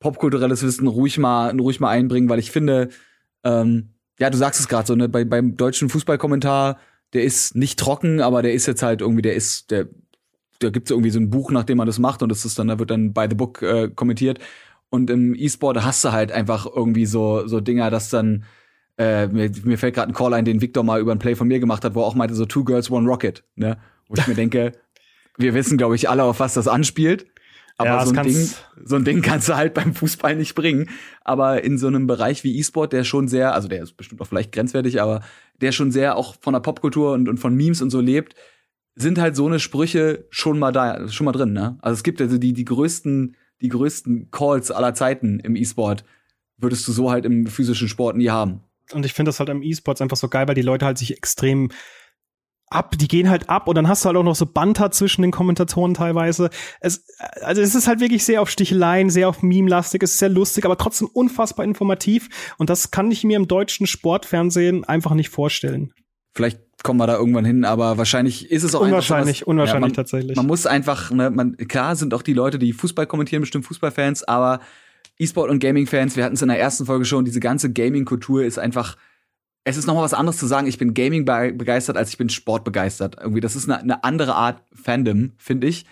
popkulturelles 0.00 0.62
Wissen 0.62 0.86
ruhig 0.86 1.18
mal, 1.18 1.58
ruhig 1.58 1.80
mal 1.80 1.90
einbringen, 1.90 2.30
weil 2.30 2.38
ich 2.38 2.50
finde, 2.50 2.88
ähm, 3.44 3.94
ja, 4.18 4.30
du 4.30 4.38
sagst 4.38 4.60
es 4.60 4.68
gerade 4.68 4.86
so, 4.86 4.94
ne, 4.94 5.08
bei, 5.08 5.24
beim 5.24 5.56
deutschen 5.56 5.90
Fußballkommentar 5.90 6.78
der 7.12 7.24
ist 7.24 7.54
nicht 7.54 7.78
trocken, 7.78 8.20
aber 8.20 8.42
der 8.42 8.52
ist 8.54 8.66
jetzt 8.66 8.82
halt 8.82 9.00
irgendwie, 9.00 9.22
der 9.22 9.34
ist, 9.34 9.70
der, 9.70 9.88
da 10.60 10.70
gibt's 10.70 10.90
irgendwie 10.90 11.10
so 11.10 11.18
ein 11.18 11.30
Buch, 11.30 11.50
nach 11.50 11.64
dem 11.64 11.78
man 11.78 11.86
das 11.86 11.98
macht 11.98 12.22
und 12.22 12.28
das 12.28 12.44
ist 12.44 12.58
dann, 12.58 12.68
da 12.68 12.78
wird 12.78 12.90
dann 12.90 13.12
by 13.12 13.26
the 13.28 13.36
book 13.36 13.62
äh, 13.62 13.88
kommentiert. 13.88 14.38
Und 14.90 15.10
im 15.10 15.34
E-Sport 15.34 15.82
hast 15.84 16.04
du 16.04 16.12
halt 16.12 16.32
einfach 16.32 16.66
irgendwie 16.66 17.06
so, 17.06 17.46
so 17.46 17.60
Dinger, 17.60 17.90
dass 17.90 18.10
dann, 18.10 18.44
äh, 18.98 19.26
mir, 19.26 19.50
mir 19.64 19.78
fällt 19.78 19.94
gerade 19.94 20.12
ein 20.12 20.14
Call 20.14 20.34
ein, 20.34 20.44
den 20.44 20.60
Victor 20.60 20.84
mal 20.84 21.00
über 21.00 21.12
ein 21.12 21.18
Play 21.18 21.34
von 21.34 21.48
mir 21.48 21.60
gemacht 21.60 21.84
hat, 21.84 21.94
wo 21.94 22.00
er 22.00 22.06
auch 22.06 22.14
meinte, 22.14 22.34
so 22.34 22.44
Two 22.44 22.64
Girls, 22.64 22.90
One 22.90 23.08
Rocket, 23.08 23.42
ne? 23.56 23.78
Wo 24.08 24.14
ich 24.16 24.26
mir 24.26 24.34
denke, 24.36 24.72
wir 25.38 25.54
wissen, 25.54 25.78
glaube 25.78 25.96
ich, 25.96 26.10
alle, 26.10 26.24
auf 26.24 26.40
was 26.40 26.54
das 26.54 26.68
anspielt. 26.68 27.26
Aber 27.76 27.90
ja, 27.90 28.06
so, 28.06 28.14
ein 28.14 28.22
Ding, 28.24 28.50
so 28.84 28.96
ein 28.96 29.04
Ding 29.04 29.22
kannst 29.22 29.48
du 29.48 29.56
halt 29.56 29.74
beim 29.74 29.94
Fußball 29.94 30.36
nicht 30.36 30.54
bringen. 30.54 30.88
Aber 31.22 31.64
in 31.64 31.78
so 31.78 31.86
einem 31.86 32.06
Bereich 32.06 32.44
wie 32.44 32.58
E-Sport, 32.58 32.92
der 32.92 33.04
schon 33.04 33.28
sehr, 33.28 33.54
also 33.54 33.68
der 33.68 33.82
ist 33.82 33.96
bestimmt 33.96 34.20
auch 34.20 34.26
vielleicht 34.26 34.52
grenzwertig, 34.52 35.00
aber 35.00 35.22
der 35.60 35.72
schon 35.72 35.90
sehr 35.90 36.16
auch 36.16 36.36
von 36.40 36.52
der 36.52 36.60
Popkultur 36.60 37.12
und, 37.12 37.28
und 37.28 37.38
von 37.38 37.54
Memes 37.54 37.82
und 37.82 37.90
so 37.90 38.00
lebt, 38.00 38.34
sind 38.94 39.18
halt 39.18 39.36
so 39.36 39.46
eine 39.46 39.58
Sprüche 39.58 40.26
schon 40.30 40.58
mal 40.58 40.72
da, 40.72 41.08
schon 41.08 41.24
mal 41.24 41.32
drin, 41.32 41.52
ne? 41.52 41.78
Also 41.80 41.94
es 41.94 42.02
gibt 42.02 42.20
also 42.20 42.36
die, 42.36 42.52
die 42.52 42.64
größten, 42.64 43.36
die 43.62 43.68
größten 43.68 44.30
Calls 44.30 44.70
aller 44.70 44.94
Zeiten 44.94 45.40
im 45.40 45.56
E-Sport, 45.56 46.04
würdest 46.58 46.86
du 46.86 46.92
so 46.92 47.10
halt 47.10 47.24
im 47.24 47.46
physischen 47.46 47.88
Sport 47.88 48.16
nie 48.16 48.28
haben. 48.28 48.60
Und 48.92 49.06
ich 49.06 49.14
finde 49.14 49.30
das 49.30 49.38
halt 49.38 49.48
im 49.48 49.62
E-Sports 49.62 50.02
einfach 50.02 50.16
so 50.16 50.28
geil, 50.28 50.46
weil 50.46 50.54
die 50.54 50.62
Leute 50.62 50.84
halt 50.84 50.98
sich 50.98 51.16
extrem 51.16 51.70
ab, 52.74 52.96
die 52.98 53.08
gehen 53.08 53.30
halt 53.30 53.48
ab 53.48 53.68
und 53.68 53.74
dann 53.74 53.88
hast 53.88 54.04
du 54.04 54.08
halt 54.08 54.16
auch 54.16 54.22
noch 54.22 54.34
so 54.34 54.46
Banter 54.46 54.90
zwischen 54.90 55.22
den 55.22 55.30
Kommentatoren 55.30 55.94
teilweise. 55.94 56.50
Es, 56.80 57.04
also 57.42 57.60
es 57.60 57.74
ist 57.74 57.86
halt 57.86 58.00
wirklich 58.00 58.24
sehr 58.24 58.42
auf 58.42 58.50
Sticheleien, 58.50 59.10
sehr 59.10 59.28
auf 59.28 59.42
Meme-lastig, 59.42 60.02
es 60.02 60.12
ist 60.12 60.18
sehr 60.18 60.28
lustig, 60.28 60.64
aber 60.64 60.76
trotzdem 60.76 61.08
unfassbar 61.12 61.64
informativ 61.64 62.28
und 62.58 62.70
das 62.70 62.90
kann 62.90 63.10
ich 63.10 63.24
mir 63.24 63.36
im 63.36 63.48
deutschen 63.48 63.86
Sportfernsehen 63.86 64.84
einfach 64.84 65.14
nicht 65.14 65.28
vorstellen. 65.28 65.92
Vielleicht 66.34 66.60
kommen 66.82 66.98
wir 66.98 67.06
da 67.06 67.16
irgendwann 67.16 67.44
hin, 67.44 67.64
aber 67.64 67.98
wahrscheinlich 67.98 68.50
ist 68.50 68.62
es 68.62 68.74
auch 68.74 68.80
unwahrscheinlich, 68.80 69.42
was, 69.42 69.48
unwahrscheinlich 69.48 69.74
ja, 69.74 69.80
man, 69.80 69.92
tatsächlich. 69.92 70.36
Man 70.36 70.46
muss 70.46 70.66
einfach, 70.66 71.10
ne, 71.10 71.30
man, 71.30 71.56
klar 71.56 71.94
sind 71.96 72.14
auch 72.14 72.22
die 72.22 72.32
Leute, 72.32 72.58
die 72.58 72.72
Fußball 72.72 73.06
kommentieren, 73.06 73.42
bestimmt 73.42 73.66
Fußballfans, 73.66 74.24
aber 74.24 74.60
E-Sport 75.18 75.50
und 75.50 75.60
Gaming-Fans, 75.60 76.16
wir 76.16 76.24
hatten 76.24 76.34
es 76.34 76.42
in 76.42 76.48
der 76.48 76.58
ersten 76.58 76.86
Folge 76.86 77.04
schon, 77.04 77.24
diese 77.24 77.40
ganze 77.40 77.72
Gaming-Kultur 77.72 78.44
ist 78.44 78.58
einfach 78.58 78.96
es 79.64 79.76
ist 79.76 79.86
nochmal 79.86 80.04
was 80.04 80.14
anderes 80.14 80.38
zu 80.38 80.46
sagen, 80.46 80.66
ich 80.66 80.78
bin 80.78 80.94
Gaming 80.94 81.24
begeistert, 81.24 81.96
als 81.96 82.10
ich 82.10 82.18
bin 82.18 82.28
Sport 82.28 82.64
begeistert. 82.64 83.16
Irgendwie, 83.20 83.40
das 83.40 83.54
ist 83.54 83.68
eine, 83.68 83.80
eine 83.80 84.04
andere 84.04 84.34
Art 84.34 84.62
Fandom, 84.72 85.32
finde 85.36 85.68
ich. 85.68 85.86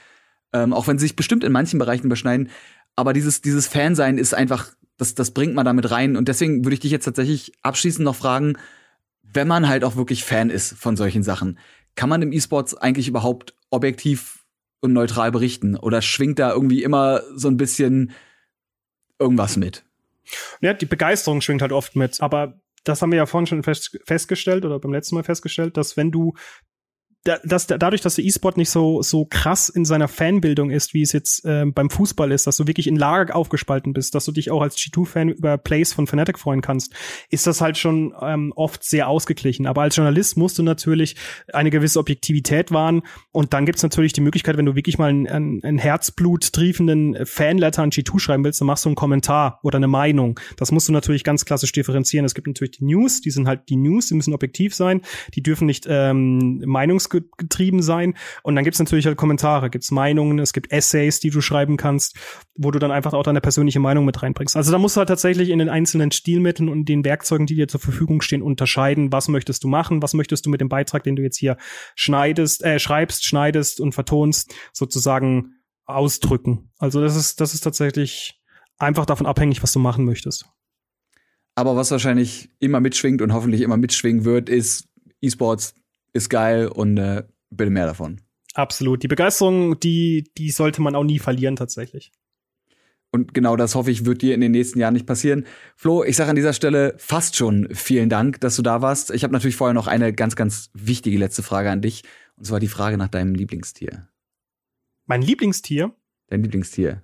Ähm, 0.52 0.72
auch 0.72 0.88
wenn 0.88 0.98
sie 0.98 1.04
sich 1.04 1.16
bestimmt 1.16 1.44
in 1.44 1.52
manchen 1.52 1.78
Bereichen 1.78 2.06
überschneiden. 2.06 2.50
Aber 2.96 3.12
dieses, 3.12 3.42
dieses 3.42 3.68
Fansein 3.68 4.18
ist 4.18 4.34
einfach, 4.34 4.70
das, 4.96 5.14
das 5.14 5.30
bringt 5.30 5.54
man 5.54 5.64
damit 5.64 5.90
rein. 5.90 6.16
Und 6.16 6.26
deswegen 6.26 6.64
würde 6.64 6.74
ich 6.74 6.80
dich 6.80 6.90
jetzt 6.90 7.04
tatsächlich 7.04 7.52
abschließend 7.62 8.04
noch 8.04 8.16
fragen, 8.16 8.58
wenn 9.22 9.46
man 9.46 9.68
halt 9.68 9.84
auch 9.84 9.94
wirklich 9.94 10.24
Fan 10.24 10.50
ist 10.50 10.74
von 10.74 10.96
solchen 10.96 11.22
Sachen, 11.22 11.58
kann 11.94 12.08
man 12.08 12.22
im 12.22 12.32
E-Sports 12.32 12.76
eigentlich 12.76 13.06
überhaupt 13.06 13.54
objektiv 13.70 14.44
und 14.80 14.92
neutral 14.92 15.30
berichten? 15.30 15.76
Oder 15.76 16.02
schwingt 16.02 16.40
da 16.40 16.50
irgendwie 16.50 16.82
immer 16.82 17.22
so 17.36 17.48
ein 17.48 17.56
bisschen 17.56 18.10
irgendwas 19.20 19.56
mit? 19.56 19.84
Ja, 20.60 20.74
die 20.74 20.86
Begeisterung 20.86 21.40
schwingt 21.40 21.62
halt 21.62 21.72
oft 21.72 21.94
mit. 21.94 22.20
Aber 22.20 22.60
das 22.84 23.02
haben 23.02 23.12
wir 23.12 23.18
ja 23.18 23.26
vorhin 23.26 23.46
schon 23.46 23.62
fest, 23.62 23.98
festgestellt 24.06 24.64
oder 24.64 24.78
beim 24.78 24.92
letzten 24.92 25.14
Mal 25.14 25.24
festgestellt, 25.24 25.76
dass 25.76 25.96
wenn 25.96 26.10
du 26.10 26.34
da, 27.24 27.38
dass, 27.44 27.66
dadurch, 27.66 28.00
dass 28.00 28.14
der 28.14 28.24
E-Sport 28.24 28.56
nicht 28.56 28.70
so, 28.70 29.02
so 29.02 29.26
krass 29.26 29.68
in 29.68 29.84
seiner 29.84 30.08
Fanbildung 30.08 30.70
ist, 30.70 30.94
wie 30.94 31.02
es 31.02 31.12
jetzt 31.12 31.44
äh, 31.44 31.66
beim 31.66 31.90
Fußball 31.90 32.32
ist, 32.32 32.46
dass 32.46 32.56
du 32.56 32.66
wirklich 32.66 32.86
in 32.86 32.96
Lager 32.96 33.36
aufgespalten 33.36 33.92
bist, 33.92 34.14
dass 34.14 34.24
du 34.24 34.32
dich 34.32 34.50
auch 34.50 34.62
als 34.62 34.78
G2-Fan 34.78 35.28
über 35.28 35.58
Plays 35.58 35.92
von 35.92 36.06
Fnatic 36.06 36.38
freuen 36.38 36.62
kannst, 36.62 36.94
ist 37.28 37.46
das 37.46 37.60
halt 37.60 37.76
schon 37.76 38.14
ähm, 38.22 38.54
oft 38.56 38.82
sehr 38.84 39.08
ausgeglichen. 39.08 39.66
Aber 39.66 39.82
als 39.82 39.96
Journalist 39.96 40.38
musst 40.38 40.58
du 40.58 40.62
natürlich 40.62 41.16
eine 41.52 41.68
gewisse 41.70 41.98
Objektivität 41.98 42.72
wahren 42.72 43.02
und 43.32 43.52
dann 43.52 43.66
gibt's 43.66 43.82
natürlich 43.82 44.14
die 44.14 44.22
Möglichkeit, 44.22 44.56
wenn 44.56 44.66
du 44.66 44.74
wirklich 44.74 44.96
mal 44.96 45.10
einen, 45.10 45.28
einen, 45.28 45.62
einen 45.62 45.78
Herzblut 45.78 46.54
triefenden 46.54 47.26
Fanletter 47.26 47.82
an 47.82 47.90
G2 47.90 48.18
schreiben 48.18 48.44
willst, 48.44 48.62
dann 48.62 48.66
machst 48.66 48.86
du 48.86 48.88
einen 48.88 48.96
Kommentar 48.96 49.60
oder 49.62 49.76
eine 49.76 49.88
Meinung. 49.88 50.40
Das 50.56 50.72
musst 50.72 50.88
du 50.88 50.92
natürlich 50.92 51.22
ganz 51.22 51.44
klassisch 51.44 51.72
differenzieren. 51.72 52.24
Es 52.24 52.34
gibt 52.34 52.46
natürlich 52.46 52.78
die 52.78 52.84
News, 52.86 53.20
die 53.20 53.30
sind 53.30 53.46
halt 53.46 53.68
die 53.68 53.76
News, 53.76 54.06
die 54.06 54.14
müssen 54.14 54.32
objektiv 54.32 54.74
sein, 54.74 55.02
die 55.34 55.42
dürfen 55.42 55.66
nicht 55.66 55.86
ähm, 55.86 56.62
Meinungs 56.64 57.09
getrieben 57.10 57.82
sein. 57.82 58.14
Und 58.42 58.54
dann 58.54 58.64
gibt's 58.64 58.78
natürlich 58.78 59.06
halt 59.06 59.16
Kommentare, 59.16 59.70
gibt's 59.70 59.90
Meinungen, 59.90 60.38
es 60.38 60.52
gibt 60.52 60.72
Essays, 60.72 61.20
die 61.20 61.30
du 61.30 61.40
schreiben 61.40 61.76
kannst, 61.76 62.16
wo 62.54 62.70
du 62.70 62.78
dann 62.78 62.90
einfach 62.90 63.12
auch 63.12 63.22
deine 63.22 63.40
persönliche 63.40 63.80
Meinung 63.80 64.04
mit 64.04 64.22
reinbringst. 64.22 64.56
Also 64.56 64.72
da 64.72 64.78
musst 64.78 64.96
du 64.96 64.98
halt 64.98 65.08
tatsächlich 65.08 65.50
in 65.50 65.58
den 65.58 65.68
einzelnen 65.68 66.12
Stilmitteln 66.12 66.68
und 66.68 66.86
den 66.86 67.04
Werkzeugen, 67.04 67.46
die 67.46 67.54
dir 67.54 67.68
zur 67.68 67.80
Verfügung 67.80 68.22
stehen, 68.22 68.42
unterscheiden, 68.42 69.12
was 69.12 69.28
möchtest 69.28 69.64
du 69.64 69.68
machen, 69.68 70.02
was 70.02 70.14
möchtest 70.14 70.46
du 70.46 70.50
mit 70.50 70.60
dem 70.60 70.68
Beitrag, 70.68 71.02
den 71.02 71.16
du 71.16 71.22
jetzt 71.22 71.36
hier 71.36 71.56
schneidest, 71.94 72.64
äh, 72.64 72.78
schreibst, 72.78 73.24
schneidest 73.24 73.80
und 73.80 73.92
vertonst, 73.92 74.54
sozusagen 74.72 75.54
ausdrücken. 75.86 76.70
Also 76.78 77.00
das 77.00 77.16
ist, 77.16 77.40
das 77.40 77.54
ist 77.54 77.62
tatsächlich 77.62 78.40
einfach 78.78 79.06
davon 79.06 79.26
abhängig, 79.26 79.62
was 79.62 79.72
du 79.72 79.78
machen 79.78 80.04
möchtest. 80.04 80.46
Aber 81.54 81.76
was 81.76 81.90
wahrscheinlich 81.90 82.48
immer 82.58 82.80
mitschwingt 82.80 83.22
und 83.22 83.32
hoffentlich 83.32 83.60
immer 83.60 83.76
mitschwingen 83.76 84.24
wird, 84.24 84.48
ist 84.48 84.88
E-Sports 85.20 85.74
ist 86.12 86.28
geil 86.28 86.68
und 86.68 86.98
äh, 86.98 87.24
bitte 87.50 87.70
mehr 87.70 87.86
davon. 87.86 88.20
Absolut. 88.54 89.02
Die 89.02 89.08
Begeisterung, 89.08 89.78
die, 89.80 90.30
die 90.36 90.50
sollte 90.50 90.82
man 90.82 90.94
auch 90.94 91.04
nie 91.04 91.18
verlieren, 91.18 91.56
tatsächlich. 91.56 92.12
Und 93.12 93.34
genau 93.34 93.56
das 93.56 93.74
hoffe 93.74 93.90
ich, 93.90 94.04
wird 94.04 94.22
dir 94.22 94.34
in 94.34 94.40
den 94.40 94.52
nächsten 94.52 94.78
Jahren 94.78 94.94
nicht 94.94 95.06
passieren. 95.06 95.44
Flo, 95.74 96.04
ich 96.04 96.16
sage 96.16 96.30
an 96.30 96.36
dieser 96.36 96.52
Stelle 96.52 96.94
fast 96.98 97.34
schon 97.34 97.68
vielen 97.74 98.08
Dank, 98.08 98.40
dass 98.40 98.56
du 98.56 98.62
da 98.62 98.82
warst. 98.82 99.10
Ich 99.10 99.24
habe 99.24 99.32
natürlich 99.32 99.56
vorher 99.56 99.74
noch 99.74 99.88
eine 99.88 100.12
ganz, 100.12 100.36
ganz 100.36 100.70
wichtige 100.74 101.18
letzte 101.18 101.42
Frage 101.42 101.70
an 101.70 101.82
dich. 101.82 102.04
Und 102.36 102.44
zwar 102.44 102.60
die 102.60 102.68
Frage 102.68 102.96
nach 102.96 103.08
deinem 103.08 103.34
Lieblingstier. 103.34 104.08
Mein 105.06 105.22
Lieblingstier? 105.22 105.92
Dein 106.28 106.42
Lieblingstier. 106.42 107.02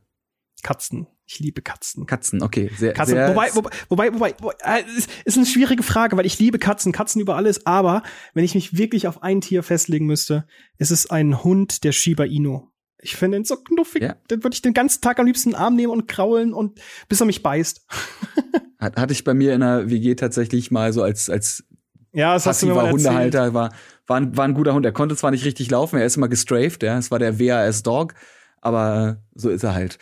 Katzen. 0.63 1.09
Ich 1.29 1.41
liebe 1.41 1.61
Katzen. 1.61 2.07
Katzen, 2.07 2.41
okay. 2.41 2.71
Sehr, 2.77 2.93
Katzen. 2.93 3.15
Sehr 3.15 3.31
wobei, 3.31 3.53
wobei, 3.53 3.71
wobei, 3.89 4.15
wobei, 4.15 4.35
wobei 4.41 4.55
äh, 4.63 4.85
ist, 4.97 5.11
ist 5.25 5.37
eine 5.37 5.47
schwierige 5.47 5.83
Frage, 5.83 6.17
weil 6.17 6.25
ich 6.25 6.39
liebe 6.39 6.61
Katzen, 6.61 6.93
Katzen 6.93 7.21
über 7.21 7.35
alles. 7.35 7.67
Aber 7.67 8.05
wenn 8.33 8.45
ich 8.45 8.55
mich 8.55 8.79
wirklich 8.79 9.09
auf 9.09 9.25
ein 9.25 9.41
Tier 9.41 9.65
festlegen 9.65 10.07
müsste, 10.07 10.47
ist 10.79 10.93
es 10.93 11.11
ein 11.11 11.43
Hund, 11.43 11.83
der 11.83 11.91
Shiba 11.91 12.25
Inu. 12.25 12.69
Ich 13.01 13.17
finde 13.17 13.39
ihn 13.39 13.45
so 13.45 13.57
knuffig. 13.57 14.03
Ja. 14.03 14.17
Den 14.31 14.45
würde 14.45 14.55
ich 14.55 14.63
den 14.63 14.73
ganzen 14.73 15.01
Tag 15.01 15.19
am 15.19 15.27
liebsten 15.27 15.51
in 15.51 15.55
den 15.55 15.61
Arm 15.61 15.75
nehmen 15.75 15.93
und 15.93 16.07
kraulen 16.07 16.55
und 16.55 16.81
bis 17.09 17.21
er 17.21 17.27
mich 17.27 17.43
beißt. 17.43 17.85
Hat, 18.79 18.97
hatte 18.97 19.15
ich 19.15 19.25
bei 19.25 19.33
mir 19.33 19.55
in 19.55 19.61
der 19.61 19.89
WG 19.89 20.17
tatsächlich 20.17 20.71
mal 20.71 20.93
so 20.93 21.03
als, 21.03 21.31
als 21.31 21.65
ja, 22.13 22.35
das 22.35 22.45
hast 22.45 22.63
du 22.63 22.67
mir 22.67 22.91
Hundehalter, 22.91 23.55
war, 23.55 23.73
war, 24.07 24.19
ein, 24.19 24.37
war 24.37 24.45
ein 24.45 24.53
guter 24.53 24.75
Hund. 24.75 24.85
Er 24.85 24.93
konnte 24.93 25.17
zwar 25.17 25.31
nicht 25.31 25.47
richtig 25.47 25.71
laufen, 25.71 25.99
er 25.99 26.05
ist 26.05 26.19
immer 26.19 26.29
gestrafed, 26.29 26.83
ja. 26.83 26.99
Es 26.99 27.11
war 27.11 27.19
der 27.19 27.41
WAS 27.41 27.83
Dog, 27.83 28.15
aber 28.61 29.23
so 29.35 29.49
ist 29.49 29.65
er 29.65 29.75
halt. 29.75 29.99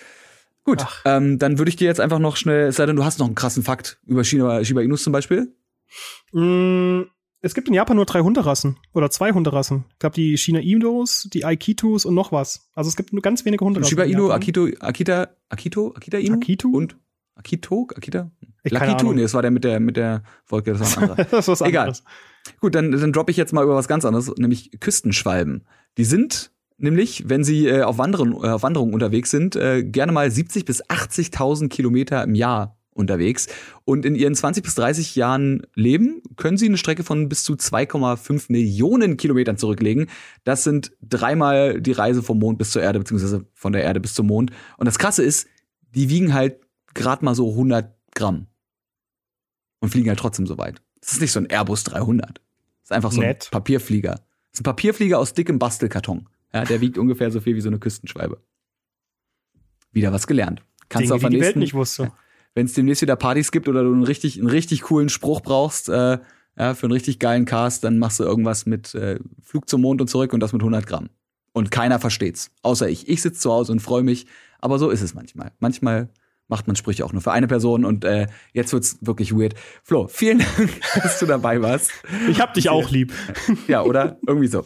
Gut, 0.64 0.84
ähm, 1.04 1.38
dann 1.38 1.58
würde 1.58 1.68
ich 1.68 1.76
dir 1.76 1.86
jetzt 1.86 2.00
einfach 2.00 2.18
noch 2.18 2.36
schnell, 2.36 2.68
es 2.68 2.76
sei 2.76 2.86
denn, 2.86 2.96
du 2.96 3.04
hast 3.04 3.18
noch 3.18 3.26
einen 3.26 3.34
krassen 3.34 3.62
Fakt 3.62 3.98
über 4.06 4.24
Shiba, 4.24 4.64
Shiba 4.64 4.80
Inus 4.80 5.02
zum 5.02 5.12
Beispiel. 5.12 5.54
Mm, 6.32 7.02
es 7.42 7.54
gibt 7.54 7.68
in 7.68 7.74
Japan 7.74 7.96
nur 7.96 8.06
drei 8.06 8.20
Hunderassen 8.20 8.78
oder 8.94 9.10
zwei 9.10 9.32
Hunderassen. 9.32 9.84
Ich 9.92 9.98
glaube, 9.98 10.14
die 10.14 10.38
Shiba 10.38 10.60
Inus, 10.60 11.28
die 11.32 11.44
Aikitus 11.44 12.06
und 12.06 12.14
noch 12.14 12.32
was. 12.32 12.70
Also 12.74 12.88
es 12.88 12.96
gibt 12.96 13.12
nur 13.12 13.20
ganz 13.20 13.44
wenige 13.44 13.62
Hunderassen. 13.62 13.90
Shiba 13.90 14.04
Inu, 14.04 14.30
Akito, 14.30 14.68
Akita, 14.80 15.28
Akito, 15.50 15.92
Akita 15.94 16.16
Inu 16.16 16.36
Akitu? 16.36 16.74
und 16.74 16.96
Akito, 17.34 17.86
Akita? 17.94 18.30
Ich 18.62 18.72
Lakitu, 18.72 19.12
nee, 19.12 19.20
das 19.20 19.34
war 19.34 19.42
der 19.42 19.50
mit 19.50 19.64
der 19.64 19.80
mit 19.80 19.98
der 19.98 20.22
Wolke, 20.46 20.72
das 20.72 20.80
war 20.80 21.02
ein 21.02 21.10
anderer. 21.10 21.24
das 21.30 21.40
ist 21.40 21.48
was 21.48 21.60
Egal. 21.60 21.88
anderes. 21.88 22.04
Gut, 22.60 22.74
dann 22.74 22.90
dann 22.90 23.12
droppe 23.12 23.30
ich 23.30 23.36
jetzt 23.36 23.52
mal 23.52 23.64
über 23.64 23.74
was 23.74 23.88
ganz 23.88 24.06
anderes, 24.06 24.32
nämlich 24.38 24.70
Küstenschwalben. 24.80 25.66
Die 25.98 26.04
sind 26.04 26.53
Nämlich, 26.76 27.28
wenn 27.28 27.44
sie 27.44 27.68
äh, 27.68 27.82
auf, 27.82 27.98
Wanderung, 27.98 28.42
äh, 28.42 28.48
auf 28.48 28.62
Wanderung 28.62 28.92
unterwegs 28.92 29.30
sind, 29.30 29.54
äh, 29.56 29.84
gerne 29.84 30.12
mal 30.12 30.30
70 30.30 30.64
bis 30.64 30.84
80.000 30.84 31.68
Kilometer 31.68 32.22
im 32.24 32.34
Jahr 32.34 32.76
unterwegs. 32.94 33.48
Und 33.84 34.04
in 34.04 34.14
ihren 34.14 34.34
20 34.34 34.64
bis 34.64 34.74
30 34.76 35.14
Jahren 35.16 35.62
Leben 35.74 36.22
können 36.36 36.56
sie 36.56 36.66
eine 36.66 36.78
Strecke 36.78 37.04
von 37.04 37.28
bis 37.28 37.44
zu 37.44 37.54
2,5 37.54 38.46
Millionen 38.48 39.16
Kilometern 39.16 39.56
zurücklegen. 39.56 40.08
Das 40.44 40.64
sind 40.64 40.92
dreimal 41.02 41.80
die 41.80 41.92
Reise 41.92 42.22
vom 42.22 42.38
Mond 42.38 42.58
bis 42.58 42.70
zur 42.70 42.82
Erde, 42.82 42.98
beziehungsweise 42.98 43.46
von 43.54 43.72
der 43.72 43.82
Erde 43.82 44.00
bis 44.00 44.14
zum 44.14 44.26
Mond. 44.26 44.50
Und 44.76 44.86
das 44.86 44.98
Krasse 44.98 45.22
ist, 45.22 45.46
die 45.94 46.08
wiegen 46.08 46.34
halt 46.34 46.60
gerade 46.94 47.24
mal 47.24 47.34
so 47.34 47.50
100 47.50 47.92
Gramm. 48.14 48.46
Und 49.80 49.90
fliegen 49.90 50.08
halt 50.08 50.18
trotzdem 50.18 50.46
so 50.46 50.56
weit. 50.56 50.80
Das 51.00 51.12
ist 51.12 51.20
nicht 51.20 51.32
so 51.32 51.40
ein 51.40 51.50
Airbus 51.50 51.84
300. 51.84 52.38
Das 52.38 52.38
ist 52.84 52.92
einfach 52.92 53.12
so 53.12 53.20
Nett. 53.20 53.48
ein 53.48 53.50
Papierflieger. 53.50 54.12
Das 54.12 54.54
ist 54.54 54.60
ein 54.60 54.64
Papierflieger 54.64 55.18
aus 55.18 55.34
dickem 55.34 55.58
Bastelkarton. 55.58 56.28
Ja, 56.54 56.64
der 56.64 56.80
wiegt 56.80 56.98
ungefähr 56.98 57.30
so 57.30 57.40
viel 57.40 57.56
wie 57.56 57.60
so 57.60 57.68
eine 57.68 57.78
Küstenschwalbe. 57.78 58.40
Wieder 59.92 60.12
was 60.12 60.26
gelernt. 60.26 60.62
Kannst 60.88 61.10
Dinge, 61.10 61.20
du 61.20 61.26
auf 61.26 61.30
die 61.30 61.36
nächsten, 61.36 61.44
Welt 61.44 61.56
nicht 61.56 61.74
wusste. 61.74 62.12
wenn 62.54 62.66
es 62.66 62.74
demnächst 62.74 63.02
wieder 63.02 63.16
Partys 63.16 63.50
gibt 63.50 63.68
oder 63.68 63.82
du 63.82 63.92
einen 63.92 64.04
richtig, 64.04 64.38
einen 64.38 64.48
richtig 64.48 64.82
coolen 64.82 65.08
Spruch 65.08 65.40
brauchst, 65.40 65.88
äh, 65.88 66.18
ja, 66.56 66.74
für 66.74 66.86
einen 66.86 66.92
richtig 66.92 67.18
geilen 67.18 67.44
Cast, 67.44 67.82
dann 67.82 67.98
machst 67.98 68.20
du 68.20 68.24
irgendwas 68.24 68.66
mit 68.66 68.94
äh, 68.94 69.18
Flug 69.42 69.68
zum 69.68 69.80
Mond 69.80 70.00
und 70.00 70.08
zurück 70.08 70.32
und 70.32 70.40
das 70.40 70.52
mit 70.52 70.62
100 70.62 70.86
Gramm. 70.86 71.10
Und 71.52 71.70
keiner 71.70 71.98
versteht's. 71.98 72.50
Außer 72.62 72.88
ich. 72.88 73.08
Ich 73.08 73.22
sitze 73.22 73.40
zu 73.40 73.52
Hause 73.52 73.72
und 73.72 73.80
freue 73.80 74.02
mich. 74.02 74.26
Aber 74.60 74.78
so 74.78 74.90
ist 74.90 75.02
es 75.02 75.14
manchmal. 75.14 75.52
Manchmal 75.58 76.08
macht 76.54 76.68
man 76.68 76.76
Sprüche 76.76 77.04
auch 77.04 77.12
nur 77.12 77.20
für 77.20 77.32
eine 77.32 77.48
Person 77.48 77.84
und 77.84 78.04
äh, 78.04 78.28
jetzt 78.52 78.72
wird's 78.72 78.98
wirklich 79.00 79.34
weird. 79.34 79.54
Flo, 79.82 80.06
vielen 80.06 80.38
Dank, 80.38 80.70
dass 81.02 81.18
du 81.18 81.26
dabei 81.26 81.60
warst. 81.60 81.90
Ich 82.30 82.40
hab 82.40 82.54
dich 82.54 82.68
auch 82.68 82.90
lieb. 82.90 83.12
Ja, 83.66 83.82
oder? 83.82 84.18
Irgendwie 84.24 84.46
so. 84.46 84.64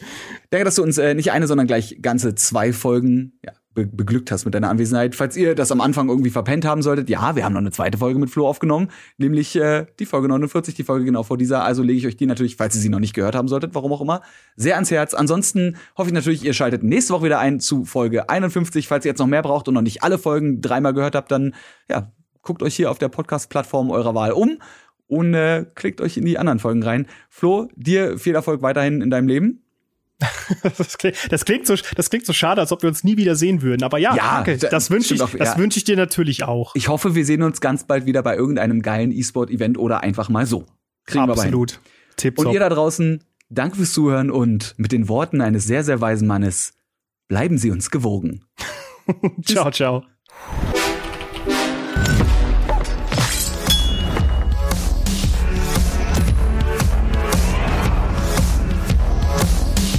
Danke, 0.51 0.67
dass 0.67 0.75
du 0.75 0.83
uns 0.83 0.99
äh, 0.99 1.15
nicht 1.15 1.33
eine, 1.33 1.47
sondern 1.47 1.67
gleich 1.67 1.99
ganze 2.03 2.35
zwei 2.35 2.75
Folgen 2.75 3.39
ja, 3.43 3.53
be 3.87 3.87
beglückt 3.87 4.31
hast 4.31 4.45
mit 4.45 4.55
deiner 4.55 4.71
Anwesenheit. 4.71 5.15
Falls 5.15 5.37
ihr 5.37 5.55
das 5.55 5.71
am 5.71 5.81
Anfang 5.81 6.09
irgendwie 6.09 6.31
verpennt 6.31 6.65
haben 6.65 6.83
solltet, 6.83 7.09
ja, 7.09 7.37
wir 7.37 7.45
haben 7.45 7.53
noch 7.53 7.61
eine 7.61 7.71
zweite 7.71 7.99
Folge 7.99 8.19
mit 8.19 8.31
Flo 8.31 8.47
aufgenommen, 8.49 8.89
nämlich 9.17 9.57
äh, 9.57 9.87
die 9.99 10.07
Folge 10.07 10.29
49, 10.29 10.75
die 10.75 10.85
Folge 10.85 11.05
genau 11.05 11.23
vor 11.23 11.39
dieser. 11.39 11.65
Also 11.65 11.83
lege 11.83 11.99
ich 11.99 12.07
euch 12.07 12.17
die 12.17 12.27
natürlich, 12.27 12.57
falls 12.57 12.75
ihr 12.75 12.81
sie 12.81 12.89
noch 12.89 12.99
nicht 12.99 13.15
gehört 13.15 13.35
haben 13.35 13.49
solltet, 13.49 13.75
warum 13.75 13.93
auch 13.93 14.01
immer, 14.01 14.23
sehr 14.57 14.75
ans 14.75 14.91
Herz. 14.91 15.15
Ansonsten 15.15 15.77
hoffe 15.97 16.09
ich 16.09 16.15
natürlich, 16.15 16.45
ihr 16.45 16.55
schaltet 16.55 16.83
nächste 16.83 17.13
Woche 17.13 17.25
wieder 17.25 17.39
ein 17.39 17.61
zu 17.61 17.85
Folge 17.85 18.29
51. 18.29 18.89
Falls 18.89 19.05
ihr 19.05 19.11
jetzt 19.11 19.19
noch 19.19 19.27
mehr 19.27 19.43
braucht 19.43 19.69
und 19.69 19.75
noch 19.75 19.83
nicht 19.83 20.03
alle 20.03 20.19
Folgen 20.19 20.61
dreimal 20.61 20.95
gehört 20.95 21.15
habt, 21.15 21.31
dann 21.31 21.55
ja, 21.89 22.13
guckt 22.43 22.63
euch 22.63 22.75
hier 22.75 22.91
auf 22.91 22.99
der 22.99 23.09
Podcast-Plattform 23.09 23.91
eurer 23.91 24.15
Wahl 24.15 24.33
um 24.33 24.59
und 25.07 25.35
äh, 25.35 25.67
klickt 25.75 26.01
euch 26.01 26.17
in 26.17 26.25
die 26.25 26.39
anderen 26.39 26.59
Folgen 26.59 26.83
rein. 26.83 27.07
Flo, 27.31 27.69
dir 27.75 28.19
viel 28.19 28.35
Erfolg 28.35 28.63
weiterhin 28.63 29.01
in 29.01 29.11
deinem 29.11 29.29
Leben. 29.29 29.63
Das 30.79 30.99
klingt, 30.99 31.17
das 31.31 31.45
klingt, 31.45 31.67
so, 31.67 31.75
das 31.95 32.11
klingt 32.11 32.27
so 32.27 32.33
schade, 32.33 32.61
als 32.61 32.73
ob 32.73 32.83
wir 32.83 32.89
uns 32.89 33.05
nie 33.05 33.17
wieder 33.17 33.37
sehen 33.37 33.63
würden. 33.63 33.83
Aber 33.85 33.99
ja, 33.99 34.15
Ja, 34.17 34.37
danke. 34.43 34.59
da- 34.59 34.69
Das 34.69 34.91
wünsche 34.91 35.15
ich, 35.15 35.21
stimmt 35.21 35.35
auch, 35.35 35.39
das 35.39 35.55
ja. 35.55 35.59
wünsche 35.59 35.79
ich 35.79 35.85
dir 35.85 35.97
natürlich 35.97 36.45
auch. 36.45 36.75
Ich 36.75 36.89
hoffe, 36.89 37.15
wir 37.15 37.25
sehen 37.25 37.43
uns 37.43 37.61
ganz 37.61 37.85
bald 37.85 38.07
wieder 38.07 38.23
bei 38.23 38.35
irgendeinem 38.37 38.83
geilen 38.83 39.13
E-Sport-Event 39.13 39.79
oder 39.79 40.03
einfach 40.03 40.29
mal 40.29 40.47
so. 40.47 40.67
Kriegen 41.07 41.21
wir 41.27 41.33
aber 41.33 41.35
hin. 41.35 41.43
Absolut. 41.51 41.81
Tipp 42.17 42.39
Und 42.39 42.53
ihr 42.53 42.61
da 42.61 42.69
draußen, 42.69 43.23
danke 43.49 43.77
fürs 43.77 43.93
Zuhören 43.93 44.31
und 44.31 44.75
mit 44.77 44.91
den 44.93 45.09
Worten 45.09 45.41
eines 45.41 45.65
sehr, 45.65 45.85
sehr 45.85 46.01
weisen 46.01 46.27
Mannes, 46.27 46.75
bleiben 47.29 47.59
Sie 47.59 47.71
uns 47.71 47.91
gewogen. 47.91 48.45
Ciao, 49.45 49.71
ciao. 49.71 50.05